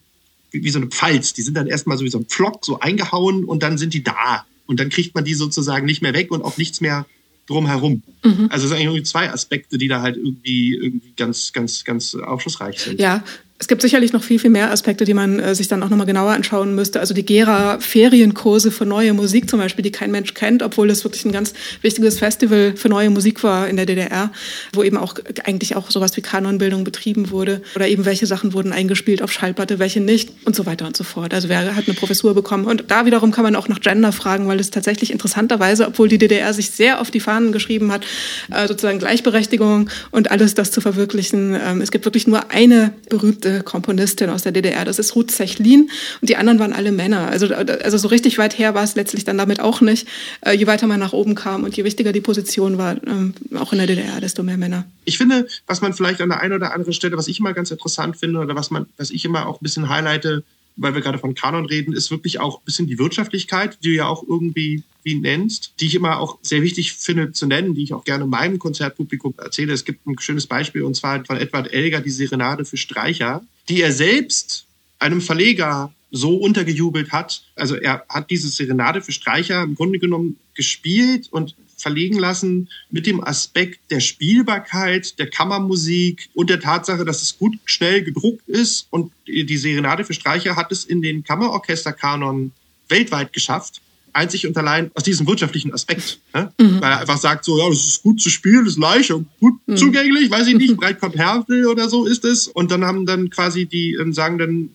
wie 0.51 0.71
so 0.71 0.79
eine 0.79 0.88
Pfalz, 0.88 1.33
die 1.33 1.43
sind 1.43 1.55
dann 1.55 1.67
erstmal 1.67 1.97
so 1.99 2.05
wie 2.05 2.11
so 2.11 2.19
ein 2.19 2.27
Pflock 2.27 2.64
so 2.64 2.81
eingehauen 2.81 3.45
und 3.45 3.62
dann 3.62 3.79
sind 3.79 3.95
die 3.95 4.03
da. 4.03 4.45
Und 4.67 4.81
dann 4.81 4.91
kriegt 4.91 5.14
man 5.14 5.25
die 5.25 5.35
sozusagen 5.35 5.87
nicht 5.87 6.03
mehr 6.03 6.12
weg 6.12 6.31
und 6.31 6.43
auch 6.43 6.59
nichts 6.59 6.83
mehr 6.83 7.07
drumherum. 7.47 8.03
Mhm. 8.23 8.49
Also 8.51 8.64
es 8.64 8.69
sind 8.69 8.73
eigentlich 8.73 8.85
irgendwie 8.85 9.03
zwei 9.05 9.33
Aspekte, 9.33 9.79
die 9.79 9.88
da 9.88 10.03
halt 10.03 10.17
irgendwie, 10.17 10.75
irgendwie 10.75 11.12
ganz, 11.17 11.55
ganz, 11.55 11.85
ganz 11.85 12.14
aufschlussreich 12.14 12.79
sind. 12.79 13.01
Ja, 13.01 13.25
es 13.61 13.66
gibt 13.66 13.83
sicherlich 13.83 14.12
noch 14.12 14.23
viel, 14.23 14.38
viel 14.38 14.51
mehr 14.51 14.71
Aspekte, 14.71 15.05
die 15.05 15.14
man 15.14 15.40
äh, 15.40 15.55
sich 15.55 15.66
dann 15.66 15.83
auch 15.83 15.88
nochmal 15.88 16.07
genauer 16.07 16.31
anschauen 16.31 16.77
müsste. 16.77 17.01
Also 17.01 17.12
die 17.12 17.25
Gera-Ferienkurse 17.25 18.71
für 18.71 18.87
neue 18.87 19.12
Musik 19.14 19.51
zum 19.51 19.59
Beispiel, 19.59 19.83
die 19.83 19.90
kein 19.90 20.12
Mensch 20.12 20.35
kennt, 20.35 20.62
obwohl 20.62 20.87
das 20.87 21.03
wirklich 21.03 21.25
ein 21.25 21.33
ganz 21.33 21.55
wichtiges 21.83 22.21
Festival 22.21 22.75
für 22.77 22.88
neue 22.88 23.11
Musik 23.11 23.42
war 23.42 23.68
in 23.68 23.77
der 23.77 23.87
DDR, 23.87 24.31
wo 24.73 24.85
eben 24.85 24.97
auch 24.97 25.16
eigentlich 25.44 25.75
auch 25.75 25.90
sowas 25.90 26.16
wie 26.16 26.21
Kanonbildung 26.21 26.85
betrieben 26.85 27.31
wurde. 27.33 27.61
Oder 27.75 27.88
eben 27.88 28.05
welche 28.05 28.27
Sachen 28.27 28.53
wurden 28.53 28.73
eingespielt 28.73 29.23
auf 29.23 29.33
Schallplatte, 29.33 29.81
welche 29.81 30.01
nicht 30.01 30.31
und 30.44 30.55
so 30.55 30.64
weiter 30.64 30.87
und 30.87 30.97
so 30.97 31.03
fort. 31.03 31.35
Also 31.35 31.49
wer 31.49 31.75
hat 31.75 31.88
eine 31.88 31.94
Professur 31.94 32.35
bekommen? 32.35 32.64
Und 32.64 32.85
da 32.88 33.07
wiederum 33.07 33.33
kann 33.33 33.42
man 33.42 33.57
auch 33.57 33.66
nach 33.66 33.81
Gender 33.81 34.12
fragen, 34.12 34.47
weil 34.47 34.61
es 34.61 34.71
tatsächlich 34.71 35.11
interessanterweise, 35.11 35.88
obwohl 35.88 36.09
die 36.09 36.18
DDR 36.18 36.55
sich 36.55 36.71
sehr 36.71 37.01
auf 37.01 37.11
die 37.11 37.21
Fahnen 37.21 37.51
geschrieben 37.51 37.90
hat, 37.90 38.05
äh, 38.53 38.68
sozusagen 38.68 39.01
Gleichberechtigung 39.01 39.90
und 40.12 40.31
alles 40.31 40.55
das 40.55 40.71
zu 40.71 40.81
verwirklichen. 40.81 41.59
Ähm, 41.61 41.81
es 41.81 41.90
gibt 41.90 42.05
wirklich 42.05 42.29
nur 42.29 42.53
eine 42.53 42.92
berühmte 43.09 43.48
berühmte 43.49 43.63
Komponistin 43.63 44.31
aus 44.31 44.43
der 44.43 44.53
DDR. 44.53 44.85
Das 44.85 44.99
ist 44.99 45.15
Ruth 45.15 45.31
Zechlin 45.31 45.91
und 46.21 46.29
die 46.29 46.37
anderen 46.37 46.59
waren 46.59 46.73
alle 46.73 46.93
Männer. 46.93 47.29
Also, 47.29 47.55
also 47.55 47.99
so 47.99 48.09
richtig 48.09 48.39
weit 48.39 48.59
her 48.59 48.75
war 48.75 48.85
es 48.85 48.95
letztlich 48.95 49.25
dann 49.25 49.39
damit 49.39 49.61
auch 49.61 49.81
nicht. 49.81 50.07
Äh, 50.41 50.53
je 50.53 50.67
weiter 50.67 50.87
man 50.87 51.01
nach 51.01 51.13
oben 51.13 51.35
kam 51.35 51.65
und 51.65 51.77
je 51.77 51.85
wichtiger 51.85 52.13
die 52.13 52.21
Position 52.21 52.79
war, 52.79 52.97
ähm, 53.07 53.35
auch 53.57 53.73
in 53.73 53.79
der 53.79 53.87
DDR, 53.87 54.21
desto 54.21 54.43
mehr 54.43 54.57
Männer. 54.57 54.85
Ich 55.05 55.19
finde, 55.19 55.47
was 55.67 55.81
man 55.81 55.93
vielleicht 55.93 56.21
an 56.21 56.29
der 56.29 56.41
einen 56.41 56.55
oder 56.55 56.73
anderen 56.73 56.93
Stelle, 56.93 57.17
was 57.17 57.29
ich 57.29 57.41
immer 57.41 57.53
ganz 57.53 57.71
interessant 57.71 58.17
finde 58.17 58.41
oder 58.41 58.55
was 58.55 58.71
man, 58.71 58.87
was 58.97 59.11
ich 59.11 59.25
immer 59.25 59.47
auch 59.47 59.61
ein 59.61 59.63
bisschen 59.63 59.89
highlighte, 59.89 60.45
weil 60.79 60.95
wir 60.95 61.03
gerade 61.03 61.19
von 61.19 61.35
Kanon 61.35 61.67
reden, 61.67 61.93
ist 61.93 62.11
wirklich 62.11 62.41
auch 62.41 62.59
ein 62.61 62.64
bisschen 62.64 62.87
die 62.87 62.99
Wirtschaftlichkeit, 62.99 63.79
die 63.83 63.88
du 63.88 63.95
ja 63.95 64.07
auch 64.07 64.25
irgendwie 64.27 64.85
wie 65.03 65.14
nennst, 65.14 65.75
die 65.81 65.87
ich 65.87 65.95
immer 65.95 66.19
auch 66.19 66.38
sehr 66.43 66.62
wichtig 66.62 66.93
finde 66.93 67.33
zu 67.33 67.47
nennen, 67.47 67.75
die 67.75 67.83
ich 67.83 67.93
auch 67.93 68.05
gerne 68.05 68.27
meinem 68.27 68.59
Konzertpublikum 68.59 69.35
erzähle. 69.38 69.73
Es 69.73 69.85
gibt 69.85 70.07
ein 70.07 70.19
schönes 70.19 70.47
Beispiel 70.47 70.83
und 70.83 70.95
zwar 70.95 71.25
von 71.25 71.37
Edward 71.37 71.73
Elgar, 71.73 72.01
die 72.01 72.11
Serenade 72.11 72.64
für 72.64 72.77
Streicher, 72.77 73.45
die 73.69 73.83
er 73.83 73.93
selbst 73.93 74.67
einem 74.99 75.21
Verleger 75.21 75.93
so 76.11 76.37
untergejubelt 76.37 77.12
hat. 77.12 77.43
Also 77.55 77.77
er 77.77 78.05
hat 78.09 78.31
diese 78.31 78.49
Serenade 78.49 79.03
für 79.03 79.12
Streicher 79.12 79.62
im 79.62 79.75
Grunde 79.75 79.99
genommen 79.99 80.37
gespielt 80.55 81.29
und 81.31 81.55
verlegen 81.79 82.19
lassen 82.19 82.69
mit 82.91 83.07
dem 83.07 83.23
Aspekt 83.23 83.91
der 83.91 84.01
Spielbarkeit, 84.01 85.19
der 85.19 85.31
Kammermusik 85.31 86.29
und 86.35 86.51
der 86.51 86.61
Tatsache, 86.61 87.05
dass 87.05 87.23
es 87.23 87.38
gut 87.38 87.57
schnell 87.64 88.03
gedruckt 88.03 88.49
ist. 88.49 88.88
Und 88.91 89.12
die 89.27 89.57
Serenade 89.57 90.05
für 90.05 90.14
Streicher 90.14 90.57
hat 90.57 90.73
es 90.73 90.85
in 90.85 91.01
den 91.01 91.25
Kammerorchesterkanon 91.25 92.53
weltweit 92.88 93.33
geschafft. 93.33 93.81
Einzig 94.12 94.47
und 94.47 94.57
allein 94.57 94.91
aus 94.95 95.05
diesem 95.05 95.27
wirtschaftlichen 95.27 95.73
Aspekt. 95.73 96.19
Ne? 96.35 96.53
Mhm. 96.59 96.81
Weil 96.81 96.93
er 96.93 97.01
einfach 97.01 97.19
sagt 97.19 97.45
so, 97.45 97.59
ja, 97.59 97.69
das 97.69 97.87
ist 97.87 98.03
gut 98.03 98.21
zu 98.21 98.31
spielen, 98.31 98.64
das 98.64 98.75
ist 98.75 98.81
leicht 98.81 99.11
und 99.12 99.29
gut 99.38 99.55
mhm. 99.67 99.77
zugänglich, 99.77 100.31
weiß 100.31 100.49
ich 100.49 100.57
nicht, 100.57 100.77
breit 100.77 100.99
kompatibel 100.99 101.67
oder 101.67 101.88
so 101.88 102.07
ist 102.07 102.25
es. 102.25 102.49
Und 102.49 102.71
dann 102.71 102.85
haben 102.85 103.07
dann 103.07 103.31
quasi 103.31 103.67
die, 103.67 103.97
sagen 104.11 104.38
dann 104.38 104.71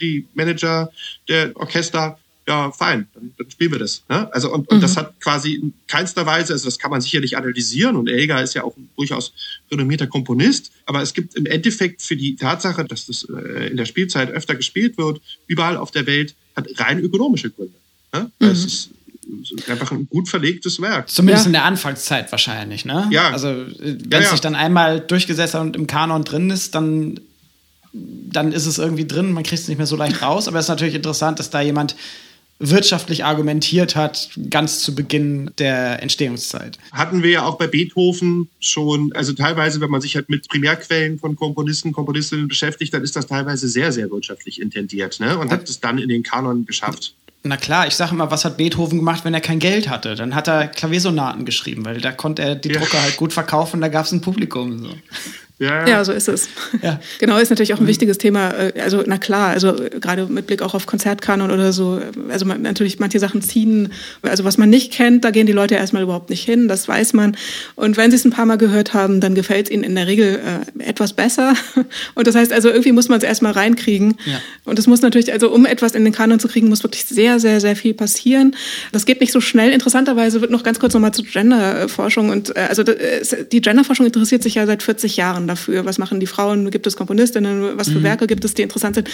die 0.00 0.26
Manager 0.34 0.90
der 1.28 1.54
Orchester, 1.56 2.18
ja, 2.48 2.72
fein, 2.72 3.06
dann, 3.12 3.32
dann 3.36 3.50
spielen 3.50 3.72
wir 3.72 3.78
das. 3.78 4.02
Ne? 4.08 4.32
Also 4.32 4.52
und, 4.52 4.68
und 4.70 4.82
das 4.82 4.94
mhm. 4.94 5.00
hat 5.00 5.20
quasi 5.20 5.54
in 5.54 5.74
keinster 5.86 6.24
Weise, 6.24 6.54
also 6.54 6.64
das 6.64 6.78
kann 6.78 6.90
man 6.90 7.02
sicherlich 7.02 7.36
analysieren 7.36 7.94
und 7.96 8.08
Elgar 8.08 8.42
ist 8.42 8.54
ja 8.54 8.64
auch 8.64 8.74
ein 8.76 8.88
durchaus 8.96 9.34
renommierter 9.70 10.06
Komponist, 10.06 10.72
aber 10.86 11.02
es 11.02 11.12
gibt 11.12 11.34
im 11.34 11.44
Endeffekt 11.44 12.00
für 12.00 12.16
die 12.16 12.36
Tatsache, 12.36 12.86
dass 12.86 13.06
das 13.06 13.24
äh, 13.24 13.68
in 13.68 13.76
der 13.76 13.84
Spielzeit 13.84 14.30
öfter 14.30 14.54
gespielt 14.54 14.96
wird, 14.96 15.20
überall 15.46 15.76
auf 15.76 15.90
der 15.90 16.06
Welt, 16.06 16.34
hat 16.56 16.66
rein 16.76 17.00
ökonomische 17.00 17.50
Gründe. 17.50 17.74
Ne? 18.14 18.30
Mhm. 18.40 18.48
Es 18.48 18.64
ist 18.64 18.90
einfach 19.68 19.92
ein 19.92 20.08
gut 20.08 20.26
verlegtes 20.30 20.80
Werk. 20.80 21.10
Zumindest 21.10 21.44
ja. 21.44 21.48
in 21.48 21.52
der 21.52 21.64
Anfangszeit 21.64 22.32
wahrscheinlich, 22.32 22.86
ne? 22.86 23.08
Ja. 23.10 23.30
Also 23.30 23.48
wenn 23.78 24.08
ja, 24.10 24.20
es 24.20 24.30
sich 24.30 24.40
dann 24.40 24.54
einmal 24.54 25.00
durchgesetzt 25.00 25.52
hat 25.52 25.60
und 25.60 25.76
im 25.76 25.86
Kanon 25.86 26.24
drin 26.24 26.48
ist, 26.48 26.74
dann, 26.74 27.20
dann 27.92 28.52
ist 28.52 28.64
es 28.64 28.78
irgendwie 28.78 29.06
drin, 29.06 29.32
man 29.32 29.42
kriegt 29.42 29.60
es 29.60 29.68
nicht 29.68 29.76
mehr 29.76 29.86
so 29.86 29.96
leicht 29.96 30.22
raus. 30.22 30.48
Aber 30.48 30.58
es 30.58 30.64
ist 30.64 30.70
natürlich 30.70 30.94
interessant, 30.94 31.38
dass 31.38 31.50
da 31.50 31.60
jemand 31.60 31.94
wirtschaftlich 32.58 33.24
argumentiert 33.24 33.94
hat, 33.94 34.30
ganz 34.50 34.80
zu 34.80 34.94
Beginn 34.94 35.50
der 35.58 36.02
Entstehungszeit. 36.02 36.78
Hatten 36.92 37.22
wir 37.22 37.30
ja 37.30 37.44
auch 37.44 37.56
bei 37.56 37.66
Beethoven 37.66 38.48
schon, 38.58 39.12
also 39.14 39.32
teilweise, 39.32 39.80
wenn 39.80 39.90
man 39.90 40.00
sich 40.00 40.16
halt 40.16 40.28
mit 40.28 40.48
Primärquellen 40.48 41.18
von 41.18 41.36
Komponisten, 41.36 41.92
Komponistinnen 41.92 42.48
beschäftigt, 42.48 42.92
dann 42.92 43.02
ist 43.02 43.14
das 43.14 43.26
teilweise 43.26 43.68
sehr, 43.68 43.92
sehr 43.92 44.10
wirtschaftlich 44.10 44.60
intendiert 44.60 45.20
ne? 45.20 45.38
und 45.38 45.52
hat 45.52 45.68
es 45.68 45.80
dann 45.80 45.98
in 45.98 46.08
den 46.08 46.22
Kanon 46.22 46.66
geschafft. 46.66 47.14
Na 47.44 47.56
klar, 47.56 47.86
ich 47.86 47.94
sage 47.94 48.12
immer, 48.12 48.30
was 48.32 48.44
hat 48.44 48.56
Beethoven 48.56 48.98
gemacht, 48.98 49.24
wenn 49.24 49.32
er 49.32 49.40
kein 49.40 49.60
Geld 49.60 49.88
hatte? 49.88 50.16
Dann 50.16 50.34
hat 50.34 50.48
er 50.48 50.66
Klaviersonaten 50.66 51.44
geschrieben, 51.44 51.84
weil 51.84 52.00
da 52.00 52.10
konnte 52.10 52.42
er 52.42 52.54
die 52.56 52.70
ja. 52.70 52.80
Drucker 52.80 53.00
halt 53.00 53.16
gut 53.16 53.32
verkaufen, 53.32 53.80
da 53.80 53.88
gab 53.88 54.06
es 54.06 54.12
ein 54.12 54.20
Publikum. 54.20 54.80
So. 54.80 54.90
Ja, 55.60 55.88
ja, 55.88 56.04
so 56.04 56.12
ist 56.12 56.28
es. 56.28 56.48
Ja. 56.82 57.00
Genau, 57.18 57.36
ist 57.38 57.50
natürlich 57.50 57.74
auch 57.74 57.80
ein 57.80 57.86
wichtiges 57.88 58.18
Thema. 58.18 58.50
Äh, 58.50 58.80
also, 58.80 59.02
na 59.04 59.18
klar, 59.18 59.48
also 59.48 59.74
gerade 60.00 60.26
mit 60.26 60.46
Blick 60.46 60.62
auch 60.62 60.74
auf 60.74 60.86
Konzertkanon 60.86 61.50
oder 61.50 61.72
so. 61.72 62.00
Also 62.28 62.46
man, 62.46 62.62
natürlich 62.62 63.00
manche 63.00 63.18
Sachen 63.18 63.42
ziehen, 63.42 63.92
also 64.22 64.44
was 64.44 64.56
man 64.56 64.70
nicht 64.70 64.92
kennt, 64.92 65.24
da 65.24 65.30
gehen 65.30 65.46
die 65.46 65.52
Leute 65.52 65.74
erstmal 65.74 66.04
überhaupt 66.04 66.30
nicht 66.30 66.44
hin, 66.44 66.68
das 66.68 66.86
weiß 66.86 67.12
man. 67.12 67.36
Und 67.74 67.96
wenn 67.96 68.10
sie 68.10 68.16
es 68.16 68.24
ein 68.24 68.30
paar 68.30 68.46
Mal 68.46 68.56
gehört 68.56 68.94
haben, 68.94 69.20
dann 69.20 69.34
gefällt 69.34 69.66
es 69.66 69.72
ihnen 69.72 69.82
in 69.82 69.96
der 69.96 70.06
Regel 70.06 70.40
äh, 70.78 70.84
etwas 70.84 71.12
besser. 71.12 71.54
Und 72.14 72.26
das 72.28 72.36
heißt 72.36 72.52
also, 72.52 72.68
irgendwie 72.68 72.92
muss 72.92 73.08
man 73.08 73.18
es 73.18 73.24
erstmal 73.24 73.52
reinkriegen. 73.52 74.16
Ja. 74.26 74.40
Und 74.64 74.78
es 74.78 74.86
muss 74.86 75.02
natürlich, 75.02 75.32
also 75.32 75.50
um 75.50 75.66
etwas 75.66 75.92
in 75.92 76.04
den 76.04 76.12
Kanon 76.12 76.38
zu 76.38 76.46
kriegen, 76.46 76.68
muss 76.68 76.84
wirklich 76.84 77.04
sehr, 77.04 77.40
sehr, 77.40 77.60
sehr 77.60 77.74
viel 77.74 77.94
passieren. 77.94 78.54
Das 78.92 79.06
geht 79.06 79.20
nicht 79.20 79.32
so 79.32 79.40
schnell. 79.40 79.72
Interessanterweise 79.72 80.40
wird 80.40 80.52
noch 80.52 80.62
ganz 80.62 80.78
kurz 80.78 80.94
nochmal 80.94 81.12
zur 81.12 81.24
Genderforschung 81.24 82.28
und 82.28 82.54
äh, 82.56 82.66
also 82.68 82.82
äh, 82.82 83.22
die 83.50 83.60
Genderforschung 83.60 84.06
interessiert 84.06 84.44
sich 84.44 84.54
ja 84.54 84.66
seit 84.66 84.84
40 84.84 85.16
Jahren 85.16 85.47
dafür. 85.48 85.84
Was 85.84 85.98
machen 85.98 86.20
die 86.20 86.26
Frauen? 86.26 86.70
Gibt 86.70 86.86
es 86.86 86.96
Komponistinnen? 86.96 87.76
Was 87.76 87.88
für 87.88 87.98
mhm. 87.98 88.04
Werke 88.04 88.26
gibt 88.26 88.44
es, 88.44 88.54
die 88.54 88.62
interessant 88.62 88.94
sind? 88.96 89.10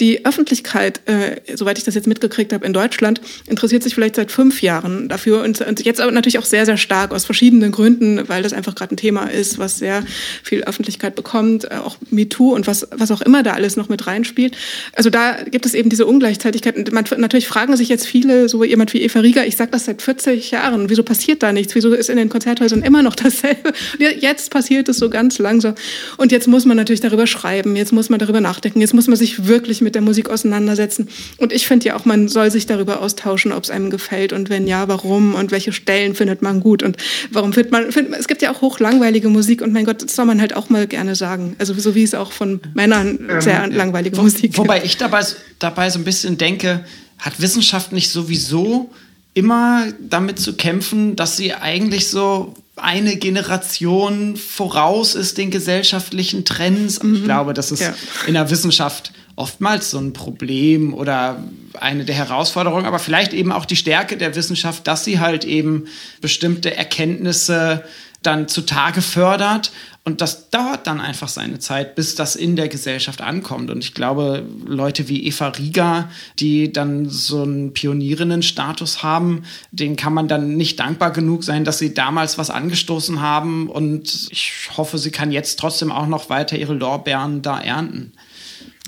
Die 0.00 0.24
Öffentlichkeit, 0.24 1.00
äh, 1.06 1.36
soweit 1.54 1.78
ich 1.78 1.84
das 1.84 1.94
jetzt 1.94 2.06
mitgekriegt 2.06 2.52
habe, 2.52 2.66
in 2.66 2.72
Deutschland 2.72 3.20
interessiert 3.46 3.82
sich 3.82 3.94
vielleicht 3.94 4.16
seit 4.16 4.30
fünf 4.30 4.62
Jahren 4.62 5.08
dafür 5.08 5.42
und, 5.42 5.60
und 5.60 5.84
jetzt 5.84 6.00
aber 6.00 6.12
natürlich 6.12 6.38
auch 6.38 6.44
sehr, 6.44 6.66
sehr 6.66 6.76
stark 6.76 7.12
aus 7.12 7.24
verschiedenen 7.24 7.72
Gründen, 7.72 8.28
weil 8.28 8.42
das 8.42 8.52
einfach 8.52 8.74
gerade 8.74 8.94
ein 8.94 8.96
Thema 8.96 9.26
ist, 9.26 9.58
was 9.58 9.78
sehr 9.78 10.04
viel 10.42 10.62
Öffentlichkeit 10.64 11.14
bekommt, 11.14 11.64
äh, 11.64 11.76
auch 11.82 11.96
MeToo 12.10 12.54
und 12.54 12.66
was, 12.66 12.86
was 12.90 13.10
auch 13.10 13.22
immer 13.22 13.42
da 13.42 13.52
alles 13.52 13.76
noch 13.76 13.88
mit 13.88 14.06
reinspielt. 14.06 14.56
Also 14.92 15.10
da 15.10 15.42
gibt 15.42 15.66
es 15.66 15.74
eben 15.74 15.90
diese 15.90 16.06
Ungleichzeitigkeit. 16.06 16.76
Und 16.76 16.92
man, 16.92 17.04
natürlich 17.16 17.48
fragen 17.48 17.76
sich 17.76 17.88
jetzt 17.88 18.06
viele, 18.06 18.48
so 18.48 18.64
jemand 18.64 18.92
wie 18.94 19.02
Eva 19.02 19.20
Rieger, 19.20 19.46
ich 19.46 19.56
sage 19.56 19.70
das 19.70 19.86
seit 19.86 20.02
40 20.02 20.50
Jahren, 20.50 20.90
wieso 20.90 21.02
passiert 21.02 21.42
da 21.42 21.52
nichts? 21.52 21.74
Wieso 21.74 21.92
ist 21.92 22.10
in 22.10 22.16
den 22.16 22.28
Konzerthäusern 22.28 22.82
immer 22.82 23.02
noch 23.02 23.14
dasselbe? 23.14 23.72
Jetzt 23.98 24.50
passiert 24.50 24.88
es 24.88 24.98
so 24.98 25.10
ganz 25.10 25.38
langsam. 25.38 25.74
Und 26.16 26.32
jetzt 26.32 26.46
muss 26.48 26.64
man 26.64 26.76
natürlich 26.76 27.00
darüber 27.00 27.26
schreiben, 27.26 27.76
jetzt 27.76 27.92
muss 27.92 28.08
man 28.08 28.18
darüber 28.18 28.40
nachdenken, 28.40 28.80
jetzt 28.80 28.94
muss 28.94 29.06
man 29.06 29.16
sich 29.16 29.46
wirklich 29.46 29.80
mit 29.80 29.94
der 29.94 30.02
Musik 30.02 30.30
auseinandersetzen. 30.30 31.08
Und 31.38 31.52
ich 31.52 31.66
finde 31.66 31.86
ja 31.86 31.96
auch, 31.96 32.04
man 32.04 32.28
soll 32.28 32.50
sich 32.50 32.66
darüber 32.66 33.00
austauschen, 33.00 33.52
ob 33.52 33.64
es 33.64 33.70
einem 33.70 33.90
gefällt 33.90 34.32
und 34.32 34.50
wenn 34.50 34.66
ja, 34.66 34.88
warum 34.88 35.34
und 35.34 35.50
welche 35.50 35.72
Stellen 35.72 36.14
findet 36.14 36.42
man 36.42 36.60
gut 36.60 36.82
und 36.82 36.96
warum 37.30 37.52
findet 37.52 37.72
man, 37.72 37.92
find, 37.92 38.14
es 38.18 38.28
gibt 38.28 38.42
ja 38.42 38.52
auch 38.52 38.60
hochlangweilige 38.60 39.28
Musik 39.28 39.62
und 39.62 39.72
mein 39.72 39.84
Gott, 39.84 40.02
das 40.02 40.14
soll 40.14 40.26
man 40.26 40.40
halt 40.40 40.56
auch 40.56 40.70
mal 40.70 40.86
gerne 40.86 41.14
sagen. 41.14 41.56
Also 41.58 41.74
so 41.74 41.94
wie 41.94 42.02
es 42.02 42.14
auch 42.14 42.32
von 42.32 42.60
Männern 42.74 43.18
ähm, 43.28 43.40
sehr 43.40 43.66
langweilige 43.68 44.16
wo, 44.16 44.22
Musik 44.22 44.42
gibt. 44.42 44.58
Wobei 44.58 44.82
ich 44.84 44.96
dabei, 44.96 45.22
dabei 45.58 45.90
so 45.90 45.98
ein 45.98 46.04
bisschen 46.04 46.38
denke, 46.38 46.84
hat 47.18 47.40
Wissenschaft 47.40 47.92
nicht 47.92 48.10
sowieso 48.10 48.90
immer 49.34 49.86
damit 50.00 50.38
zu 50.38 50.54
kämpfen, 50.54 51.14
dass 51.14 51.36
sie 51.36 51.54
eigentlich 51.54 52.08
so 52.08 52.54
eine 52.78 53.16
Generation 53.16 54.36
voraus 54.36 55.14
ist 55.14 55.38
den 55.38 55.50
gesellschaftlichen 55.50 56.44
Trends. 56.44 57.02
Mhm. 57.02 57.14
Ich 57.16 57.24
glaube, 57.24 57.54
das 57.54 57.70
ist 57.70 57.80
ja. 57.80 57.94
in 58.26 58.34
der 58.34 58.50
Wissenschaft 58.50 59.12
oftmals 59.36 59.90
so 59.90 59.98
ein 59.98 60.12
Problem 60.12 60.92
oder 60.94 61.42
eine 61.80 62.04
der 62.04 62.16
Herausforderungen, 62.16 62.86
aber 62.86 62.98
vielleicht 62.98 63.32
eben 63.32 63.52
auch 63.52 63.66
die 63.66 63.76
Stärke 63.76 64.16
der 64.16 64.34
Wissenschaft, 64.34 64.86
dass 64.88 65.04
sie 65.04 65.20
halt 65.20 65.44
eben 65.44 65.86
bestimmte 66.20 66.76
Erkenntnisse 66.76 67.84
dann 68.22 68.48
zutage 68.48 69.00
fördert. 69.00 69.70
Und 70.08 70.22
das 70.22 70.48
dauert 70.48 70.86
dann 70.86 71.02
einfach 71.02 71.28
seine 71.28 71.58
Zeit, 71.58 71.94
bis 71.94 72.14
das 72.14 72.34
in 72.34 72.56
der 72.56 72.68
Gesellschaft 72.68 73.20
ankommt. 73.20 73.68
Und 73.68 73.84
ich 73.84 73.92
glaube, 73.92 74.42
Leute 74.64 75.06
wie 75.06 75.26
Eva 75.26 75.48
Rieger, 75.48 76.08
die 76.38 76.72
dann 76.72 77.10
so 77.10 77.42
einen 77.42 77.74
Pionierinnenstatus 77.74 79.02
haben, 79.02 79.42
denen 79.70 79.96
kann 79.96 80.14
man 80.14 80.26
dann 80.26 80.56
nicht 80.56 80.80
dankbar 80.80 81.10
genug 81.10 81.44
sein, 81.44 81.66
dass 81.66 81.76
sie 81.76 81.92
damals 81.92 82.38
was 82.38 82.48
angestoßen 82.48 83.20
haben. 83.20 83.68
Und 83.68 84.28
ich 84.30 84.70
hoffe, 84.78 84.96
sie 84.96 85.10
kann 85.10 85.30
jetzt 85.30 85.58
trotzdem 85.58 85.92
auch 85.92 86.06
noch 86.06 86.30
weiter 86.30 86.56
ihre 86.56 86.72
Lorbeeren 86.72 87.42
da 87.42 87.60
ernten. 87.60 88.14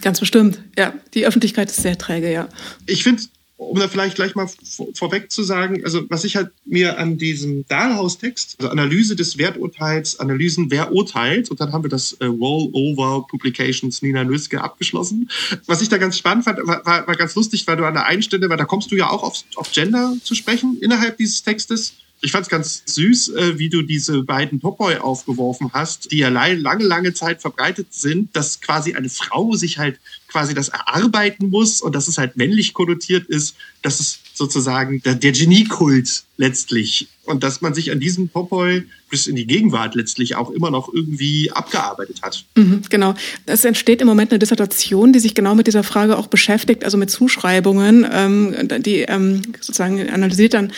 Ganz 0.01 0.21
bestimmt, 0.21 0.63
ja. 0.79 0.95
Die 1.13 1.27
Öffentlichkeit 1.27 1.69
ist 1.69 1.83
sehr 1.83 1.99
träge, 1.99 2.33
ja. 2.33 2.49
Ich 2.87 3.03
finde 3.03 3.25
um 3.61 3.79
da 3.79 3.89
vielleicht 3.89 4.17
gleich 4.17 4.35
mal 4.35 4.49
vorweg 4.95 5.31
zu 5.31 5.43
sagen, 5.43 5.85
also 5.85 6.09
was 6.09 6.25
ich 6.25 6.37
halt 6.37 6.51
mir 6.65 6.99
an 6.99 7.19
diesem 7.19 7.67
Dahlhaus-Text, 7.69 8.57
also 8.59 8.71
Analyse 8.71 9.17
des 9.17 9.37
Werturteils, 9.37 10.19
Analysen, 10.19 10.71
wer 10.71 10.93
urteilt, 10.93 11.51
und 11.51 11.61
dann 11.61 11.73
haben 11.73 11.85
wir 11.85 11.91
das 11.91 12.15
äh, 12.15 12.25
Rollover 12.25 13.27
Publications 13.29 14.01
Nina 14.01 14.25
Nüske 14.25 14.63
abgeschlossen. 14.63 15.31
Was 15.67 15.83
ich 15.83 15.91
da 15.91 15.99
ganz 15.99 16.17
spannend 16.17 16.45
fand, 16.45 16.59
war, 16.67 16.85
war, 16.87 17.07
war 17.07 17.17
ganz 17.17 17.35
lustig, 17.35 17.67
weil 17.67 17.77
du 17.77 17.85
an 17.85 17.93
der 17.93 18.07
einen 18.07 18.23
Stelle, 18.23 18.49
weil 18.49 18.57
da 18.57 18.65
kommst 18.65 18.91
du 18.93 18.97
ja 18.97 19.11
auch 19.11 19.23
auf, 19.23 19.45
auf 19.57 19.71
Gender 19.73 20.15
zu 20.25 20.35
sprechen 20.35 20.79
innerhalb 20.81 21.19
dieses 21.19 21.43
Textes. 21.43 21.93
Ich 22.23 22.33
fand 22.33 22.45
es 22.45 22.51
ganz 22.51 22.83
süß, 22.87 23.29
äh, 23.31 23.59
wie 23.59 23.69
du 23.69 23.83
diese 23.83 24.23
beiden 24.23 24.61
Topboy 24.61 24.97
aufgeworfen 24.97 25.71
hast, 25.75 26.13
die 26.13 26.19
ja 26.19 26.29
lange, 26.29 26.85
lange 26.85 27.13
Zeit 27.13 27.43
verbreitet 27.43 27.89
sind, 27.91 28.35
dass 28.35 28.63
quasi 28.63 28.95
eine 28.95 29.11
Frau 29.11 29.55
sich 29.55 29.77
halt 29.77 30.01
quasi 30.31 30.55
das 30.55 30.69
erarbeiten 30.69 31.51
muss 31.51 31.81
und 31.83 31.95
dass 31.95 32.09
es 32.09 32.19
halt 32.19 32.37
männlich 32.37 32.73
konnotiert 32.73 33.27
ist, 33.29 33.57
dass 33.83 34.01
es 34.01 34.21
sozusagen 34.35 35.03
der, 35.03 35.17
der 35.17 35.33
Geniekult 35.33 36.25
letztlich 36.37 37.09
und 37.31 37.43
dass 37.43 37.61
man 37.61 37.75
sich 37.75 37.91
an 37.91 38.01
diesem 38.01 38.29
Popoi 38.29 38.85
bis 39.11 39.27
in 39.27 39.37
die 39.37 39.47
Gegenwart 39.47 39.95
letztlich 39.97 40.37
auch 40.37 40.51
immer 40.51 40.71
noch 40.71 40.93
irgendwie 40.93 41.51
abgearbeitet 41.51 42.23
hat. 42.23 42.45
Mhm, 42.55 42.83
genau. 42.89 43.15
Es 43.45 43.65
entsteht 43.65 44.01
im 44.01 44.07
Moment 44.07 44.31
eine 44.31 44.39
Dissertation, 44.39 45.13
die 45.13 45.19
sich 45.19 45.35
genau 45.35 45.55
mit 45.55 45.67
dieser 45.67 45.83
Frage 45.83 46.17
auch 46.17 46.29
beschäftigt, 46.29 46.85
also 46.85 46.97
mit 46.97 47.11
Zuschreibungen. 47.11 48.07
Ähm, 48.11 48.55
die 48.83 49.01
ähm, 49.01 49.43
sozusagen 49.61 50.09
analysiert 50.11 50.55
dann 50.55 50.73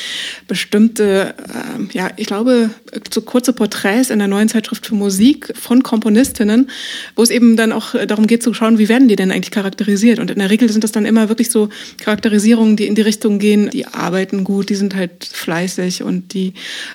bestimmte, 0.48 1.34
ähm, 1.76 1.90
ja, 1.92 2.10
ich 2.16 2.26
glaube, 2.26 2.70
so 3.12 3.20
kurze 3.20 3.52
Porträts 3.52 4.10
in 4.10 4.18
der 4.18 4.28
neuen 4.28 4.48
Zeitschrift 4.48 4.86
für 4.86 4.94
Musik 4.94 5.52
von 5.54 5.82
Komponistinnen, 5.82 6.70
wo 7.14 7.22
es 7.22 7.30
eben 7.30 7.56
dann 7.56 7.72
auch 7.72 7.94
darum 8.06 8.26
geht 8.26 8.42
zu 8.42 8.54
schauen, 8.54 8.78
wie 8.78 8.88
werden 8.88 9.08
die 9.08 9.16
denn 9.16 9.30
eigentlich 9.30 9.50
charakterisiert. 9.50 10.18
Und 10.18 10.30
in 10.30 10.38
der 10.38 10.50
Regel 10.50 10.70
sind 10.70 10.84
das 10.84 10.92
dann 10.92 11.04
immer 11.04 11.28
wirklich 11.28 11.50
so 11.50 11.68
Charakterisierungen, 12.00 12.76
die 12.76 12.86
in 12.86 12.94
die 12.94 13.02
Richtung 13.02 13.38
gehen, 13.38 13.68
die 13.70 13.86
arbeiten 13.86 14.44
gut, 14.44 14.70
die 14.70 14.74
sind 14.74 14.94
halt 14.94 15.24
fleißig 15.24 16.02
und 16.02 16.32
die 16.32 16.41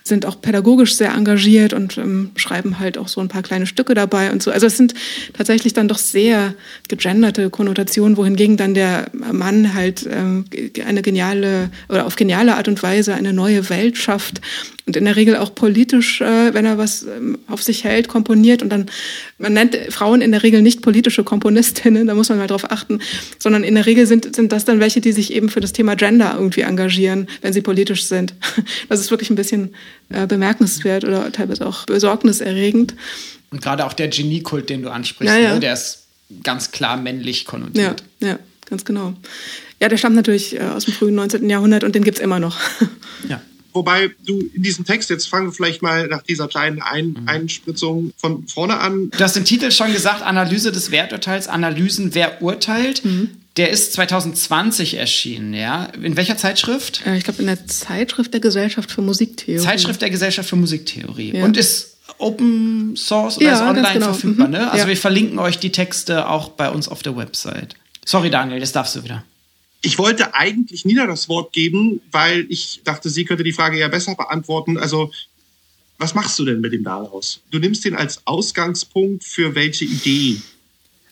sind 0.03 0.25
auch 0.25 0.41
pädagogisch 0.41 0.95
sehr 0.95 1.13
engagiert 1.13 1.73
und 1.73 1.97
ähm, 1.97 2.31
schreiben 2.35 2.79
halt 2.79 2.97
auch 2.97 3.07
so 3.07 3.21
ein 3.21 3.27
paar 3.27 3.43
kleine 3.43 3.67
Stücke 3.67 3.93
dabei 3.93 4.31
und 4.31 4.43
so. 4.43 4.51
Also 4.51 4.67
es 4.67 4.77
sind 4.77 4.93
tatsächlich 5.33 5.73
dann 5.73 5.87
doch 5.87 5.97
sehr 5.97 6.53
gegenderte 6.87 7.49
Konnotationen, 7.49 8.17
wohingegen 8.17 8.57
dann 8.57 8.73
der 8.73 9.09
Mann 9.13 9.73
halt 9.73 10.07
ähm, 10.11 10.45
eine 10.85 11.01
geniale 11.01 11.69
oder 11.89 12.05
auf 12.05 12.15
geniale 12.15 12.55
Art 12.55 12.67
und 12.67 12.81
Weise 12.83 13.13
eine 13.13 13.33
neue 13.33 13.69
Welt 13.69 13.97
schafft 13.97 14.41
und 14.88 14.95
in 14.95 15.03
der 15.03 15.17
Regel 15.17 15.35
auch 15.35 15.53
politisch, 15.53 16.21
äh, 16.21 16.53
wenn 16.53 16.65
er 16.65 16.77
was 16.77 17.03
ähm, 17.03 17.38
auf 17.47 17.61
sich 17.61 17.83
hält, 17.83 18.07
komponiert. 18.07 18.63
Und 18.63 18.69
dann, 18.69 18.85
man 19.38 19.51
nennt 19.51 19.75
Frauen 19.89 20.21
in 20.21 20.31
der 20.31 20.43
Regel 20.43 20.61
nicht 20.61 20.81
politische 20.81 21.25
Komponistinnen, 21.25 22.07
da 22.07 22.15
muss 22.15 22.29
man 22.29 22.38
mal 22.38 22.47
drauf 22.47 22.71
achten, 22.71 23.01
sondern 23.38 23.65
in 23.65 23.75
der 23.75 23.85
Regel 23.85 24.07
sind, 24.07 24.33
sind 24.33 24.53
das 24.53 24.63
dann 24.63 24.79
welche, 24.79 25.01
die 25.01 25.11
sich 25.11 25.33
eben 25.33 25.49
für 25.49 25.59
das 25.59 25.73
Thema 25.73 25.95
Gender 25.95 26.33
irgendwie 26.35 26.61
engagieren, 26.61 27.27
wenn 27.41 27.51
sie 27.51 27.61
politisch 27.61 28.05
sind. 28.05 28.33
Das 28.89 29.01
ist 29.01 29.11
wirklich 29.11 29.29
ein 29.29 29.35
bisschen 29.35 29.75
äh, 30.09 30.25
bemerkenswert 30.27 31.03
oder 31.03 31.31
teilweise 31.31 31.65
auch 31.65 31.85
besorgniserregend. 31.85 32.95
Und 33.51 33.61
gerade 33.61 33.85
auch 33.85 33.93
der 33.93 34.07
Geniekult, 34.07 34.69
den 34.69 34.83
du 34.83 34.89
ansprichst, 34.89 35.35
ja, 35.35 35.41
ja. 35.41 35.53
Ne, 35.55 35.59
der 35.59 35.73
ist 35.73 36.05
ganz 36.43 36.71
klar 36.71 36.95
männlich 36.95 37.45
konnotiert. 37.45 38.03
Ja, 38.21 38.27
ja, 38.27 38.39
ganz 38.69 38.85
genau. 38.85 39.13
Ja, 39.81 39.89
der 39.89 39.97
stammt 39.97 40.15
natürlich 40.15 40.55
äh, 40.55 40.61
aus 40.61 40.85
dem 40.85 40.93
frühen 40.93 41.15
19. 41.15 41.49
Jahrhundert 41.49 41.83
und 41.83 41.95
den 41.95 42.03
gibt 42.03 42.17
es 42.17 42.23
immer 42.23 42.39
noch. 42.39 42.57
Ja. 43.27 43.41
Wobei 43.78 44.09
du 44.25 44.39
in 44.55 44.63
diesem 44.63 44.86
Text, 44.86 45.11
jetzt 45.11 45.30
fangen 45.30 45.45
wir 45.45 45.53
vielleicht 45.53 45.84
mal 45.84 46.07
nach 46.07 46.23
dieser 46.23 46.47
kleinen 46.47 46.82
Ein 46.82 47.09
mhm. 47.09 47.28
Einspritzung 47.28 48.11
von 48.17 48.47
vorne 48.47 48.80
an. 48.80 49.11
Du 49.11 49.19
hast 49.19 49.36
den 49.36 49.45
Titel 49.45 49.69
schon 49.69 49.93
gesagt, 49.93 50.23
Analyse 50.23 50.71
des 50.71 50.89
Werturteils, 50.89 51.47
Analysen, 51.47 52.15
wer 52.15 52.41
urteilt. 52.41 53.05
Mhm. 53.05 53.30
Der 53.55 53.69
ist 53.69 53.93
2020 53.93 54.95
erschienen, 54.95 55.53
ja. 55.53 55.86
In 56.01 56.17
welcher 56.17 56.38
Zeitschrift? 56.38 57.05
Äh, 57.05 57.17
ich 57.17 57.23
glaube, 57.23 57.41
in 57.41 57.47
der 57.47 57.67
Zeitschrift 57.67 58.34
der 58.34 58.39
Gesellschaft 58.39 58.91
für 58.91 59.03
Musiktheorie. 59.03 59.63
Zeitschrift 59.63 60.01
der 60.01 60.09
Gesellschaft 60.09 60.49
für 60.49 60.55
Musiktheorie. 60.55 61.36
Ja. 61.36 61.43
Und 61.43 61.55
ist 61.55 61.97
Open 62.17 62.95
Source 62.95 63.38
oder 63.38 63.45
ja, 63.45 63.53
ist 63.53 63.61
online 63.61 63.93
genau. 63.93 64.05
verfügbar, 64.07 64.47
mhm. 64.47 64.53
ne? 64.53 64.71
Also 64.71 64.86
ja. 64.86 64.88
wir 64.88 64.97
verlinken 64.97 65.38
euch 65.38 65.59
die 65.59 65.71
Texte 65.71 66.28
auch 66.28 66.49
bei 66.49 66.71
uns 66.71 66.88
auf 66.88 67.03
der 67.03 67.15
Website. 67.15 67.75
Sorry, 68.05 68.32
Daniel, 68.32 68.59
das 68.59 68.71
darfst 68.71 68.95
du 68.95 69.03
wieder. 69.03 69.23
Ich 69.82 69.97
wollte 69.97 70.34
eigentlich 70.34 70.86
Nina 70.86 71.05
das 71.05 71.30
Wort 71.30 71.53
geben, 71.53 72.01
weil 72.11 72.45
ich 72.49 72.82
dachte, 72.84 73.09
sie 73.09 73.25
könnte 73.25 73.43
die 73.43 73.53
Frage 73.53 73.78
ja 73.78 73.88
besser 73.88 74.15
beantworten. 74.15 74.78
Also, 74.78 75.11
was 75.97 76.13
machst 76.13 76.38
du 76.39 76.45
denn 76.45 76.61
mit 76.61 76.73
dem 76.73 76.84
Dahlhaus? 76.84 77.41
Du 77.51 77.59
nimmst 77.59 77.86
den 77.86 77.95
als 77.95 78.21
Ausgangspunkt 78.25 79.23
für 79.23 79.55
welche 79.55 79.86
Idee? 79.86 80.41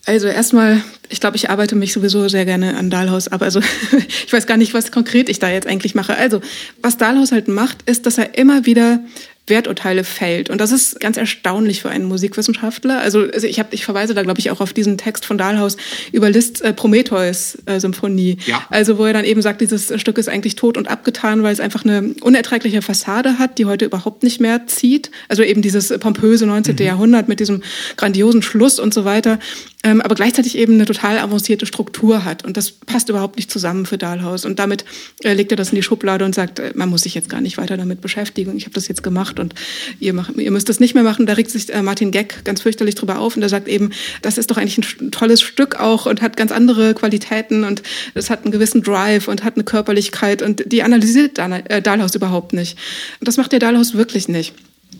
Also 0.05 0.27
erstmal, 0.27 0.83
ich 1.09 1.19
glaube, 1.19 1.35
ich 1.35 1.49
arbeite 1.49 1.75
mich 1.75 1.91
sowieso 1.91 2.27
sehr 2.29 2.45
gerne 2.45 2.77
an 2.77 2.91
Dahlhaus 2.91 3.27
ab. 3.27 3.41
Also 3.41 3.59
ich 4.25 4.31
weiß 4.31 4.45
gar 4.45 4.57
nicht, 4.57 4.73
was 4.75 4.91
konkret 4.91 5.29
ich 5.29 5.39
da 5.39 5.49
jetzt 5.49 5.67
eigentlich 5.67 5.95
mache. 5.95 6.15
Also 6.15 6.41
was 6.81 6.97
Dahlhaus 6.97 7.31
halt 7.31 7.47
macht, 7.47 7.81
ist, 7.89 8.05
dass 8.05 8.19
er 8.19 8.37
immer 8.37 8.65
wieder 8.67 8.99
Werturteile 9.47 10.03
fällt. 10.03 10.49
Und 10.49 10.59
das 10.59 10.71
ist 10.71 10.99
ganz 10.99 11.17
erstaunlich 11.17 11.81
für 11.81 11.89
einen 11.89 12.05
Musikwissenschaftler. 12.05 12.99
Also, 12.99 13.27
also 13.31 13.45
ich, 13.45 13.59
hab, 13.59 13.73
ich 13.73 13.85
verweise 13.85 14.13
da, 14.13 14.23
glaube 14.23 14.39
ich, 14.39 14.49
auch 14.49 14.59
auf 14.59 14.73
diesen 14.73 14.97
Text 14.97 15.25
von 15.25 15.37
Dahlhaus 15.37 15.77
über 16.11 16.29
Liszt's 16.29 16.61
äh, 16.61 16.73
Prometheus-Symphonie. 16.73 18.37
Äh, 18.47 18.49
ja. 18.49 18.65
Also 18.69 18.97
wo 18.97 19.05
er 19.05 19.13
dann 19.13 19.25
eben 19.25 19.41
sagt, 19.41 19.61
dieses 19.61 19.99
Stück 20.01 20.17
ist 20.17 20.29
eigentlich 20.29 20.55
tot 20.55 20.77
und 20.77 20.87
abgetan, 20.87 21.43
weil 21.43 21.53
es 21.53 21.59
einfach 21.59 21.83
eine 21.85 22.15
unerträgliche 22.21 22.81
Fassade 22.81 23.37
hat, 23.37 23.57
die 23.57 23.65
heute 23.65 23.85
überhaupt 23.85 24.23
nicht 24.23 24.41
mehr 24.41 24.65
zieht. 24.65 25.11
Also 25.29 25.43
eben 25.43 25.61
dieses 25.61 25.89
pompöse 25.99 26.45
19. 26.47 26.75
Mhm. 26.75 26.81
Jahrhundert 26.81 27.27
mit 27.27 27.39
diesem 27.39 27.61
grandiosen 27.97 28.41
Schluss 28.41 28.79
und 28.79 28.93
so 28.93 29.05
weiter 29.05 29.39
ähm, 29.85 30.01
aber 30.01 30.15
gleichzeitig 30.15 30.57
eben 30.57 30.73
eine 30.73 30.85
total 30.85 31.19
avancierte 31.19 31.67
Struktur 31.67 32.25
hat. 32.25 32.43
Und 32.43 32.57
das 32.57 32.71
passt 32.71 33.07
überhaupt 33.09 33.35
nicht 33.35 33.51
zusammen 33.51 33.85
für 33.85 33.99
Dahlhaus. 33.99 34.43
Und 34.43 34.57
damit 34.57 34.83
äh, 35.23 35.33
legt 35.33 35.51
er 35.51 35.57
das 35.57 35.69
in 35.69 35.75
die 35.75 35.83
Schublade 35.83 36.25
und 36.25 36.33
sagt, 36.33 36.57
äh, 36.57 36.71
man 36.73 36.89
muss 36.89 37.03
sich 37.03 37.13
jetzt 37.13 37.29
gar 37.29 37.39
nicht 37.39 37.59
weiter 37.59 37.77
damit 37.77 38.01
beschäftigen. 38.01 38.57
Ich 38.57 38.65
habe 38.65 38.73
das 38.73 38.87
jetzt 38.87 39.03
gemacht 39.03 39.34
und 39.39 39.53
ihr, 39.99 40.13
macht, 40.13 40.35
ihr 40.37 40.51
müsst 40.51 40.69
das 40.69 40.79
nicht 40.79 40.95
mehr 40.95 41.03
machen. 41.03 41.25
Da 41.25 41.33
regt 41.33 41.51
sich 41.51 41.73
äh, 41.73 41.81
Martin 41.81 42.11
Geck 42.11 42.43
ganz 42.43 42.61
fürchterlich 42.61 42.95
drüber 42.95 43.19
auf 43.19 43.35
und 43.35 43.41
er 43.41 43.49
sagt 43.49 43.67
eben, 43.67 43.91
das 44.21 44.37
ist 44.37 44.51
doch 44.51 44.57
eigentlich 44.57 44.77
ein 44.77 45.11
tolles 45.11 45.41
Stück 45.41 45.79
auch 45.79 46.05
und 46.05 46.21
hat 46.21 46.37
ganz 46.37 46.51
andere 46.51 46.93
Qualitäten 46.93 47.63
und 47.63 47.83
es 48.13 48.29
hat 48.29 48.43
einen 48.43 48.51
gewissen 48.51 48.83
Drive 48.83 49.27
und 49.27 49.43
hat 49.43 49.55
eine 49.55 49.63
Körperlichkeit 49.63 50.41
und 50.41 50.71
die 50.71 50.83
analysiert 50.83 51.37
äh, 51.39 51.81
Dahlhaus 51.81 52.15
überhaupt 52.15 52.53
nicht. 52.53 52.77
Und 53.19 53.27
das 53.27 53.37
macht 53.37 53.51
der 53.51 53.59
Dahlhaus 53.59 53.93
wirklich 53.93 54.27
nicht. 54.27 54.53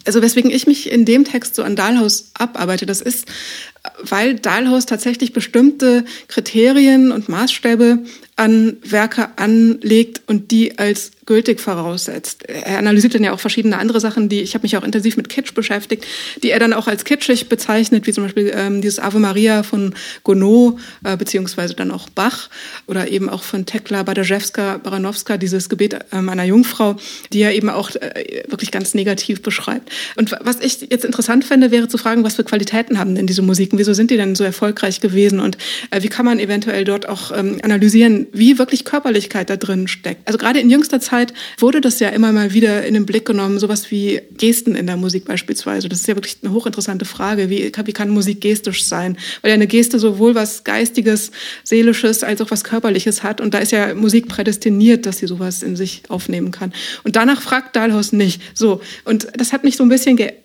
Also 0.05 0.21
weswegen 0.21 0.51
ich 0.51 0.67
mich 0.67 0.91
in 0.91 1.05
dem 1.05 1.23
Text 1.25 1.55
so 1.55 1.63
an 1.63 1.75
Dahlhaus 1.75 2.31
abarbeite, 2.36 2.86
das 2.86 3.01
ist, 3.01 3.25
weil 4.01 4.36
Dahlhaus 4.36 4.86
tatsächlich 4.86 5.33
bestimmte 5.33 6.05
Kriterien 6.27 7.11
und 7.11 7.29
Maßstäbe 7.29 7.99
an 8.38 8.77
Werke 8.83 9.29
anlegt 9.38 10.21
und 10.27 10.51
die 10.51 10.77
als 10.77 11.11
gültig 11.25 11.59
voraussetzt. 11.59 12.43
Er 12.47 12.77
analysiert 12.77 13.15
dann 13.15 13.23
ja 13.23 13.31
auch 13.31 13.39
verschiedene 13.39 13.77
andere 13.77 13.99
Sachen, 13.99 14.27
die 14.29 14.41
ich 14.41 14.53
habe 14.53 14.63
mich 14.63 14.75
auch 14.75 14.83
intensiv 14.83 15.15
mit 15.17 15.29
Kitsch 15.29 15.53
beschäftigt, 15.53 16.05
die 16.43 16.51
er 16.51 16.59
dann 16.59 16.73
auch 16.73 16.88
als 16.88 17.05
kitschig 17.05 17.47
bezeichnet, 17.47 18.05
wie 18.05 18.11
zum 18.11 18.25
Beispiel 18.25 18.51
ähm, 18.53 18.81
dieses 18.81 18.99
Ave 18.99 19.19
Maria 19.19 19.63
von 19.63 19.95
Gounod 20.23 20.77
äh, 21.03 21.15
beziehungsweise 21.15 21.73
dann 21.73 21.91
auch 21.91 22.09
Bach 22.09 22.49
oder 22.88 23.07
eben 23.07 23.29
auch 23.29 23.41
von 23.41 23.65
Tekla 23.65 24.03
Badajewska 24.03 24.79
Baranowska 24.83 25.38
dieses 25.38 25.69
Gebet 25.69 25.97
ähm, 26.11 26.27
einer 26.27 26.43
Jungfrau, 26.43 26.97
die 27.31 27.41
er 27.41 27.55
eben 27.55 27.69
auch 27.69 27.89
äh, 27.95 28.43
wirklich 28.47 28.71
ganz 28.71 28.93
negativ 28.93 29.41
beschreibt. 29.41 29.89
Und 30.17 30.36
was 30.41 30.59
ich 30.59 30.81
jetzt 30.91 31.05
interessant 31.05 31.45
fände, 31.45 31.71
wäre 31.71 31.88
zu 31.88 31.97
fragen, 31.97 32.23
was 32.23 32.36
für 32.36 32.43
Qualitäten 32.43 32.99
haben 32.99 33.15
denn 33.15 33.27
diese 33.27 33.41
Musiken? 33.41 33.74
Wieso 33.78 33.93
sind 33.93 34.11
die 34.11 34.17
denn 34.17 34.36
so 34.36 34.43
erfolgreich 34.43 35.01
gewesen? 35.01 35.39
Und 35.39 35.57
äh, 35.91 36.01
wie 36.01 36.09
kann 36.09 36.26
man 36.26 36.39
eventuell 36.39 36.84
dort 36.84 37.09
auch 37.09 37.32
ähm, 37.36 37.57
analysieren, 37.63 38.28
wie 38.32 38.57
wirklich 38.57 38.86
Körperlichkeit 38.86 39.49
da 39.49 39.57
drin 39.57 39.88
steckt? 39.88 40.28
Also 40.28 40.38
gerade 40.38 40.59
in 40.59 40.69
jüngster 40.69 40.99
Zeit 40.99 41.26
Zeit 41.26 41.34
wurde 41.59 41.82
das 41.82 41.99
ja 41.99 42.09
immer 42.09 42.32
mal 42.32 42.53
wieder 42.53 42.86
in 42.86 42.93
den 42.93 43.05
Blick 43.05 43.26
genommen, 43.26 43.59
sowas 43.59 43.91
wie 43.91 44.21
Gesten 44.38 44.76
in 44.76 44.88
der 44.88 44.97
Musik 44.97 45.26
beispielsweise. 45.26 45.89
Das 45.89 45.99
ist 45.99 46.07
ja 46.07 46.15
wirklich 46.15 46.38
eine 46.43 46.53
hochinteressante 46.53 47.05
Frage. 47.05 47.49
Wie, 47.49 47.71
wie 47.84 47.93
kann 47.93 48.09
Musik 48.09 48.41
gestisch 48.41 48.86
sein? 48.86 49.17
Weil 49.41 49.49
ja 49.49 49.55
eine 49.55 49.67
Geste 49.67 49.99
sowohl 49.99 50.36
was 50.36 50.63
Geistiges, 50.63 51.32
Seelisches 51.63 52.23
als 52.23 52.41
auch 52.41 52.51
was 52.51 52.63
Körperliches 52.63 53.23
hat. 53.23 53.41
Und 53.41 53.53
da 53.53 53.59
ist 53.59 53.71
ja 53.71 53.93
Musik 53.93 54.28
prädestiniert, 54.28 55.05
dass 55.05 55.17
sie 55.19 55.28
sowas 55.28 55.63
in 55.63 55.76
sich 55.76 56.03
aufnehmen 56.09 56.51
kann. 56.51 56.73
Und 57.03 57.15
danach 57.15 57.41
fragt 57.41 57.76
Dahlhaus 57.76 58.11
nicht. 58.11 58.41
So. 58.53 58.82
Und 59.03 59.28
das 59.38 59.53
hat 59.53 59.63
mich 59.63 59.78
so 59.78 59.84
ein 59.84 59.89
bisschen 59.89 60.17
geärgert 60.17 60.44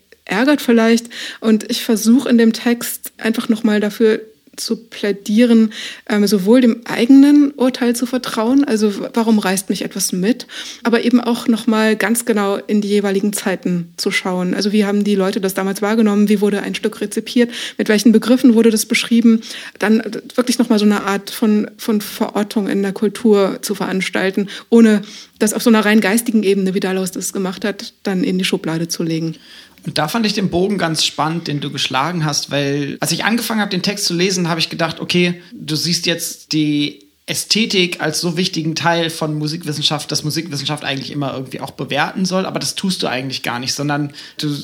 vielleicht. 0.59 1.09
Und 1.41 1.71
ich 1.71 1.85
versuche 1.85 2.29
in 2.29 2.39
dem 2.39 2.53
Text 2.53 3.13
einfach 3.19 3.49
nochmal 3.49 3.81
dafür 3.81 4.21
zu 4.61 4.77
plädieren, 4.77 5.73
ähm, 6.09 6.27
sowohl 6.27 6.61
dem 6.61 6.83
eigenen 6.85 7.53
Urteil 7.53 7.97
zu 7.97 8.07
vertrauen, 8.07 8.65
also 8.65 8.93
warum 9.15 9.39
reißt 9.39 9.71
mich 9.71 9.83
etwas 9.83 10.13
mit, 10.13 10.47
aber 10.83 11.05
eben 11.05 11.21
auch 11.21 11.49
nochmal 11.49 11.97
ganz 11.97 12.25
genau 12.25 12.57
in 12.57 12.81
die 12.81 12.89
jeweiligen 12.89 13.33
Zeiten 13.33 13.93
zu 13.97 14.11
schauen. 14.11 14.55
Also 14.55 14.73
wie 14.73 14.85
haben 14.85 15.05
die 15.05 15.15
Leute 15.15 15.41
das 15.41 15.55
damals 15.55 15.83
wahrgenommen, 15.83 16.29
wie 16.29 16.41
wurde 16.41 16.63
ein 16.63 16.75
Stück 16.75 17.01
rezipiert, 17.01 17.51
mit 17.79 17.89
welchen 17.89 18.13
Begriffen 18.13 18.55
wurde 18.55 18.71
das 18.71 18.87
beschrieben, 18.87 19.41
dann 19.79 20.03
wirklich 20.35 20.59
nochmal 20.59 20.79
so 20.79 20.85
eine 20.85 21.05
Art 21.05 21.31
von, 21.31 21.71
von 21.79 22.01
Verortung 22.01 22.69
in 22.69 22.83
der 22.83 22.93
Kultur 22.93 23.59
zu 23.63 23.75
veranstalten, 23.75 24.49
ohne 24.69 25.03
das 25.39 25.55
auf 25.55 25.63
so 25.63 25.71
einer 25.71 25.85
rein 25.85 26.01
geistigen 26.01 26.43
Ebene, 26.43 26.75
wie 26.75 26.81
Dalos 26.81 27.13
das 27.13 27.33
gemacht 27.33 27.65
hat, 27.65 27.95
dann 28.03 28.23
in 28.25 28.39
die 28.39 28.45
Schublade 28.45 28.89
zu 28.89 29.03
legen. 29.03 29.37
Und 29.85 29.99
da 29.99 30.09
fand 30.09 30.27
ich 30.27 30.35
den 30.35 30.51
Bogen 30.51 30.79
ganz 30.79 31.05
spannend, 31.05 31.49
den 31.49 31.61
du 31.61 31.71
geschlagen 31.71 32.25
hast, 32.25 32.51
weil 32.51 32.97
als 33.01 33.13
ich 33.13 33.25
angefangen 33.25 33.61
habe, 33.61 33.71
den 33.71 33.83
Text 33.83 34.05
zu 34.05 34.15
lesen, 34.15 34.49
habe 34.49 34.61
ich 34.61 34.69
gedacht, 34.69 35.01
okay, 35.01 35.43
du 35.53 35.75
siehst 35.75 36.07
jetzt 36.07 36.53
die 36.53 37.07
Ästhetik 37.27 38.01
als 38.01 38.21
so 38.21 38.37
wichtigen 38.37 38.75
Teil 38.75 39.09
von 39.09 39.39
Musikwissenschaft, 39.39 40.11
dass 40.11 40.25
Musikwissenschaft 40.25 40.85
eigentlich 40.85 41.13
immer 41.13 41.33
irgendwie 41.33 41.61
auch 41.61 41.71
bewerten 41.71 42.25
soll, 42.25 42.45
aber 42.45 42.59
das 42.59 42.75
tust 42.75 43.03
du 43.03 43.07
eigentlich 43.07 43.43
gar 43.43 43.61
nicht, 43.61 43.73
sondern 43.73 44.13
du 44.39 44.55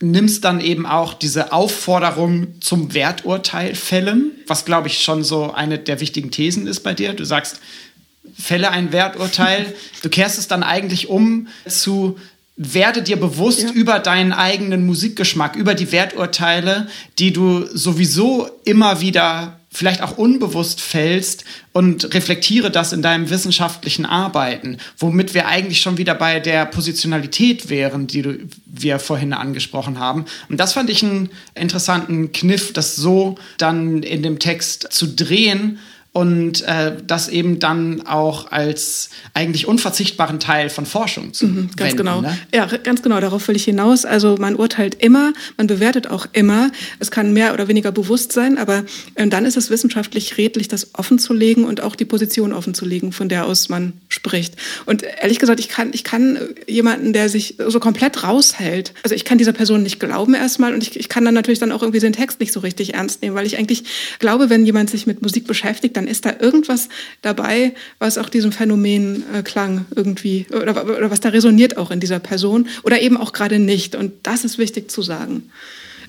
nimmst 0.00 0.44
dann 0.44 0.60
eben 0.60 0.86
auch 0.86 1.14
diese 1.14 1.52
Aufforderung 1.52 2.60
zum 2.60 2.92
Werturteil 2.94 3.74
fällen, 3.74 4.32
was 4.46 4.64
glaube 4.64 4.88
ich 4.88 5.02
schon 5.02 5.24
so 5.24 5.52
eine 5.52 5.78
der 5.78 6.00
wichtigen 6.00 6.30
Thesen 6.30 6.66
ist 6.66 6.80
bei 6.80 6.94
dir. 6.94 7.14
Du 7.14 7.24
sagst, 7.24 7.60
fälle 8.36 8.70
ein 8.70 8.92
Werturteil, 8.92 9.74
du 10.02 10.08
kehrst 10.08 10.38
es 10.38 10.48
dann 10.48 10.62
eigentlich 10.62 11.08
um 11.08 11.48
zu 11.66 12.18
werde 12.56 13.02
dir 13.02 13.16
bewusst 13.16 13.62
ja. 13.62 13.70
über 13.72 13.98
deinen 13.98 14.32
eigenen 14.32 14.86
Musikgeschmack, 14.86 15.56
über 15.56 15.74
die 15.74 15.92
Werturteile, 15.92 16.88
die 17.18 17.32
du 17.32 17.66
sowieso 17.72 18.48
immer 18.64 19.00
wieder 19.00 19.60
vielleicht 19.76 20.00
auch 20.00 20.16
unbewusst 20.16 20.80
fällst 20.80 21.44
und 21.72 22.14
reflektiere 22.14 22.70
das 22.70 22.94
in 22.94 23.02
deinem 23.02 23.28
wissenschaftlichen 23.28 24.06
Arbeiten, 24.06 24.78
womit 24.98 25.34
wir 25.34 25.46
eigentlich 25.46 25.82
schon 25.82 25.98
wieder 25.98 26.14
bei 26.14 26.40
der 26.40 26.64
Positionalität 26.64 27.68
wären, 27.68 28.06
die 28.06 28.22
du, 28.22 28.38
wir 28.64 28.98
vorhin 28.98 29.34
angesprochen 29.34 29.98
haben. 29.98 30.24
Und 30.48 30.58
das 30.58 30.72
fand 30.72 30.88
ich 30.88 31.02
einen 31.02 31.28
interessanten 31.54 32.32
Kniff, 32.32 32.72
das 32.72 32.96
so 32.96 33.36
dann 33.58 34.02
in 34.02 34.22
dem 34.22 34.38
Text 34.38 34.88
zu 34.90 35.08
drehen 35.08 35.78
und 36.16 36.62
äh, 36.62 36.92
das 37.06 37.28
eben 37.28 37.58
dann 37.58 38.06
auch 38.06 38.50
als 38.50 39.10
eigentlich 39.34 39.68
unverzichtbaren 39.68 40.40
Teil 40.40 40.70
von 40.70 40.86
Forschung 40.86 41.34
zu 41.34 41.46
mhm, 41.46 41.68
Ganz 41.76 41.90
wenden, 41.90 41.96
genau. 41.98 42.20
Ne? 42.22 42.38
Ja, 42.54 42.64
ganz 42.64 43.02
genau. 43.02 43.20
Darauf 43.20 43.46
will 43.48 43.54
ich 43.54 43.64
hinaus. 43.64 44.06
Also 44.06 44.36
man 44.38 44.56
urteilt 44.56 44.94
immer, 44.94 45.34
man 45.58 45.66
bewertet 45.66 46.06
auch 46.06 46.26
immer. 46.32 46.70
Es 47.00 47.10
kann 47.10 47.34
mehr 47.34 47.52
oder 47.52 47.68
weniger 47.68 47.92
bewusst 47.92 48.32
sein, 48.32 48.56
aber 48.56 48.84
äh, 49.14 49.26
dann 49.28 49.44
ist 49.44 49.58
es 49.58 49.68
wissenschaftlich 49.68 50.38
redlich, 50.38 50.68
das 50.68 50.94
offen 50.94 51.18
zu 51.18 51.34
legen 51.34 51.64
und 51.64 51.82
auch 51.82 51.94
die 51.94 52.06
Position 52.06 52.54
offen 52.54 52.72
zu 52.72 52.86
legen, 52.86 53.12
von 53.12 53.28
der 53.28 53.44
aus 53.44 53.68
man 53.68 53.92
spricht. 54.08 54.54
Und 54.86 55.02
ehrlich 55.02 55.38
gesagt, 55.38 55.60
ich 55.60 55.68
kann, 55.68 55.90
ich 55.92 56.02
kann 56.02 56.38
jemanden, 56.66 57.12
der 57.12 57.28
sich 57.28 57.56
so 57.68 57.78
komplett 57.78 58.24
raushält, 58.24 58.94
also 59.02 59.14
ich 59.14 59.26
kann 59.26 59.36
dieser 59.36 59.52
Person 59.52 59.82
nicht 59.82 60.00
glauben 60.00 60.32
erstmal 60.32 60.72
und 60.72 60.82
ich, 60.82 60.98
ich 60.98 61.10
kann 61.10 61.26
dann 61.26 61.34
natürlich 61.34 61.58
dann 61.58 61.72
auch 61.72 61.82
irgendwie 61.82 62.00
den 62.00 62.14
Text 62.14 62.40
nicht 62.40 62.54
so 62.54 62.60
richtig 62.60 62.94
ernst 62.94 63.20
nehmen, 63.20 63.36
weil 63.36 63.44
ich 63.44 63.58
eigentlich 63.58 63.84
glaube, 64.18 64.48
wenn 64.48 64.64
jemand 64.64 64.88
sich 64.88 65.06
mit 65.06 65.20
Musik 65.20 65.46
beschäftigt, 65.46 65.94
dann 65.94 66.05
ist 66.06 66.24
da 66.24 66.34
irgendwas 66.38 66.88
dabei, 67.22 67.74
was 67.98 68.18
auch 68.18 68.28
diesem 68.28 68.52
Phänomen 68.52 69.24
äh, 69.34 69.42
klang 69.42 69.86
irgendwie 69.94 70.46
oder, 70.50 70.84
oder 70.84 71.10
was 71.10 71.20
da 71.20 71.30
resoniert 71.30 71.76
auch 71.76 71.90
in 71.90 72.00
dieser 72.00 72.18
Person 72.18 72.68
oder 72.82 73.00
eben 73.00 73.16
auch 73.16 73.32
gerade 73.32 73.58
nicht. 73.58 73.94
Und 73.94 74.12
das 74.22 74.44
ist 74.44 74.58
wichtig 74.58 74.90
zu 74.90 75.02
sagen. 75.02 75.50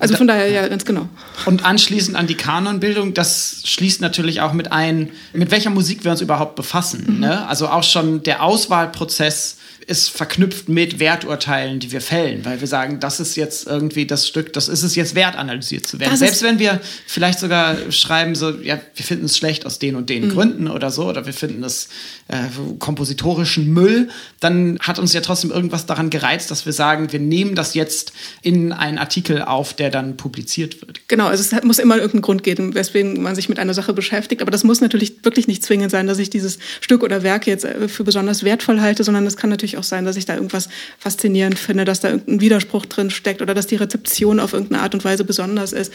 Also 0.00 0.16
von 0.16 0.28
daher 0.28 0.48
ja 0.48 0.68
ganz 0.68 0.84
genau. 0.84 1.08
Und 1.44 1.64
anschließend 1.64 2.16
an 2.16 2.26
die 2.26 2.36
Kanonbildung, 2.36 3.14
das 3.14 3.62
schließt 3.64 4.00
natürlich 4.00 4.40
auch 4.40 4.52
mit 4.52 4.70
ein, 4.70 5.10
mit 5.32 5.50
welcher 5.50 5.70
Musik 5.70 6.04
wir 6.04 6.12
uns 6.12 6.20
überhaupt 6.20 6.54
befassen. 6.54 7.04
Mhm. 7.08 7.20
Ne? 7.20 7.46
Also 7.48 7.68
auch 7.68 7.82
schon 7.82 8.22
der 8.22 8.42
Auswahlprozess 8.42 9.57
ist 9.88 10.10
verknüpft 10.10 10.68
mit 10.68 10.98
Werturteilen, 10.98 11.80
die 11.80 11.92
wir 11.92 12.02
fällen, 12.02 12.44
weil 12.44 12.60
wir 12.60 12.68
sagen, 12.68 13.00
das 13.00 13.20
ist 13.20 13.36
jetzt 13.36 13.66
irgendwie 13.66 14.06
das 14.06 14.28
Stück, 14.28 14.52
das 14.52 14.68
ist 14.68 14.82
es 14.82 14.94
jetzt 14.94 15.14
wert, 15.14 15.34
analysiert 15.36 15.86
zu 15.86 15.98
werden. 15.98 16.10
Das 16.10 16.18
Selbst 16.18 16.42
wenn 16.42 16.58
wir 16.58 16.80
vielleicht 17.06 17.38
sogar 17.38 17.90
schreiben, 17.90 18.34
so, 18.34 18.50
ja, 18.50 18.78
wir 18.94 19.04
finden 19.04 19.24
es 19.24 19.38
schlecht 19.38 19.64
aus 19.64 19.78
den 19.78 19.96
und 19.96 20.10
den 20.10 20.26
mhm. 20.26 20.30
Gründen 20.30 20.68
oder 20.68 20.90
so, 20.90 21.08
oder 21.08 21.24
wir 21.24 21.32
finden 21.32 21.64
es 21.64 21.88
äh, 22.28 22.36
kompositorischen 22.78 23.72
Müll, 23.72 24.10
dann 24.40 24.78
hat 24.80 24.98
uns 24.98 25.14
ja 25.14 25.22
trotzdem 25.22 25.50
irgendwas 25.50 25.86
daran 25.86 26.10
gereizt, 26.10 26.50
dass 26.50 26.66
wir 26.66 26.74
sagen, 26.74 27.10
wir 27.10 27.20
nehmen 27.20 27.54
das 27.54 27.72
jetzt 27.72 28.12
in 28.42 28.74
einen 28.74 28.98
Artikel 28.98 29.40
auf, 29.40 29.72
der 29.72 29.88
dann 29.88 30.18
publiziert 30.18 30.82
wird. 30.82 31.08
Genau, 31.08 31.28
also 31.28 31.42
es 31.42 31.64
muss 31.64 31.78
immer 31.78 31.96
irgendeinen 31.96 32.22
Grund 32.22 32.42
geben, 32.42 32.74
weswegen 32.74 33.22
man 33.22 33.34
sich 33.34 33.48
mit 33.48 33.58
einer 33.58 33.72
Sache 33.72 33.94
beschäftigt, 33.94 34.42
aber 34.42 34.50
das 34.50 34.64
muss 34.64 34.82
natürlich 34.82 35.24
wirklich 35.24 35.48
nicht 35.48 35.64
zwingend 35.64 35.90
sein, 35.90 36.06
dass 36.06 36.18
ich 36.18 36.28
dieses 36.28 36.58
Stück 36.82 37.02
oder 37.02 37.22
Werk 37.22 37.46
jetzt 37.46 37.64
äh, 37.64 37.88
für 37.88 38.04
besonders 38.04 38.44
wertvoll 38.44 38.82
halte, 38.82 39.02
sondern 39.02 39.26
es 39.26 39.38
kann 39.38 39.48
natürlich 39.48 39.77
auch 39.78 39.84
sein, 39.84 40.04
dass 40.04 40.16
ich 40.16 40.26
da 40.26 40.34
irgendwas 40.34 40.68
faszinierend 40.98 41.58
finde, 41.58 41.84
dass 41.84 42.00
da 42.00 42.10
irgendein 42.10 42.40
Widerspruch 42.40 42.86
drin 42.86 43.10
steckt 43.10 43.42
oder 43.42 43.54
dass 43.54 43.66
die 43.66 43.76
Rezeption 43.76 44.40
auf 44.40 44.52
irgendeine 44.52 44.82
Art 44.82 44.94
und 44.94 45.04
Weise 45.04 45.24
besonders 45.24 45.72
ist. 45.72 45.92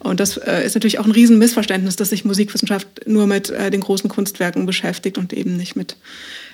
Und 0.00 0.20
das 0.20 0.36
äh, 0.36 0.64
ist 0.64 0.74
natürlich 0.74 0.98
auch 0.98 1.04
ein 1.04 1.12
Riesenmissverständnis, 1.12 1.96
dass 1.96 2.10
sich 2.10 2.24
Musikwissenschaft 2.24 3.06
nur 3.06 3.26
mit 3.26 3.50
äh, 3.50 3.70
den 3.70 3.80
großen 3.80 4.08
Kunstwerken 4.08 4.66
beschäftigt 4.66 5.18
und 5.18 5.32
eben 5.32 5.56
nicht 5.56 5.76
mit 5.76 5.96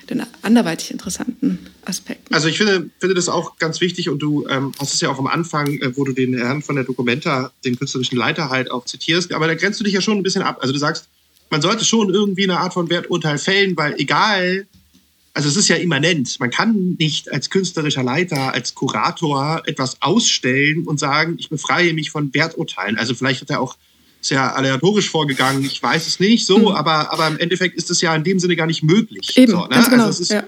den 0.09 0.23
anderweitig 0.41 0.91
interessanten 0.91 1.59
Aspekten. 1.85 2.33
Also 2.33 2.47
ich 2.47 2.57
finde, 2.57 2.89
finde 2.99 3.15
das 3.15 3.29
auch 3.29 3.57
ganz 3.57 3.81
wichtig 3.81 4.09
und 4.09 4.19
du 4.19 4.47
ähm, 4.47 4.71
hast 4.79 4.93
es 4.93 5.01
ja 5.01 5.09
auch 5.09 5.19
am 5.19 5.27
Anfang, 5.27 5.79
äh, 5.79 5.95
wo 5.95 6.03
du 6.03 6.13
den 6.13 6.37
Herrn 6.37 6.61
von 6.61 6.75
der 6.75 6.83
Documenta, 6.83 7.51
den 7.63 7.77
künstlerischen 7.77 8.17
Leiter 8.17 8.49
halt 8.49 8.71
auch 8.71 8.85
zitierst, 8.85 9.33
aber 9.33 9.47
da 9.47 9.55
grenzt 9.55 9.79
du 9.79 9.83
dich 9.83 9.93
ja 9.93 10.01
schon 10.01 10.17
ein 10.17 10.23
bisschen 10.23 10.41
ab. 10.41 10.59
Also 10.61 10.73
du 10.73 10.79
sagst, 10.79 11.07
man 11.49 11.61
sollte 11.61 11.85
schon 11.85 12.09
irgendwie 12.13 12.43
eine 12.43 12.59
Art 12.59 12.73
von 12.73 12.89
Werturteil 12.89 13.37
fällen, 13.37 13.77
weil 13.77 13.95
egal 13.97 14.65
also 15.33 15.49
es 15.49 15.55
ist 15.55 15.67
ja 15.67 15.77
immanent. 15.77 16.39
Man 16.39 16.51
kann 16.51 16.95
nicht 16.99 17.31
als 17.31 17.49
künstlerischer 17.49 18.03
Leiter, 18.03 18.53
als 18.53 18.75
Kurator 18.75 19.63
etwas 19.65 20.01
ausstellen 20.01 20.85
und 20.85 20.99
sagen, 20.99 21.35
ich 21.39 21.49
befreie 21.49 21.93
mich 21.93 22.11
von 22.11 22.33
Werturteilen. 22.33 22.97
Also 22.97 23.15
vielleicht 23.15 23.41
hat 23.41 23.49
er 23.49 23.59
auch 23.59 23.75
sehr 24.21 24.55
aleatorisch 24.55 25.09
vorgegangen, 25.09 25.65
ich 25.65 25.83
weiß 25.83 26.07
es 26.07 26.19
nicht 26.19 26.45
so, 26.45 26.57
mhm. 26.57 26.67
aber, 26.67 27.11
aber 27.11 27.27
im 27.27 27.37
Endeffekt 27.39 27.75
ist 27.75 27.89
es 27.89 27.99
ja 27.99 28.15
in 28.15 28.23
dem 28.23 28.39
Sinne 28.39 28.55
gar 28.55 28.67
nicht 28.67 28.83
möglich. 28.83 29.37
Eben, 29.37 29.51
so, 29.51 29.65
ne? 29.65 29.85
genau. 29.89 30.05
Also 30.05 30.09
es 30.09 30.19
ist, 30.21 30.31
ja 30.31 30.43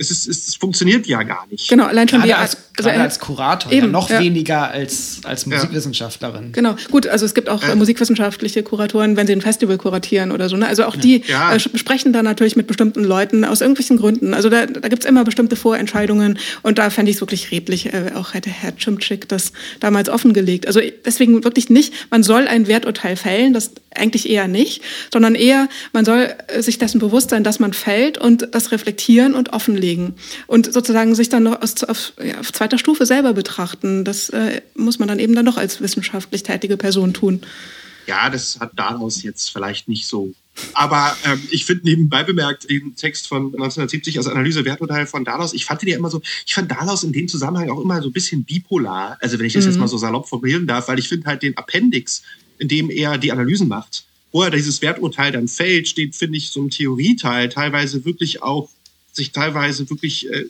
es, 0.00 0.10
ist, 0.10 0.26
es, 0.26 0.54
funktioniert 0.56 1.06
ja 1.06 1.22
gar 1.22 1.46
nicht. 1.48 1.68
Genau, 1.68 1.84
allein 1.84 2.08
schon 2.08 2.20
gerade 2.20 2.36
als, 2.36 2.56
also 2.80 2.90
gerade 2.90 3.02
als 3.02 3.18
Kurator, 3.18 3.72
eben, 3.72 3.86
ja, 3.86 3.92
noch 3.92 4.10
ja. 4.10 4.20
weniger 4.20 4.70
als, 4.70 5.20
als 5.24 5.46
Musikwissenschaftlerin. 5.46 6.52
Genau, 6.52 6.76
gut, 6.90 7.06
also 7.06 7.24
es 7.26 7.34
gibt 7.34 7.48
auch 7.48 7.62
äh. 7.62 7.74
musikwissenschaftliche 7.74 8.62
Kuratoren, 8.62 9.16
wenn 9.16 9.26
sie 9.26 9.32
ein 9.32 9.40
Festival 9.40 9.78
kuratieren 9.78 10.32
oder 10.32 10.48
so. 10.48 10.56
Ne? 10.56 10.66
Also 10.66 10.84
auch 10.84 10.96
die 10.96 11.22
ja. 11.26 11.54
äh, 11.54 11.60
sprechen 11.60 12.12
da 12.12 12.22
natürlich 12.22 12.56
mit 12.56 12.66
bestimmten 12.66 13.04
Leuten 13.04 13.44
aus 13.44 13.60
irgendwelchen 13.60 13.96
Gründen. 13.98 14.34
Also 14.34 14.48
da, 14.48 14.66
da 14.66 14.88
gibt 14.88 15.04
es 15.04 15.08
immer 15.08 15.24
bestimmte 15.24 15.56
Vorentscheidungen 15.56 16.38
und 16.62 16.78
da 16.78 16.90
fände 16.90 17.10
ich 17.10 17.16
es 17.16 17.22
wirklich 17.22 17.50
redlich. 17.50 17.92
Äh, 17.92 18.12
auch 18.14 18.34
hätte 18.34 18.50
Herr 18.50 18.74
Chimczyk 18.76 19.28
das 19.28 19.52
damals 19.80 20.08
offengelegt. 20.08 20.66
Also 20.66 20.80
deswegen 21.04 21.44
wirklich 21.44 21.70
nicht, 21.70 21.92
man 22.10 22.22
soll 22.22 22.48
ein 22.48 22.66
Werturteil 22.66 23.16
fällen, 23.16 23.52
das 23.52 23.72
eigentlich 23.94 24.30
eher 24.30 24.48
nicht, 24.48 24.82
sondern 25.12 25.34
eher, 25.34 25.68
man 25.92 26.04
soll 26.04 26.28
äh, 26.46 26.62
sich 26.62 26.78
dessen 26.78 27.00
bewusst 27.00 27.30
sein, 27.30 27.44
dass 27.44 27.58
man 27.58 27.72
fällt 27.72 28.18
und 28.18 28.48
das 28.52 28.72
reflektieren 28.72 29.34
und 29.34 29.52
offenlegen 29.52 29.90
legen 29.90 30.14
und 30.46 30.72
sozusagen 30.72 31.14
sich 31.14 31.28
dann 31.28 31.42
noch 31.42 31.60
aus, 31.62 31.82
auf, 31.84 32.12
ja, 32.22 32.38
auf 32.38 32.52
zweiter 32.70 32.78
Stufe 32.78 33.06
selber 33.06 33.32
betrachten. 33.32 34.04
Das 34.04 34.28
äh, 34.30 34.62
muss 34.74 34.98
man 34.98 35.08
dann 35.08 35.18
eben 35.18 35.34
dann 35.34 35.44
noch 35.44 35.56
als 35.56 35.80
wissenschaftlich 35.80 36.42
tätige 36.42 36.76
Person 36.76 37.12
tun. 37.12 37.40
Ja, 38.06 38.30
das 38.30 38.58
hat 38.60 38.72
daraus 38.76 39.22
jetzt 39.22 39.50
vielleicht 39.50 39.88
nicht 39.88 40.06
so. 40.06 40.32
Aber 40.74 41.16
ähm, 41.24 41.40
ich 41.50 41.64
finde 41.64 41.84
nebenbei 41.84 42.22
bemerkt 42.22 42.68
den 42.68 42.94
Text 42.96 43.28
von 43.28 43.46
1970 43.46 44.18
als 44.18 44.26
Analyse 44.26 44.64
Werturteil 44.64 45.06
von 45.06 45.24
Dalaus, 45.24 45.52
ich 45.52 45.64
fand 45.64 45.82
den 45.82 45.90
ja 45.90 45.96
immer 45.96 46.10
so, 46.10 46.20
ich 46.44 46.54
fand 46.54 46.70
Dalaus 46.70 47.04
in 47.04 47.12
dem 47.12 47.28
Zusammenhang 47.28 47.70
auch 47.70 47.80
immer 47.80 48.02
so 48.02 48.08
ein 48.08 48.12
bisschen 48.12 48.44
bipolar, 48.44 49.16
also 49.20 49.38
wenn 49.38 49.46
ich 49.46 49.52
das 49.52 49.64
mhm. 49.64 49.70
jetzt 49.70 49.80
mal 49.80 49.88
so 49.88 49.96
salopp 49.96 50.28
formulieren 50.28 50.66
darf, 50.66 50.88
weil 50.88 50.98
ich 50.98 51.08
finde 51.08 51.26
halt 51.26 51.42
den 51.42 51.56
Appendix, 51.56 52.22
in 52.58 52.68
dem 52.68 52.90
er 52.90 53.16
die 53.16 53.32
Analysen 53.32 53.68
macht, 53.68 54.04
wo 54.32 54.42
er 54.42 54.50
dieses 54.50 54.82
Werturteil 54.82 55.32
dann 55.32 55.48
fällt, 55.48 55.88
steht, 55.88 56.16
finde 56.16 56.36
ich, 56.36 56.50
so 56.50 56.62
ein 56.62 56.70
Theorieteil, 56.70 57.48
teilweise 57.48 58.04
wirklich 58.04 58.42
auch 58.42 58.68
sich 59.12 59.32
teilweise 59.32 59.88
wirklich 59.88 60.30
äh, 60.30 60.46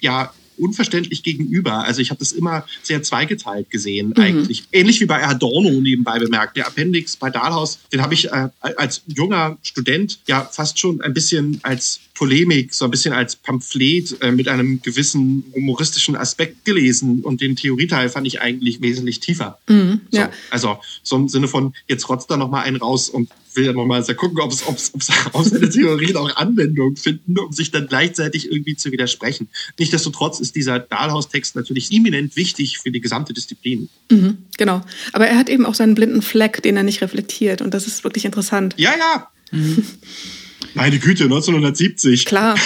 ja 0.00 0.32
unverständlich 0.56 1.22
gegenüber. 1.22 1.84
Also 1.84 2.00
ich 2.00 2.10
habe 2.10 2.18
das 2.18 2.32
immer 2.32 2.66
sehr 2.82 3.02
zweigeteilt 3.02 3.70
gesehen 3.70 4.08
mhm. 4.16 4.22
eigentlich. 4.22 4.64
Ähnlich 4.72 5.00
wie 5.00 5.06
bei 5.06 5.26
Adorno 5.26 5.80
nebenbei 5.80 6.18
bemerkt. 6.18 6.56
Der 6.56 6.66
Appendix 6.66 7.16
bei 7.16 7.30
Dahlhaus, 7.30 7.78
den 7.92 8.02
habe 8.02 8.14
ich 8.14 8.30
äh, 8.32 8.48
als 8.60 9.02
junger 9.06 9.58
Student 9.62 10.20
ja 10.26 10.44
fast 10.44 10.78
schon 10.78 11.00
ein 11.00 11.14
bisschen 11.14 11.60
als 11.62 12.00
Polemik, 12.14 12.74
so 12.74 12.84
ein 12.84 12.90
bisschen 12.90 13.12
als 13.12 13.36
Pamphlet 13.36 14.20
äh, 14.20 14.30
mit 14.30 14.48
einem 14.48 14.80
gewissen 14.82 15.44
humoristischen 15.54 16.14
Aspekt 16.14 16.64
gelesen. 16.64 17.20
Und 17.22 17.40
den 17.40 17.56
Theorieteil 17.56 18.08
fand 18.08 18.26
ich 18.26 18.40
eigentlich 18.40 18.80
wesentlich 18.80 19.20
tiefer. 19.20 19.58
Mhm, 19.68 20.02
ja. 20.10 20.26
so, 20.26 20.30
also 20.50 20.78
so 21.02 21.16
im 21.16 21.28
Sinne 21.28 21.48
von, 21.48 21.74
jetzt 21.88 22.08
rotzt 22.08 22.30
da 22.30 22.36
noch 22.36 22.50
mal 22.50 22.62
einen 22.62 22.76
raus 22.76 23.08
und 23.08 23.28
will 23.56 23.66
ja 23.66 23.72
nochmal 23.72 24.02
gucken, 24.14 24.40
ob 24.40 24.52
es, 24.52 24.66
ob 24.66 24.76
es, 24.76 24.94
ob 24.94 25.00
es 25.00 25.10
auf 25.32 25.46
seine 25.46 25.68
Theorien 25.68 26.16
auch 26.16 26.34
Anwendung 26.36 26.96
finden, 26.96 27.38
um 27.38 27.52
sich 27.52 27.70
dann 27.70 27.86
gleichzeitig 27.86 28.50
irgendwie 28.50 28.76
zu 28.76 28.92
widersprechen. 28.92 29.48
Nichtsdestotrotz 29.78 30.40
ist 30.40 30.56
dieser 30.56 30.78
Dahlhaus-Text 30.78 31.56
natürlich 31.56 31.92
eminent 31.92 32.36
wichtig 32.36 32.78
für 32.78 32.90
die 32.90 33.00
gesamte 33.00 33.32
Disziplin. 33.32 33.88
Mhm, 34.10 34.38
genau. 34.56 34.82
Aber 35.12 35.26
er 35.26 35.36
hat 35.36 35.48
eben 35.48 35.66
auch 35.66 35.74
seinen 35.74 35.94
blinden 35.94 36.22
Fleck, 36.22 36.62
den 36.62 36.76
er 36.76 36.82
nicht 36.82 37.02
reflektiert. 37.02 37.62
Und 37.62 37.74
das 37.74 37.86
ist 37.86 38.04
wirklich 38.04 38.24
interessant. 38.24 38.74
Ja, 38.76 38.92
ja. 38.96 39.28
Mhm. 39.50 39.84
Meine 40.74 40.98
Güte, 40.98 41.24
1970. 41.24 42.24
Klar. 42.24 42.56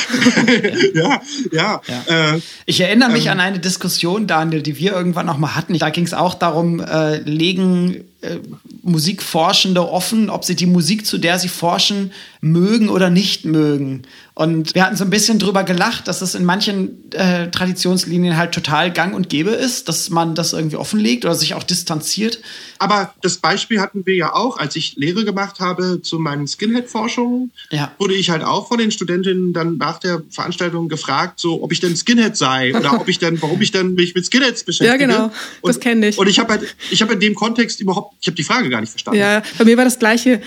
ja, 0.95 1.21
ja. 1.53 1.81
ja. 1.87 2.35
Äh, 2.35 2.41
ich 2.67 2.81
erinnere 2.81 3.11
mich 3.11 3.27
ähm, 3.27 3.33
an 3.33 3.41
eine 3.41 3.59
Diskussion, 3.59 4.27
Daniel, 4.27 4.63
die 4.63 4.79
wir 4.79 4.93
irgendwann 4.93 5.27
noch 5.27 5.39
mal 5.39 5.55
hatten. 5.55 5.79
Da 5.79 5.91
ging 5.91 6.05
es 6.05 6.15
auch 6.15 6.35
darum, 6.35 6.81
äh, 6.81 7.19
legen 7.19 8.05
äh, 8.23 8.39
Musikforschende 8.83 9.89
offen, 9.91 10.31
ob 10.31 10.45
sie 10.45 10.55
die 10.55 10.67
Musik, 10.67 11.07
zu 11.07 11.19
der 11.19 11.39
sie 11.39 11.49
forschen, 11.49 12.13
mögen 12.41 12.89
oder 12.89 13.11
nicht 13.11 13.45
mögen. 13.45 14.03
Und 14.35 14.75
wir 14.75 14.85
hatten 14.85 14.97
so 14.97 15.05
ein 15.05 15.11
bisschen 15.11 15.39
drüber 15.39 15.65
gelacht, 15.65 16.09
dass 16.09 16.23
es 16.23 16.35
in 16.35 16.45
manchen 16.45 17.11
äh, 17.13 17.51
Traditionslinien 17.51 18.37
halt 18.37 18.53
total 18.53 18.93
gang 18.93 19.15
und 19.15 19.29
gäbe 19.29 19.51
ist, 19.51 19.89
dass 19.89 20.11
man 20.11 20.35
das 20.35 20.53
irgendwie 20.53 20.77
offenlegt 20.77 21.25
oder 21.25 21.35
sich 21.35 21.55
auch 21.55 21.63
distanziert. 21.63 22.41
Aber 22.79 23.15
das 23.23 23.39
Beispiel 23.39 23.81
hatten 23.81 24.07
wir 24.07 24.15
ja 24.15 24.35
auch, 24.35 24.59
als 24.59 24.77
ich 24.77 24.97
Lehre 24.97 25.25
gemacht 25.25 25.59
habe 25.59 26.01
zu 26.03 26.19
meinen 26.19 26.47
Skinhead-Forschungen, 26.47 27.51
ja. 27.71 27.93
Wurde 27.99 28.15
ich 28.15 28.31
halt 28.31 28.43
auch 28.43 28.69
von 28.69 28.79
den 28.79 28.91
Studentinnen 28.91 29.53
dann 29.53 29.77
nach 29.79 29.99
der 29.99 30.23
Veranstaltung 30.31 30.89
gefragt, 30.89 31.41
so 31.41 31.63
ob 31.63 31.73
ich 31.73 31.81
denn 31.81 31.97
Skinhead 31.97 32.37
sei 32.37 32.75
oder 32.75 33.01
ob 33.01 33.09
ich 33.09 33.19
denn, 33.19 33.41
warum 33.41 33.61
ich 33.61 33.73
denn 33.73 33.95
mich 33.95 34.15
mit 34.15 34.27
Skinheads 34.27 34.65
beschäftige. 34.65 35.11
Ja, 35.11 35.19
genau. 35.19 35.33
das 35.63 35.81
kenne 35.81 36.09
ich. 36.09 36.19
Und 36.19 36.29
ich 36.29 36.39
habe 36.39 36.55
halt, 36.55 36.77
ich 36.91 37.03
habe 37.03 37.15
in 37.15 37.21
dem 37.21 37.35
Kontext 37.35 37.81
überhaupt, 37.81 38.17
ich 38.21 38.27
habe 38.27 38.37
die 38.37 38.45
Frage 38.45 38.69
gar 38.69 38.81
nicht 38.81 38.91
verstanden. 38.91 39.21
Ja, 39.21 39.43
bei 39.59 39.65
mir 39.65 39.77
war 39.77 39.85
das 39.85 39.99
Gleiche. 39.99 40.41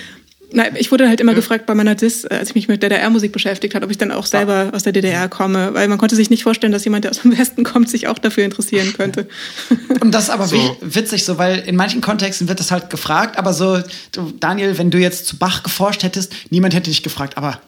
Nein, 0.51 0.75
ich 0.77 0.91
wurde 0.91 1.07
halt 1.07 1.19
immer 1.19 1.33
ja. 1.33 1.35
gefragt 1.35 1.65
bei 1.65 1.75
meiner 1.75 1.95
Dis, 1.95 2.23
äh, 2.23 2.29
als 2.31 2.49
ich 2.49 2.55
mich 2.55 2.67
mit 2.67 2.81
DDR-Musik 2.81 3.31
beschäftigt 3.31 3.75
habe, 3.75 3.85
ob 3.85 3.91
ich 3.91 3.97
dann 3.97 4.11
auch 4.11 4.25
selber 4.25 4.69
ah. 4.71 4.75
aus 4.75 4.83
der 4.83 4.93
DDR 4.93 5.29
komme, 5.29 5.73
weil 5.73 5.87
man 5.87 5.97
konnte 5.97 6.15
sich 6.15 6.29
nicht 6.29 6.43
vorstellen, 6.43 6.71
dass 6.71 6.83
jemand, 6.85 7.03
der 7.03 7.11
aus 7.11 7.21
dem 7.21 7.37
Westen 7.37 7.63
kommt, 7.63 7.89
sich 7.89 8.07
auch 8.07 8.17
dafür 8.17 8.43
interessieren 8.43 8.93
könnte. 8.93 9.27
Und 10.01 10.11
das 10.13 10.23
ist 10.23 10.29
aber 10.29 10.47
so. 10.47 10.77
witzig 10.81 11.25
so, 11.25 11.37
weil 11.37 11.59
in 11.59 11.75
manchen 11.75 12.01
Kontexten 12.01 12.47
wird 12.47 12.59
das 12.59 12.71
halt 12.71 12.89
gefragt, 12.89 13.37
aber 13.37 13.53
so, 13.53 13.79
du, 14.11 14.33
Daniel, 14.39 14.77
wenn 14.77 14.89
du 14.89 14.97
jetzt 14.97 15.27
zu 15.27 15.37
Bach 15.37 15.61
geforscht 15.63 16.03
hättest, 16.03 16.33
niemand 16.49 16.73
hätte 16.73 16.89
dich 16.89 17.03
gefragt, 17.03 17.37
aber 17.37 17.61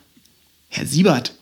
Herr 0.70 0.86
Siebert, 0.86 1.34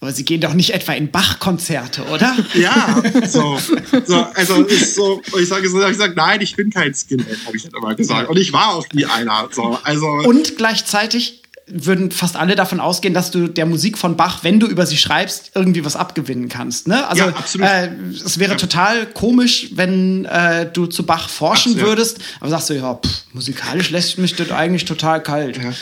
aber 0.00 0.12
Sie 0.12 0.24
gehen 0.24 0.40
doch 0.40 0.54
nicht 0.54 0.74
etwa 0.74 0.92
in 0.92 1.10
Bach-Konzerte, 1.10 2.04
oder? 2.04 2.36
Ja, 2.54 3.02
so. 3.26 3.58
so 4.04 4.16
also 4.34 4.62
ist 4.64 4.94
so, 4.94 5.22
ich 5.40 5.48
sage 5.48 5.68
so, 5.68 5.86
ich 5.86 5.96
sage, 5.96 6.14
nein, 6.14 6.40
ich 6.40 6.56
bin 6.56 6.70
kein 6.70 6.92
Skinhead, 6.94 7.38
habe 7.46 7.56
ich 7.56 7.62
dann 7.62 7.72
immer 7.74 7.94
gesagt. 7.94 8.28
Und 8.28 8.36
ich 8.36 8.52
war 8.52 8.74
auch 8.74 8.86
nie 8.92 9.06
einer. 9.06 9.48
So, 9.50 9.78
also 9.82 10.06
Und 10.06 10.56
gleichzeitig 10.56 11.43
würden 11.66 12.10
fast 12.10 12.36
alle 12.36 12.56
davon 12.56 12.78
ausgehen, 12.78 13.14
dass 13.14 13.30
du 13.30 13.48
der 13.48 13.64
Musik 13.64 13.96
von 13.96 14.16
Bach, 14.16 14.44
wenn 14.44 14.60
du 14.60 14.66
über 14.66 14.84
sie 14.84 14.98
schreibst, 14.98 15.52
irgendwie 15.54 15.84
was 15.84 15.96
abgewinnen 15.96 16.48
kannst. 16.48 16.88
Ne? 16.88 17.06
Also 17.08 17.24
ja, 17.58 17.84
äh, 17.84 17.90
es 18.12 18.38
wäre 18.38 18.52
ja. 18.52 18.56
total 18.58 19.06
komisch, 19.06 19.70
wenn 19.74 20.26
äh, 20.26 20.70
du 20.70 20.86
zu 20.86 21.04
Bach 21.04 21.28
forschen 21.28 21.72
absolut. 21.72 21.90
würdest, 21.90 22.18
aber 22.40 22.50
sagst 22.50 22.70
du, 22.70 22.74
ja, 22.74 22.94
pff, 22.94 23.24
musikalisch 23.32 23.90
lässt 23.90 24.18
mich 24.18 24.34
das 24.36 24.50
eigentlich 24.50 24.84
total 24.84 25.22
kalt. 25.22 25.56
Ja. 25.56 25.72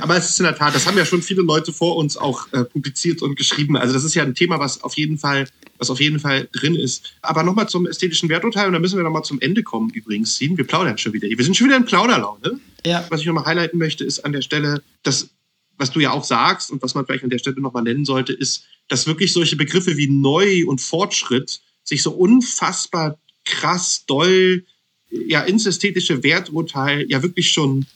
Aber 0.00 0.16
es 0.16 0.30
ist 0.30 0.38
in 0.38 0.44
der 0.44 0.56
Tat, 0.56 0.74
das 0.74 0.86
haben 0.86 0.96
ja 0.96 1.04
schon 1.04 1.22
viele 1.22 1.42
Leute 1.42 1.72
vor 1.72 1.96
uns 1.96 2.16
auch 2.16 2.46
äh, 2.52 2.64
publiziert 2.64 3.20
und 3.20 3.36
geschrieben. 3.36 3.76
Also 3.76 3.94
das 3.94 4.04
ist 4.04 4.14
ja 4.14 4.22
ein 4.22 4.34
Thema, 4.34 4.60
was 4.60 4.82
auf 4.82 4.96
jeden 4.96 5.18
Fall 5.18 5.46
was 5.84 5.90
auf 5.90 6.00
jeden 6.00 6.18
Fall 6.18 6.48
drin 6.52 6.74
ist. 6.74 7.14
Aber 7.20 7.42
nochmal 7.42 7.68
zum 7.68 7.86
ästhetischen 7.86 8.28
Werturteil 8.28 8.66
und 8.66 8.72
da 8.72 8.78
müssen 8.78 8.96
wir 8.96 9.04
nochmal 9.04 9.24
zum 9.24 9.40
Ende 9.40 9.62
kommen 9.62 9.90
übrigens, 9.90 10.36
Steven. 10.36 10.56
Wir 10.56 10.66
plaudern 10.66 10.96
schon 10.98 11.12
wieder. 11.12 11.28
Wir 11.28 11.44
sind 11.44 11.56
schon 11.56 11.66
wieder 11.66 11.76
in 11.76 11.84
Plauderlaune. 11.84 12.58
Ja. 12.86 13.06
Was 13.10 13.20
ich 13.20 13.26
nochmal 13.26 13.44
highlighten 13.44 13.78
möchte, 13.78 14.04
ist 14.04 14.20
an 14.20 14.32
der 14.32 14.42
Stelle, 14.42 14.82
dass, 15.02 15.28
was 15.76 15.90
du 15.90 16.00
ja 16.00 16.12
auch 16.12 16.24
sagst 16.24 16.70
und 16.70 16.82
was 16.82 16.94
man 16.94 17.04
vielleicht 17.04 17.24
an 17.24 17.30
der 17.30 17.38
Stelle 17.38 17.60
nochmal 17.60 17.82
nennen 17.82 18.04
sollte, 18.04 18.32
ist, 18.32 18.64
dass 18.88 19.06
wirklich 19.06 19.32
solche 19.32 19.56
Begriffe 19.56 19.96
wie 19.96 20.08
neu 20.08 20.64
und 20.66 20.80
Fortschritt 20.80 21.60
sich 21.84 22.02
so 22.02 22.12
unfassbar 22.12 23.18
krass 23.44 24.04
doll 24.06 24.64
ja 25.10 25.42
ins 25.42 25.66
ästhetische 25.66 26.22
Werturteil 26.22 27.06
ja 27.08 27.22
wirklich 27.22 27.52
schon 27.52 27.86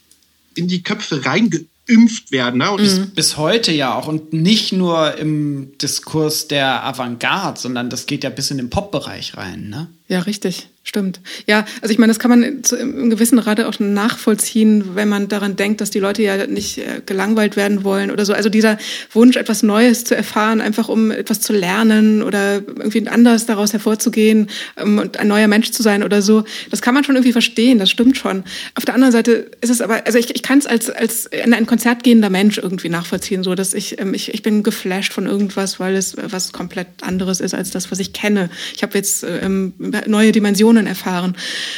in 0.55 0.69
die 0.69 0.83
Köpfe 0.83 1.25
reinge 1.25 1.65
geimpft 1.89 2.31
werden. 2.31 2.59
Ne? 2.59 2.71
Und 2.71 2.83
mhm. 2.83 3.11
Bis 3.11 3.37
heute 3.37 3.73
ja 3.73 3.95
auch. 3.95 4.07
Und 4.07 4.33
nicht 4.33 4.73
nur 4.73 5.17
im 5.17 5.77
Diskurs 5.79 6.47
der 6.47 6.85
Avantgarde, 6.85 7.59
sondern 7.59 7.91
das 7.91 8.07
geht 8.07 8.23
ja 8.23 8.31
bis 8.31 8.51
in 8.51 8.59
den 8.59 8.71
Pop-Bereich 8.71 9.37
rein. 9.37 9.69
Ne? 9.69 9.89
Ja, 10.09 10.21
richtig. 10.21 10.71
Stimmt. 10.89 11.21
Ja, 11.47 11.67
also 11.83 11.93
ich 11.93 11.99
meine, 11.99 12.11
das 12.11 12.19
kann 12.19 12.31
man 12.31 12.63
im 12.81 13.11
gewissen 13.11 13.39
Rate 13.39 13.69
auch 13.69 13.79
nachvollziehen, 13.79 14.95
wenn 14.95 15.07
man 15.07 15.29
daran 15.29 15.55
denkt, 15.55 15.83
dass 15.83 15.91
die 15.91 15.99
Leute 15.99 16.23
ja 16.23 16.47
nicht 16.47 16.79
äh, 16.79 17.03
gelangweilt 17.05 17.57
werden 17.57 17.85
wollen 17.85 18.11
oder 18.11 18.25
so. 18.25 18.33
Also 18.33 18.49
dieser 18.49 18.79
Wunsch, 19.13 19.37
etwas 19.37 19.63
Neues 19.63 20.05
zu 20.05 20.17
erfahren, 20.17 20.63
einfach 20.63 20.89
um 20.89 21.11
etwas 21.11 21.43
zu 21.43 21.53
lernen 21.53 22.23
oder 22.23 22.55
irgendwie 22.55 23.07
anders 23.07 23.45
daraus 23.45 23.75
hervorzugehen 23.75 24.49
um, 24.83 24.97
und 24.97 25.19
ein 25.19 25.29
neuer 25.29 25.47
Mensch 25.47 25.73
zu 25.73 25.83
sein 25.83 26.03
oder 26.03 26.23
so, 26.23 26.45
das 26.71 26.81
kann 26.81 26.95
man 26.95 27.05
schon 27.05 27.17
irgendwie 27.17 27.33
verstehen, 27.33 27.79
das 27.79 27.91
stimmt 27.91 28.17
schon. 28.17 28.43
Auf 28.75 28.87
der 28.87 28.95
anderen 28.95 29.13
Seite 29.13 29.51
ist 29.61 29.69
es 29.69 29.83
aber, 29.83 30.07
also 30.07 30.17
ich, 30.17 30.35
ich 30.35 30.43
kann 30.43 30.59
es 30.59 30.67
als, 30.67 30.89
als 30.89 31.27
in 31.27 31.53
ein 31.53 31.67
Konzert 31.67 32.03
gehender 32.03 32.31
Mensch 32.31 32.57
irgendwie 32.57 32.89
nachvollziehen, 32.89 33.45
so 33.45 33.55
dass 33.55 33.75
ich, 33.75 34.01
ähm, 34.01 34.15
ich, 34.15 34.33
ich 34.33 34.41
bin 34.41 34.63
geflasht 34.63 35.13
von 35.13 35.27
irgendwas, 35.27 35.79
weil 35.81 35.97
es 35.97 36.17
was 36.19 36.55
komplett 36.55 36.87
anderes 37.03 37.41
ist 37.41 37.53
als 37.53 37.73
das, 37.73 37.91
was 37.91 37.99
ich 37.99 38.15
kenne. 38.15 38.49
Ich 38.75 38.83
habe 38.83 38.97
jetzt 38.97 39.23
ähm, 39.23 39.75
neue 40.07 40.33
Dimensionen 40.33 40.87
erfahren. 40.87 41.37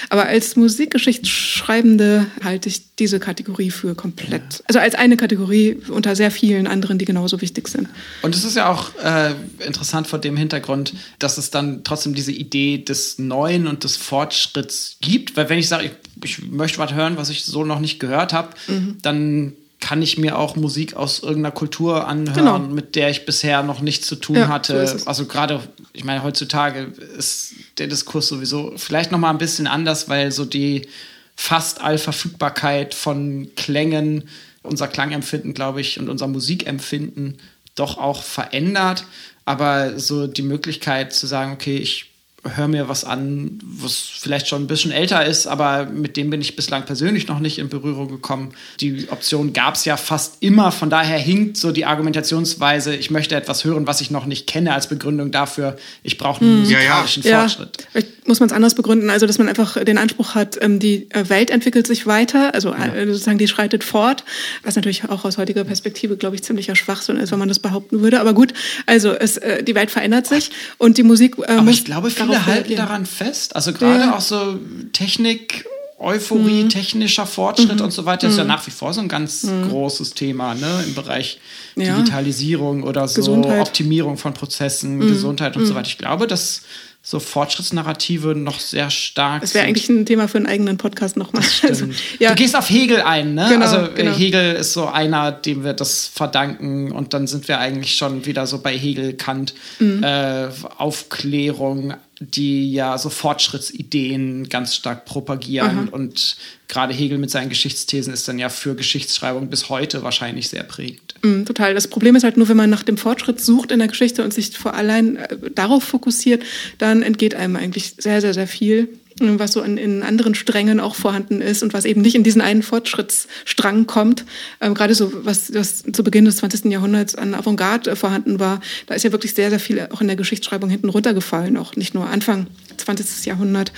Aber 0.09 0.27
als 0.27 0.57
Musikgeschichtsschreibende 0.57 2.27
halte 2.43 2.68
ich 2.68 2.95
diese 2.97 3.21
Kategorie 3.21 3.71
für 3.71 3.95
komplett, 3.95 4.43
ja. 4.53 4.61
also 4.66 4.79
als 4.79 4.95
eine 4.95 5.16
Kategorie 5.16 5.79
unter 5.89 6.14
sehr 6.16 6.31
vielen 6.31 6.66
anderen, 6.66 6.99
die 6.99 7.05
genauso 7.05 7.41
wichtig 7.41 7.68
sind. 7.68 7.89
Und 8.23 8.35
es 8.35 8.45
ist 8.45 8.57
ja 8.57 8.71
auch 8.71 8.91
äh, 9.03 9.35
interessant 9.64 10.07
vor 10.07 10.18
dem 10.18 10.37
Hintergrund, 10.37 10.95
dass 11.18 11.39
es 11.39 11.51
dann 11.51 11.85
trotzdem 11.85 12.14
diese 12.14 12.33
Idee 12.33 12.79
des 12.79 13.18
Neuen 13.18 13.66
und 13.66 13.85
des 13.85 13.97
Fortschritts 13.97 14.97
gibt, 15.01 15.37
weil 15.37 15.49
wenn 15.49 15.59
ich 15.59 15.68
sage, 15.68 15.91
ich, 16.23 16.39
ich 16.39 16.51
möchte 16.51 16.79
was 16.79 16.93
hören, 16.93 17.16
was 17.16 17.31
ich 17.31 17.45
so 17.45 17.64
noch 17.64 17.81
nicht 17.81 18.01
gehört 18.01 18.33
habe, 18.33 18.51
mhm. 18.68 18.99
dann 19.03 19.53
kann 19.81 20.03
ich 20.03 20.18
mir 20.18 20.39
auch 20.39 20.57
Musik 20.57 20.95
aus 20.95 21.20
irgendeiner 21.22 21.53
Kultur 21.55 22.07
anhören, 22.07 22.35
Genau. 22.35 22.59
mit 22.59 22.95
der 22.97 23.11
ich 23.11 23.24
bisher 23.24 23.62
noch 23.62 23.81
nichts 23.81 24.07
zu 24.07 24.16
tun 24.16 24.37
Ja, 24.37 24.47
so 24.47 24.53
hatte. 24.53 24.76
es. 24.76 25.07
also 25.07 25.24
gerade, 25.24 25.61
ich 25.95 26.05
meine, 26.05 26.22
heutzutage 26.22 26.93
ist 27.16 27.55
der 27.78 27.87
Diskurs 27.87 28.28
sowieso 28.28 28.74
vielleicht 28.76 29.11
noch 29.11 29.18
mal 29.18 29.31
ein 29.31 29.39
bisschen 29.39 29.66
anders, 29.66 30.09
weil 30.09 30.33
so 30.33 30.45
die 30.45 30.87
fast 31.35 31.81
Allverfügbarkeit 31.81 32.95
von 32.95 33.49
Klängen 33.57 34.28
unser 34.62 34.89
Klangempfinden, 34.89 35.55
glaube 35.55 35.81
ich, 35.81 35.99
und 35.99 36.11
unser 36.11 36.26
Musikempfinden 36.26 37.39
doch 37.74 37.97
auch 37.97 38.22
verändert. 38.22 39.05
Aber 39.47 39.99
so 39.99 40.26
die 40.26 40.43
Möglichkeit 40.43 41.14
zu 41.14 41.26
sagen, 41.26 41.53
okay, 41.53 41.78
ich 41.78 42.10
höre 42.45 42.68
mir 42.68 42.88
was 42.88 43.05
an, 43.05 43.59
was 43.62 43.97
vielleicht 43.97 44.49
schon 44.49 44.62
ein 44.62 44.66
bisschen 44.66 44.93
älter 44.93 45.24
ist, 45.24 45.47
aber 45.47 45.86
mit 45.86 46.16
dem 46.16 46.30
bin 46.30 46.41
ich 46.41 46.57
bislang 46.57 46.84
persönlich 46.84 47.28
noch 47.28 47.38
nicht 47.38 47.59
in 47.59 47.68
Berührung 47.68 48.09
gekommen. 48.09 48.55
Die 48.80 49.09
Option 49.11 49.53
gab 49.53 49.74
es 49.74 49.84
ja 49.84 49.97
fast 49.97 50.38
immer, 50.41 50.72
von 50.72 50.88
daher 50.88 51.18
hinkt 51.18 51.57
so 51.57 51.70
die 51.70 51.84
Argumentationsweise, 51.84 52.95
ich 52.95 53.11
möchte 53.11 53.34
etwas 53.36 53.64
hören, 53.64 53.86
was 53.86 54.01
ich 54.01 54.11
noch 54.11 54.26
nicht 54.26 54.47
kenne, 54.47 54.72
als 54.72 54.88
Begründung 54.88 55.30
dafür, 55.30 55.76
ich 56.03 56.16
brauche 56.16 56.41
einen 56.45 56.64
Ja, 56.64 56.80
ja. 56.80 57.03
musikalischen 57.03 57.22
Ja, 57.24 57.41
Fortschritt. 57.41 57.86
Muss 58.31 58.41
man 58.41 58.49
es 58.49 58.55
anders 58.55 58.74
begründen, 58.74 59.11
also 59.11 59.26
dass 59.26 59.37
man 59.39 59.49
einfach 59.49 59.83
den 59.85 59.99
Anspruch 59.99 60.35
hat, 60.35 60.57
ähm, 60.62 60.78
die 60.78 61.11
äh, 61.11 61.28
Welt 61.28 61.51
entwickelt 61.51 61.87
sich 61.87 62.07
weiter, 62.07 62.55
also 62.55 62.72
äh, 62.72 63.07
sozusagen 63.07 63.37
die 63.39 63.49
schreitet 63.49 63.85
fort, 63.85 64.24
was 64.62 64.76
natürlich 64.76 65.09
auch 65.09 65.24
aus 65.24 65.37
heutiger 65.37 65.64
Perspektive, 65.64 66.16
glaube 66.16 66.37
ich, 66.37 66.43
ziemlicher 66.43 66.76
Schwachsinn 66.76 67.16
ist, 67.16 67.33
wenn 67.33 67.39
man 67.39 67.49
das 67.49 67.59
behaupten 67.59 68.01
würde. 68.01 68.20
Aber 68.20 68.33
gut, 68.33 68.55
also 68.87 69.11
es, 69.12 69.37
äh, 69.37 69.62
die 69.62 69.74
Welt 69.74 69.91
verändert 69.91 70.26
sich 70.26 70.51
und 70.78 70.97
die 70.97 71.03
Musik 71.03 71.37
äh, 71.39 71.53
Aber 71.53 71.70
ich 71.70 71.85
glaube, 71.85 72.11
viele 72.11 72.47
halten 72.47 72.76
daran 72.76 73.05
fest. 73.05 73.55
Also 73.57 73.72
gerade 73.72 74.01
Ja. 74.01 74.16
auch 74.16 74.20
so 74.20 74.59
Technik, 74.93 75.66
Euphorie, 75.99 76.66
technischer 76.68 77.26
Fortschritt 77.26 77.83
und 77.83 77.91
so 77.91 78.07
weiter 78.07 78.28
ist 78.28 78.39
ja 78.39 78.45
nach 78.45 78.66
wie 78.66 78.70
vor 78.70 78.95
so 78.95 79.03
ein 79.03 79.09
ganz 79.09 79.47
großes 79.68 80.14
Thema 80.14 80.55
ne? 80.55 80.83
im 80.87 80.95
Bereich 80.95 81.39
Ja. 81.76 81.95
Digitalisierung 81.97 82.85
oder 82.85 83.07
so 83.07 83.16
Gesundheit. 83.16 83.61
Optimierung 83.61 84.16
von 84.16 84.33
Prozessen, 84.33 85.01
Gesundheit 85.01 85.59
und 85.59 85.66
so 85.66 85.74
weiter. 85.74 85.89
Ich 85.89 85.99
glaube, 85.99 86.26
dass 86.26 86.62
so 87.11 87.19
Fortschrittsnarrative 87.19 88.37
noch 88.37 88.61
sehr 88.61 88.89
stark 88.89 89.41
Das 89.41 89.53
wäre 89.55 89.67
eigentlich 89.67 89.89
ein 89.89 90.07
Thema 90.07 90.29
für 90.29 90.37
einen 90.39 90.47
eigenen 90.47 90.77
Podcast 90.77 91.17
nochmal. 91.17 91.43
Also, 91.63 91.87
Stimmt. 91.87 91.97
ja, 92.21 92.29
Du 92.31 92.37
gehst 92.37 92.55
auf 92.55 92.71
Hegel 92.71 93.01
ein, 93.03 93.35
ne? 93.35 93.47
Genau, 93.51 93.65
also 93.67 93.79
äh, 93.91 93.95
genau. 93.97 94.13
Hegel 94.17 94.55
ist 94.55 94.73
so 94.75 94.87
einer, 94.87 95.33
dem 95.33 95.65
wir 95.65 95.73
das 95.73 96.07
verdanken 96.07 96.93
und 96.93 97.13
dann 97.13 97.27
sind 97.27 97.49
wir 97.49 97.59
eigentlich 97.59 97.97
schon 97.97 98.27
wieder 98.27 98.47
so 98.47 98.59
bei 98.61 98.77
Hegel, 98.79 99.15
Kant, 99.15 99.55
Mhm. 99.81 100.05
äh, 100.05 100.49
Aufklärung, 100.77 101.95
die 102.21 102.73
ja 102.73 102.97
so 102.99 103.09
Fortschrittsideen 103.11 104.49
ganz 104.49 104.75
stark 104.77 105.05
propagieren 105.07 105.89
und 105.89 106.37
gerade 106.69 106.93
Hegel 106.95 107.19
mit 107.19 107.31
seinen 107.31 107.49
Geschichtsthesen 107.49 108.13
ist 108.13 108.29
dann 108.29 108.39
ja 108.39 108.49
für 108.51 108.75
Geschichtsschreibung 108.77 109.49
bis 109.49 109.69
heute 109.69 110.03
wahrscheinlich 110.05 110.49
sehr 110.49 110.63
prägend. 110.63 111.10
Mm, 111.23 111.45
Total. 111.45 111.75
Das 111.75 111.89
Problem 111.89 112.16
ist 112.16 112.25
halt 112.25 112.37
nur, 112.37 112.49
wenn 112.49 112.57
man 112.57 112.71
nach 112.71 112.83
dem 112.83 112.97
Fortschritt 112.97 113.41
sucht 113.41 113.73
in 113.73 113.79
der 113.79 113.89
Geschichte 113.89 114.25
und 114.25 114.33
sich 114.33 114.57
vor 114.57 114.75
allein 114.75 115.16
äh, 115.16 115.37
darauf 115.55 115.85
fokussiert, 115.85 116.43
dann 116.79 117.03
entgeht 117.03 117.35
einem 117.35 117.57
eigentlich 117.57 117.95
sehr, 117.99 118.21
sehr, 118.21 118.33
sehr 118.33 118.47
viel, 118.47 118.89
äh, 119.21 119.39
was 119.39 119.53
so 119.53 119.61
in, 119.61 119.77
in 119.77 120.03
anderen 120.03 120.35
Strängen 120.35 120.81
auch 120.81 120.95
vorhanden 120.95 121.43
ist 121.43 121.62
und 121.62 121.75
was 121.75 121.85
eben 121.85 122.01
nicht 122.01 122.14
in 122.14 122.25
diesen 122.25 122.41
einen 122.41 122.62
Fortschrittsstrang 122.62 123.87
kommt. 123.87 124.25
Ähm, 124.62 124.73
gerade 124.73 124.95
so, 124.95 125.12
was, 125.25 125.53
was 125.53 125.83
zu 125.93 126.03
Beginn 126.03 126.25
des 126.25 126.37
20. 126.37 126.66
Jahrhunderts 126.66 127.14
an 127.14 127.35
Avantgarde 127.35 127.91
äh, 127.91 127.97
vorhanden 127.97 128.41
war, 128.41 128.61
da 128.87 128.95
ist 128.95 129.03
ja 129.03 129.12
wirklich 129.12 129.35
sehr, 129.35 129.51
sehr 129.51 129.61
viel 129.61 129.89
auch 129.91 130.01
in 130.01 130.07
der 130.07 130.16
Geschichtsschreibung 130.16 130.71
hinten 130.71 130.89
runtergefallen, 130.89 131.59
auch 131.59 131.77
nicht 131.77 131.95
nur 131.95 132.09
Anfang 132.09 132.47
20. 132.79 133.27
Jahrhundert. 133.27 133.73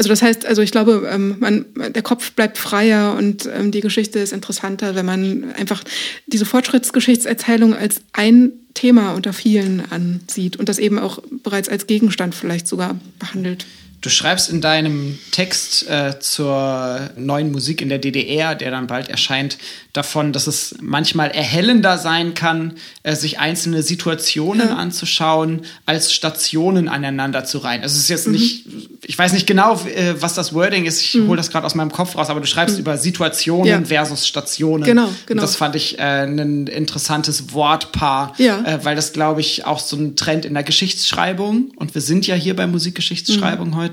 Also 0.00 0.08
das 0.08 0.22
heißt, 0.22 0.46
also 0.46 0.62
ich 0.62 0.72
glaube, 0.72 1.06
ähm, 1.12 1.36
man, 1.40 1.66
der 1.76 2.00
Kopf 2.00 2.32
bleibt 2.32 2.56
freier 2.56 3.16
und 3.18 3.46
ähm, 3.54 3.70
die 3.70 3.82
Geschichte 3.82 4.18
ist 4.18 4.32
interessanter, 4.32 4.94
wenn 4.94 5.04
man 5.04 5.52
einfach 5.58 5.84
diese 6.26 6.46
Fortschrittsgeschichtserzählung 6.46 7.74
als 7.74 8.00
ein 8.14 8.52
Thema 8.72 9.12
unter 9.12 9.34
vielen 9.34 9.82
ansieht 9.92 10.56
und 10.56 10.70
das 10.70 10.78
eben 10.78 10.98
auch 10.98 11.18
bereits 11.42 11.68
als 11.68 11.86
Gegenstand 11.86 12.34
vielleicht 12.34 12.66
sogar 12.66 12.98
behandelt. 13.18 13.66
Du 14.02 14.08
schreibst 14.08 14.48
in 14.48 14.62
deinem 14.62 15.18
Text 15.30 15.86
äh, 15.86 16.18
zur 16.20 17.10
neuen 17.18 17.52
Musik 17.52 17.82
in 17.82 17.90
der 17.90 17.98
DDR, 17.98 18.54
der 18.54 18.70
dann 18.70 18.86
bald 18.86 19.10
erscheint, 19.10 19.58
davon, 19.92 20.32
dass 20.32 20.46
es 20.46 20.76
manchmal 20.80 21.30
erhellender 21.32 21.98
sein 21.98 22.32
kann, 22.32 22.74
äh, 23.02 23.14
sich 23.14 23.38
einzelne 23.40 23.82
Situationen 23.82 24.68
Ja. 24.68 24.76
anzuschauen, 24.76 25.62
als 25.84 26.14
Stationen 26.14 26.88
aneinander 26.88 27.44
zu 27.44 27.58
reihen. 27.58 27.82
Also 27.82 27.94
es 27.96 28.04
ist 28.04 28.08
jetzt 28.08 28.28
nicht, 28.28 28.64
ich 29.04 29.18
weiß 29.18 29.34
nicht 29.34 29.46
genau, 29.46 29.74
äh, 29.84 30.14
was 30.18 30.32
das 30.32 30.54
Wording 30.54 30.86
ist, 30.86 31.02
ich 31.02 31.20
hole 31.20 31.36
das 31.36 31.50
gerade 31.50 31.66
aus 31.66 31.74
meinem 31.74 31.92
Kopf 31.92 32.16
raus, 32.16 32.30
aber 32.30 32.40
du 32.40 32.46
schreibst 32.46 32.78
über 32.78 32.96
Situationen 32.96 33.66
Ja. 33.66 33.84
versus 33.84 34.26
Stationen. 34.26 34.84
Genau, 34.84 35.08
Und 35.08 35.26
genau. 35.26 35.42
das 35.42 35.56
fand 35.56 35.76
ich 35.76 35.98
äh, 35.98 36.02
ein 36.22 36.68
interessantes 36.68 37.52
Wortpaar, 37.52 38.32
Ja. 38.38 38.62
äh, 38.64 38.82
weil 38.82 38.96
das, 38.96 39.12
glaube 39.12 39.42
ich, 39.42 39.66
auch 39.66 39.78
so 39.80 39.96
ein 39.96 40.16
Trend 40.16 40.46
in 40.46 40.54
der 40.54 40.62
Geschichtsschreibung, 40.62 41.72
und 41.76 41.94
wir 41.94 42.00
sind 42.00 42.26
ja 42.26 42.34
hier 42.34 42.56
bei 42.56 42.66
Musikgeschichtsschreibung 42.66 43.76
heute, 43.76 43.89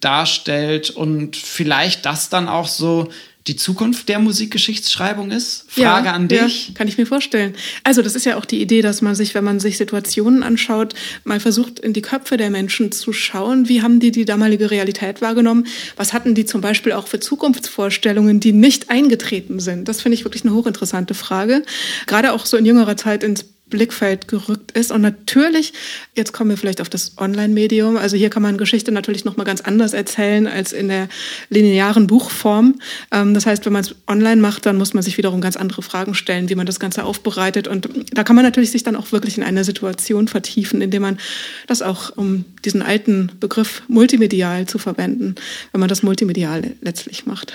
darstellt 0.00 0.90
und 0.90 1.36
vielleicht 1.36 2.06
das 2.06 2.28
dann 2.28 2.48
auch 2.48 2.68
so 2.68 3.08
die 3.46 3.56
Zukunft 3.56 4.08
der 4.08 4.18
Musikgeschichtsschreibung 4.18 5.30
ist? 5.30 5.66
Frage 5.68 6.06
ja, 6.06 6.12
an 6.12 6.28
dich. 6.28 6.68
Ja, 6.68 6.74
kann 6.74 6.88
ich 6.88 6.98
mir 6.98 7.06
vorstellen. 7.06 7.54
Also 7.84 8.02
das 8.02 8.16
ist 8.16 8.26
ja 8.26 8.36
auch 8.36 8.44
die 8.44 8.60
Idee, 8.60 8.82
dass 8.82 9.02
man 9.02 9.14
sich, 9.14 9.34
wenn 9.34 9.44
man 9.44 9.60
sich 9.60 9.76
Situationen 9.76 10.42
anschaut, 10.42 10.94
mal 11.24 11.38
versucht, 11.38 11.78
in 11.78 11.92
die 11.92 12.02
Köpfe 12.02 12.36
der 12.36 12.50
Menschen 12.50 12.90
zu 12.90 13.12
schauen. 13.12 13.68
Wie 13.68 13.82
haben 13.82 14.00
die 14.00 14.10
die 14.10 14.24
damalige 14.24 14.70
Realität 14.70 15.22
wahrgenommen? 15.22 15.66
Was 15.96 16.12
hatten 16.12 16.34
die 16.34 16.44
zum 16.44 16.60
Beispiel 16.60 16.92
auch 16.92 17.06
für 17.06 17.20
Zukunftsvorstellungen, 17.20 18.40
die 18.40 18.52
nicht 18.52 18.90
eingetreten 18.90 19.60
sind? 19.60 19.86
Das 19.88 20.00
finde 20.00 20.14
ich 20.14 20.24
wirklich 20.24 20.44
eine 20.44 20.54
hochinteressante 20.54 21.14
Frage. 21.14 21.62
Gerade 22.06 22.32
auch 22.32 22.46
so 22.46 22.56
in 22.56 22.66
jüngerer 22.66 22.96
Zeit 22.96 23.22
ins 23.22 23.44
Blickfeld 23.68 24.28
gerückt 24.28 24.72
ist. 24.72 24.92
Und 24.92 25.00
natürlich, 25.00 25.72
jetzt 26.14 26.32
kommen 26.32 26.50
wir 26.50 26.56
vielleicht 26.56 26.80
auf 26.80 26.88
das 26.88 27.18
Online-Medium. 27.18 27.96
Also 27.96 28.16
hier 28.16 28.30
kann 28.30 28.42
man 28.42 28.58
Geschichte 28.58 28.92
natürlich 28.92 29.24
noch 29.24 29.36
mal 29.36 29.44
ganz 29.44 29.60
anders 29.60 29.92
erzählen 29.92 30.46
als 30.46 30.72
in 30.72 30.88
der 30.88 31.08
linearen 31.50 32.06
Buchform. 32.06 32.76
Ähm, 33.10 33.34
das 33.34 33.44
heißt, 33.46 33.66
wenn 33.66 33.72
man 33.72 33.82
es 33.82 33.96
online 34.06 34.40
macht, 34.40 34.66
dann 34.66 34.76
muss 34.76 34.94
man 34.94 35.02
sich 35.02 35.18
wiederum 35.18 35.40
ganz 35.40 35.56
andere 35.56 35.82
Fragen 35.82 36.14
stellen, 36.14 36.48
wie 36.48 36.54
man 36.54 36.66
das 36.66 36.78
Ganze 36.78 37.02
aufbereitet. 37.02 37.66
Und 37.66 37.88
da 38.12 38.22
kann 38.22 38.36
man 38.36 38.44
natürlich 38.44 38.70
sich 38.70 38.84
dann 38.84 38.94
auch 38.94 39.10
wirklich 39.10 39.36
in 39.36 39.42
eine 39.42 39.64
Situation 39.64 40.28
vertiefen, 40.28 40.80
indem 40.80 41.02
man 41.02 41.18
das 41.66 41.82
auch, 41.82 42.16
um 42.16 42.44
diesen 42.64 42.82
alten 42.82 43.32
Begriff 43.40 43.82
multimedial 43.88 44.66
zu 44.66 44.78
verwenden, 44.78 45.34
wenn 45.72 45.80
man 45.80 45.88
das 45.88 46.04
multimedial 46.04 46.74
letztlich 46.82 47.26
macht. 47.26 47.52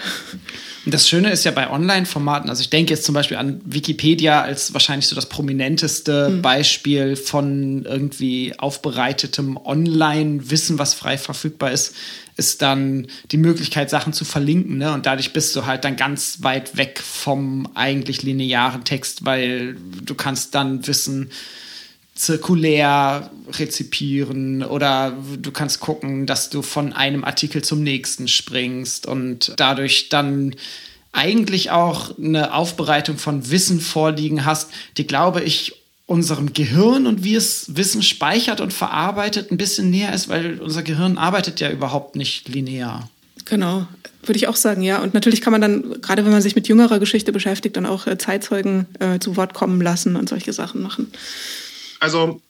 Und 0.83 0.93
das 0.95 1.07
Schöne 1.07 1.29
ist 1.31 1.43
ja 1.43 1.51
bei 1.51 1.69
Online-Formaten, 1.69 2.49
also 2.49 2.61
ich 2.61 2.71
denke 2.71 2.91
jetzt 2.91 3.03
zum 3.03 3.13
Beispiel 3.13 3.37
an 3.37 3.61
Wikipedia 3.65 4.41
als 4.41 4.73
wahrscheinlich 4.73 5.07
so 5.07 5.15
das 5.15 5.27
prominenteste 5.27 6.39
Beispiel 6.41 7.15
von 7.15 7.85
irgendwie 7.85 8.57
aufbereitetem 8.57 9.57
Online-Wissen, 9.57 10.79
was 10.79 10.95
frei 10.95 11.19
verfügbar 11.19 11.71
ist, 11.71 11.93
ist 12.35 12.63
dann 12.63 13.07
die 13.31 13.37
Möglichkeit, 13.37 13.91
Sachen 13.91 14.13
zu 14.13 14.25
verlinken. 14.25 14.79
Ne? 14.79 14.91
Und 14.91 15.05
dadurch 15.05 15.33
bist 15.33 15.55
du 15.55 15.67
halt 15.67 15.83
dann 15.83 15.97
ganz 15.97 16.39
weit 16.41 16.75
weg 16.77 16.99
vom 16.99 17.69
eigentlich 17.75 18.23
linearen 18.23 18.83
Text, 18.83 19.23
weil 19.23 19.75
du 20.03 20.15
kannst 20.15 20.55
dann 20.55 20.87
Wissen 20.87 21.29
zirkulär 22.15 23.31
rezipieren 23.53 24.63
oder 24.63 25.17
du 25.39 25.51
kannst 25.51 25.79
gucken, 25.79 26.25
dass 26.25 26.49
du 26.49 26.61
von 26.61 26.93
einem 26.93 27.23
Artikel 27.23 27.63
zum 27.63 27.83
nächsten 27.83 28.27
springst 28.27 29.05
und 29.05 29.53
dadurch 29.57 30.09
dann 30.09 30.55
eigentlich 31.13 31.71
auch 31.71 32.17
eine 32.17 32.53
Aufbereitung 32.53 33.17
von 33.17 33.49
Wissen 33.49 33.79
vorliegen 33.79 34.45
hast, 34.45 34.69
die, 34.97 35.07
glaube 35.07 35.41
ich, 35.41 35.73
unserem 36.05 36.51
Gehirn 36.51 37.07
und 37.07 37.23
wie 37.23 37.35
es 37.35 37.75
Wissen 37.75 38.03
speichert 38.03 38.59
und 38.59 38.73
verarbeitet 38.73 39.51
ein 39.51 39.57
bisschen 39.57 39.89
näher 39.89 40.13
ist, 40.13 40.27
weil 40.27 40.59
unser 40.59 40.83
Gehirn 40.83 41.17
arbeitet 41.17 41.61
ja 41.61 41.71
überhaupt 41.71 42.17
nicht 42.17 42.49
linear. 42.49 43.09
Genau, 43.45 43.87
würde 44.23 44.37
ich 44.37 44.47
auch 44.47 44.55
sagen, 44.55 44.81
ja. 44.81 45.01
Und 45.01 45.13
natürlich 45.13 45.41
kann 45.41 45.51
man 45.51 45.61
dann, 45.61 46.01
gerade 46.01 46.25
wenn 46.25 46.31
man 46.31 46.41
sich 46.41 46.55
mit 46.55 46.67
jüngerer 46.67 46.99
Geschichte 46.99 47.31
beschäftigt, 47.31 47.77
dann 47.77 47.85
auch 47.85 48.07
äh, 48.07 48.17
Zeitzeugen 48.17 48.87
äh, 48.99 49.19
zu 49.19 49.37
Wort 49.37 49.53
kommen 49.53 49.81
lassen 49.81 50.15
und 50.15 50.29
solche 50.29 50.53
Sachen 50.53 50.81
machen. 50.81 51.11
Also 52.01 52.41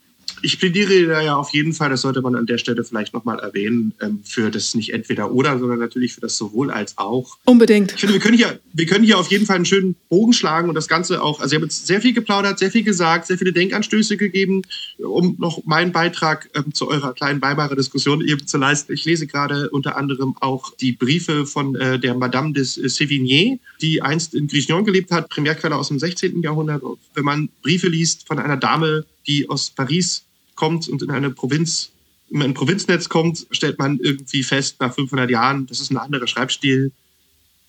ich 0.41 0.59
plädiere 0.59 1.07
da 1.07 1.21
ja 1.21 1.35
auf 1.35 1.49
jeden 1.51 1.73
Fall, 1.73 1.89
das 1.89 2.01
sollte 2.01 2.21
man 2.21 2.35
an 2.35 2.45
der 2.45 2.57
Stelle 2.57 2.83
vielleicht 2.83 3.13
nochmal 3.13 3.39
erwähnen, 3.39 3.93
ähm, 4.01 4.21
für 4.23 4.49
das 4.49 4.73
nicht 4.73 4.93
entweder 4.93 5.31
oder, 5.31 5.59
sondern 5.59 5.79
natürlich 5.79 6.13
für 6.13 6.21
das 6.21 6.37
sowohl 6.37 6.71
als 6.71 6.97
auch. 6.97 7.37
Unbedingt. 7.45 7.93
Ich 7.93 7.99
finde, 7.99 8.13
wir 8.13 8.21
können 8.21 8.37
hier, 8.37 8.59
wir 8.73 8.85
können 8.85 9.03
hier 9.03 9.19
auf 9.19 9.29
jeden 9.29 9.45
Fall 9.45 9.57
einen 9.57 9.65
schönen 9.65 9.95
Bogen 10.09 10.33
schlagen 10.33 10.69
und 10.69 10.75
das 10.75 10.87
Ganze 10.87 11.21
auch, 11.21 11.39
also 11.39 11.55
ihr 11.55 11.61
habt 11.61 11.71
jetzt 11.71 11.85
sehr 11.85 12.01
viel 12.01 12.13
geplaudert, 12.13 12.59
sehr 12.59 12.71
viel 12.71 12.83
gesagt, 12.83 13.27
sehr 13.27 13.37
viele 13.37 13.53
Denkanstöße 13.53 14.17
gegeben, 14.17 14.63
um 14.97 15.35
noch 15.37 15.63
meinen 15.65 15.91
Beitrag 15.91 16.49
ähm, 16.55 16.73
zu 16.73 16.89
eurer 16.89 17.13
kleinen 17.13 17.41
Weimarer 17.41 17.75
Diskussion 17.75 18.25
eben 18.25 18.47
zu 18.47 18.57
leisten. 18.57 18.93
Ich 18.93 19.05
lese 19.05 19.27
gerade 19.27 19.69
unter 19.69 19.97
anderem 19.97 20.35
auch 20.39 20.73
die 20.75 20.93
Briefe 20.93 21.45
von 21.45 21.75
äh, 21.75 21.99
der 21.99 22.15
Madame 22.15 22.53
de 22.53 22.63
Sévigné, 22.63 23.59
die 23.81 24.01
einst 24.01 24.33
in 24.33 24.47
Grignon 24.47 24.85
gelebt 24.85 25.11
hat, 25.11 25.29
Primärquelle 25.29 25.75
aus 25.75 25.89
dem 25.89 25.99
16. 25.99 26.41
Jahrhundert. 26.41 26.81
Und 26.83 26.99
wenn 27.13 27.25
man 27.25 27.49
Briefe 27.61 27.87
liest 27.87 28.27
von 28.27 28.39
einer 28.39 28.57
Dame, 28.57 29.05
die 29.27 29.49
aus 29.49 29.69
Paris 29.69 30.25
kommt 30.55 30.87
und 30.87 31.01
in 31.01 31.11
eine 31.11 31.29
Provinz 31.29 31.91
in 32.31 32.41
ein 32.41 32.53
Provinznetz 32.53 33.09
kommt, 33.09 33.45
stellt 33.51 33.77
man 33.77 33.99
irgendwie 33.99 34.43
fest, 34.43 34.77
nach 34.79 34.93
500 34.93 35.29
Jahren, 35.29 35.67
das 35.67 35.81
ist 35.81 35.91
ein 35.91 35.97
anderer 35.97 36.27
Schreibstil. 36.27 36.91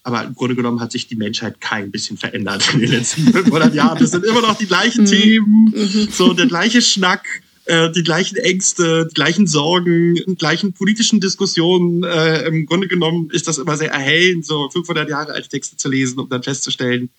Aber 0.04 0.24
im 0.24 0.34
Grunde 0.34 0.56
genommen 0.56 0.80
hat 0.80 0.92
sich 0.92 1.06
die 1.06 1.16
Menschheit 1.16 1.60
kein 1.60 1.90
bisschen 1.90 2.16
verändert 2.16 2.72
in 2.72 2.80
den 2.80 2.90
letzten 2.90 3.32
500 3.32 3.74
Jahren. 3.74 3.98
Das 3.98 4.10
sind 4.10 4.24
immer 4.24 4.40
noch 4.40 4.56
die 4.56 4.66
gleichen 4.66 5.02
mhm. 5.02 5.08
Themen, 5.08 5.74
mhm. 5.74 6.08
so 6.10 6.32
der 6.32 6.46
gleiche 6.46 6.82
Schnack, 6.82 7.24
äh, 7.66 7.90
die 7.92 8.02
gleichen 8.02 8.36
Ängste, 8.36 9.06
die 9.08 9.14
gleichen 9.14 9.46
Sorgen, 9.46 10.14
die 10.14 10.34
gleichen 10.36 10.72
politischen 10.72 11.20
Diskussionen. 11.20 12.02
Äh, 12.02 12.46
Im 12.46 12.66
Grunde 12.66 12.88
genommen 12.88 13.30
ist 13.30 13.46
das 13.46 13.58
immer 13.58 13.76
sehr 13.76 13.92
erhellend, 13.92 14.44
so 14.44 14.70
500 14.70 15.08
Jahre 15.08 15.32
alte 15.32 15.48
Texte 15.48 15.76
zu 15.76 15.88
lesen, 15.88 16.18
um 16.18 16.28
dann 16.28 16.42
festzustellen, 16.42 17.10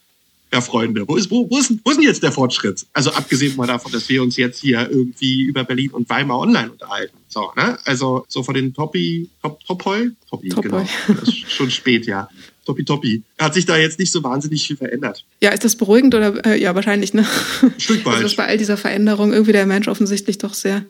ja, 0.53 0.61
Freunde, 0.61 1.03
wo 1.07 1.15
ist, 1.15 1.31
wo, 1.31 1.49
wo, 1.49 1.57
ist, 1.57 1.73
wo 1.83 1.89
ist 1.89 1.97
denn 1.97 2.05
jetzt 2.05 2.21
der 2.21 2.31
Fortschritt? 2.31 2.85
Also 2.93 3.11
abgesehen 3.11 3.55
mal 3.55 3.65
davon, 3.65 3.91
dass 3.91 4.07
wir 4.07 4.21
uns 4.21 4.37
jetzt 4.37 4.59
hier 4.61 4.87
irgendwie 4.87 5.41
über 5.41 5.63
Berlin 5.63 5.89
und 5.89 6.07
Weimar 6.09 6.37
online 6.37 6.71
unterhalten. 6.71 7.17
So, 7.27 7.51
ne? 7.55 7.79
Also 7.85 8.23
so 8.27 8.43
von 8.43 8.53
den 8.53 8.71
Toppi, 8.71 9.27
Top, 9.41 9.65
Topoi? 9.65 10.11
Toppi, 10.29 10.49
Top 10.49 10.63
genau. 10.63 10.85
Das 11.07 11.27
ist 11.27 11.51
schon 11.51 11.71
spät, 11.71 12.05
ja. 12.05 12.29
Toppi 12.65 12.85
Toppi. 12.85 13.23
Hat 13.39 13.55
sich 13.55 13.65
da 13.65 13.77
jetzt 13.77 13.97
nicht 13.97 14.11
so 14.11 14.23
wahnsinnig 14.23 14.67
viel 14.67 14.77
verändert. 14.77 15.25
Ja, 15.41 15.49
ist 15.49 15.63
das 15.63 15.75
beruhigend 15.75 16.13
oder 16.13 16.45
äh, 16.45 16.61
ja, 16.61 16.75
wahrscheinlich, 16.75 17.15
ne? 17.15 17.25
Ein 17.63 17.73
Stück 17.79 18.05
weit. 18.05 18.13
Also, 18.13 18.23
dass 18.23 18.35
bei 18.35 18.45
all 18.45 18.59
dieser 18.59 18.77
Veränderung 18.77 19.33
irgendwie 19.33 19.53
der 19.53 19.65
Mensch 19.65 19.87
offensichtlich 19.87 20.37
doch 20.37 20.53
sehr 20.53 20.85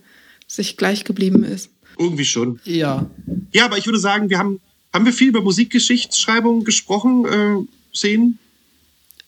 sich 0.46 0.76
gleich 0.76 1.06
geblieben 1.06 1.46
ist. 1.46 1.70
Irgendwie 1.98 2.26
schon. 2.26 2.60
Ja. 2.66 3.10
Ja, 3.54 3.64
aber 3.64 3.78
ich 3.78 3.86
würde 3.86 4.00
sagen, 4.00 4.30
wir 4.30 4.40
haben, 4.40 4.60
haben 4.92 5.06
wir 5.06 5.14
viel 5.14 5.30
über 5.30 5.42
Musikgeschichtsschreibung 5.42 6.66
gesprochen, 6.66 7.26
äh, 7.26 7.66
sehen? 7.94 8.40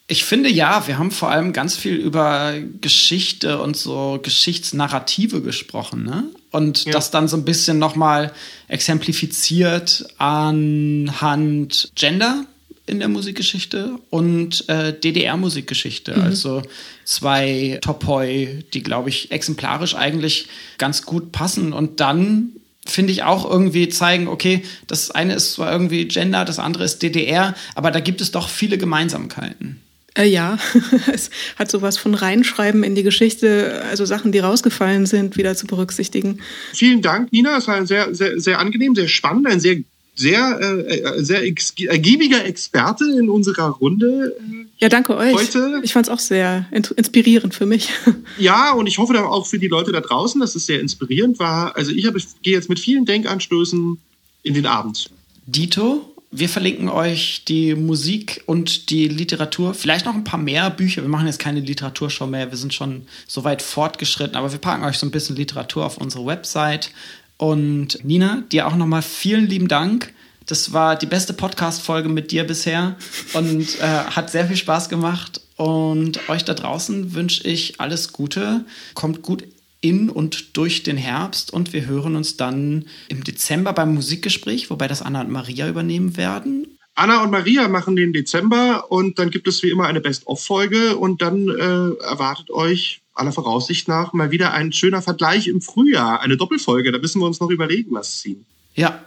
Ich 0.08 0.24
finde 0.24 0.50
ja, 0.50 0.86
wir 0.88 1.00
haben 1.00 1.10
vor 1.10 1.32
allem 1.32 1.52
ganz 1.52 1.76
viel 1.76 1.96
über 1.96 2.54
Geschichte 2.80 3.60
und 3.60 3.76
so 3.76 4.20
Geschichtsnarrative 4.22 5.42
gesprochen, 5.42 6.04
ne? 6.04 6.26
Und 6.52 6.86
ja. 6.86 6.92
das 6.92 7.10
dann 7.10 7.28
so 7.28 7.36
ein 7.38 7.44
bisschen 7.44 7.80
nochmal 7.80 8.32
exemplifiziert 8.68 10.06
anhand 10.20 11.92
Gender 11.96 12.46
in 12.86 13.00
der 13.00 13.08
Musikgeschichte 13.08 13.98
und 14.12 14.70
äh, 14.70 14.94
DDR-Musikgeschichte. 14.94 16.16
Mhm. 16.16 16.22
Also 16.22 16.62
zwei 17.04 17.80
Topoi, 17.82 18.64
die, 18.74 18.84
glaube 18.84 19.10
ich, 19.10 19.32
exemplarisch 19.32 19.96
eigentlich 19.96 20.48
ganz 20.78 21.02
gut 21.02 21.32
passen. 21.32 21.74
Und 21.74 22.00
dann 22.00 22.52
finde 22.86 23.12
ich 23.12 23.24
auch 23.24 23.50
irgendwie 23.50 23.90
zeigen, 23.90 24.28
okay, 24.28 24.64
das 24.86 25.10
eine 25.10 25.34
ist 25.34 25.54
zwar 25.54 25.72
irgendwie 25.72 26.08
Gender, 26.08 26.46
das 26.46 26.60
andere 26.60 26.84
ist 26.84 27.02
DDR, 27.02 27.56
aber 27.74 27.90
da 27.90 28.00
gibt 28.00 28.22
es 28.22 28.32
doch 28.32 28.50
viele 28.50 28.78
Gemeinsamkeiten. 28.78 29.82
Äh, 30.16 30.28
ja, 30.28 30.58
es 31.14 31.30
hat 31.58 31.70
sowas 31.70 31.98
von 31.98 32.14
Reinschreiben 32.14 32.84
in 32.84 32.96
die 32.96 33.04
Geschichte, 33.04 33.84
also 33.90 34.06
Sachen, 34.06 34.32
die 34.32 34.40
rausgefallen 34.40 35.06
sind, 35.06 35.38
wieder 35.38 35.56
zu 35.56 35.68
berücksichtigen. 35.68 36.40
Vielen 36.74 37.02
Dank, 37.02 37.32
Nina. 37.32 37.58
Es 37.58 37.68
war 37.68 37.76
ein 37.76 37.88
sehr, 37.88 38.16
sehr, 38.16 38.40
sehr 38.40 38.60
angenehm, 38.60 38.96
sehr 38.96 39.08
spannend, 39.08 39.48
ein 39.48 39.60
sehr 39.60 39.78
sehr, 40.16 40.60
äh, 40.62 41.24
sehr 41.24 41.44
ergiebiger 41.44 42.46
Experte 42.46 43.04
in 43.20 43.30
unserer 43.30 43.70
Runde. 43.70 44.36
Äh, 44.40 44.66
ja, 44.80 44.90
danke 44.90 45.16
euch. 45.18 45.34
Heute. 45.34 45.82
Ich 45.84 45.94
fand 45.94 46.08
es 46.08 46.10
auch 46.10 46.20
sehr 46.20 46.66
inspirierend 46.72 47.54
für 47.54 47.66
mich. 47.66 47.90
Ja, 48.38 48.74
und 48.74 48.88
ich 48.88 48.98
hoffe 48.98 49.14
dann 49.14 49.24
auch 49.24 49.46
für 49.46 49.60
die 49.60 49.68
Leute 49.68 49.92
da 49.92 50.02
draußen, 50.02 50.42
dass 50.42 50.56
es 50.56 50.66
sehr 50.66 50.82
inspirierend 50.82 51.40
war. 51.40 51.76
Also 51.76 51.92
ich, 51.92 52.06
ich 52.06 52.26
gehe 52.42 52.54
jetzt 52.54 52.68
mit 52.68 52.80
vielen 52.80 53.06
Denkanstößen 53.06 53.98
in 54.44 54.54
den 54.54 54.66
Abend. 54.66 55.10
Dito, 55.46 56.15
wir 56.32 56.50
verlinken 56.50 56.90
euch 56.90 57.44
die 57.48 57.76
Musik 57.76 58.44
und 58.46 58.90
die 58.90 59.08
Literatur, 59.08 59.74
vielleicht 59.74 60.06
noch 60.06 60.14
ein 60.14 60.24
paar 60.24 60.40
mehr 60.40 60.70
Bücher. 60.70 61.02
Wir 61.02 61.10
machen 61.10 61.28
jetzt 61.28 61.40
keine 61.40 61.60
Literaturshow 61.60 62.28
mehr, 62.28 62.52
wir 62.52 62.58
sind 62.58 62.74
schon 62.74 63.08
so 63.28 63.44
weit 63.44 63.62
fortgeschritten, 63.62 64.36
aber 64.36 64.52
wir 64.52 64.60
packen 64.60 64.84
euch 64.84 64.98
so 64.98 65.06
ein 65.06 65.12
bisschen 65.12 65.36
Literatur 65.36 65.86
auf 65.86 65.98
unsere 65.98 66.26
Website. 66.26 66.92
Und 67.38 68.04
Nina, 68.04 68.44
dir 68.52 68.68
auch 68.68 68.76
nochmal 68.76 69.02
vielen 69.02 69.48
lieben 69.48 69.68
Dank. 69.68 70.14
Das 70.46 70.74
war 70.74 70.96
die 70.96 71.08
beste 71.08 71.34
Podcast-Folge 71.34 72.08
mit 72.08 72.32
dir 72.32 72.46
bisher 72.46 72.98
und 73.34 73.80
äh, 73.80 73.82
hat 73.82 74.30
sehr 74.30 74.46
viel 74.46 74.58
Spaß 74.58 74.90
gemacht. 74.90 75.42
Und 75.58 76.30
euch 76.30 76.44
da 76.44 76.54
draußen 76.54 77.14
wünsche 77.14 77.48
ich 77.48 77.80
alles 77.80 78.12
Gute. 78.12 78.66
Kommt 78.94 79.22
gut 79.22 79.44
in 79.86 80.10
und 80.10 80.58
durch 80.58 80.82
den 80.82 80.98
Herbst 80.98 81.54
und 81.54 81.72
wir 81.72 81.86
hören 81.86 82.16
uns 82.16 82.38
dann 82.38 82.86
im 83.08 83.24
Dezember 83.24 83.72
beim 83.72 83.94
Musikgespräch, 83.94 84.72
wobei 84.72 84.88
das 84.88 85.04
Anna 85.04 85.22
und 85.22 85.30
Maria 85.30 85.70
übernehmen 85.70 86.18
werden. 86.18 86.68
Anna 86.96 87.22
und 87.22 87.30
Maria 87.30 87.68
machen 87.68 87.96
den 87.96 88.12
Dezember 88.12 88.92
und 88.92 89.20
dann 89.20 89.30
gibt 89.30 89.48
es 89.48 89.62
wie 89.62 89.70
immer 89.70 89.86
eine 89.86 90.02
Best-of-Folge 90.02 90.96
und 90.96 91.22
dann 91.22 91.50
äh, 91.50 92.04
erwartet 92.04 92.50
euch 92.50 93.02
aller 93.14 93.32
Voraussicht 93.32 93.88
nach 93.88 94.12
mal 94.14 94.32
wieder 94.32 94.54
ein 94.54 94.74
schöner 94.74 95.02
Vergleich 95.02 95.48
im 95.48 95.62
Frühjahr, 95.62 96.22
eine 96.22 96.36
Doppelfolge. 96.36 96.92
Da 96.92 96.98
müssen 96.98 97.20
wir 97.22 97.28
uns 97.28 97.40
noch 97.40 97.52
überlegen, 97.52 97.94
was 97.94 98.22
ziehen. 98.22 98.46
Ja, 98.74 99.04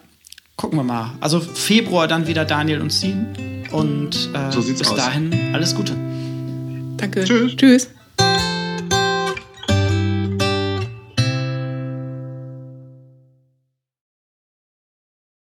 gucken 0.56 0.78
wir 0.78 0.84
mal. 0.84 1.14
Also 1.20 1.40
Februar 1.40 2.06
dann 2.06 2.26
wieder 2.28 2.44
Daniel 2.44 2.80
und 2.80 2.92
Sien 2.92 3.26
und 3.72 4.30
äh, 4.32 4.52
so 4.52 4.62
bis 4.62 4.86
aus. 4.86 4.96
dahin 4.96 5.34
alles 5.52 5.74
Gute. 5.74 5.96
Danke. 6.98 7.24
Tschüss. 7.24 7.56
Tschüss. 7.56 7.88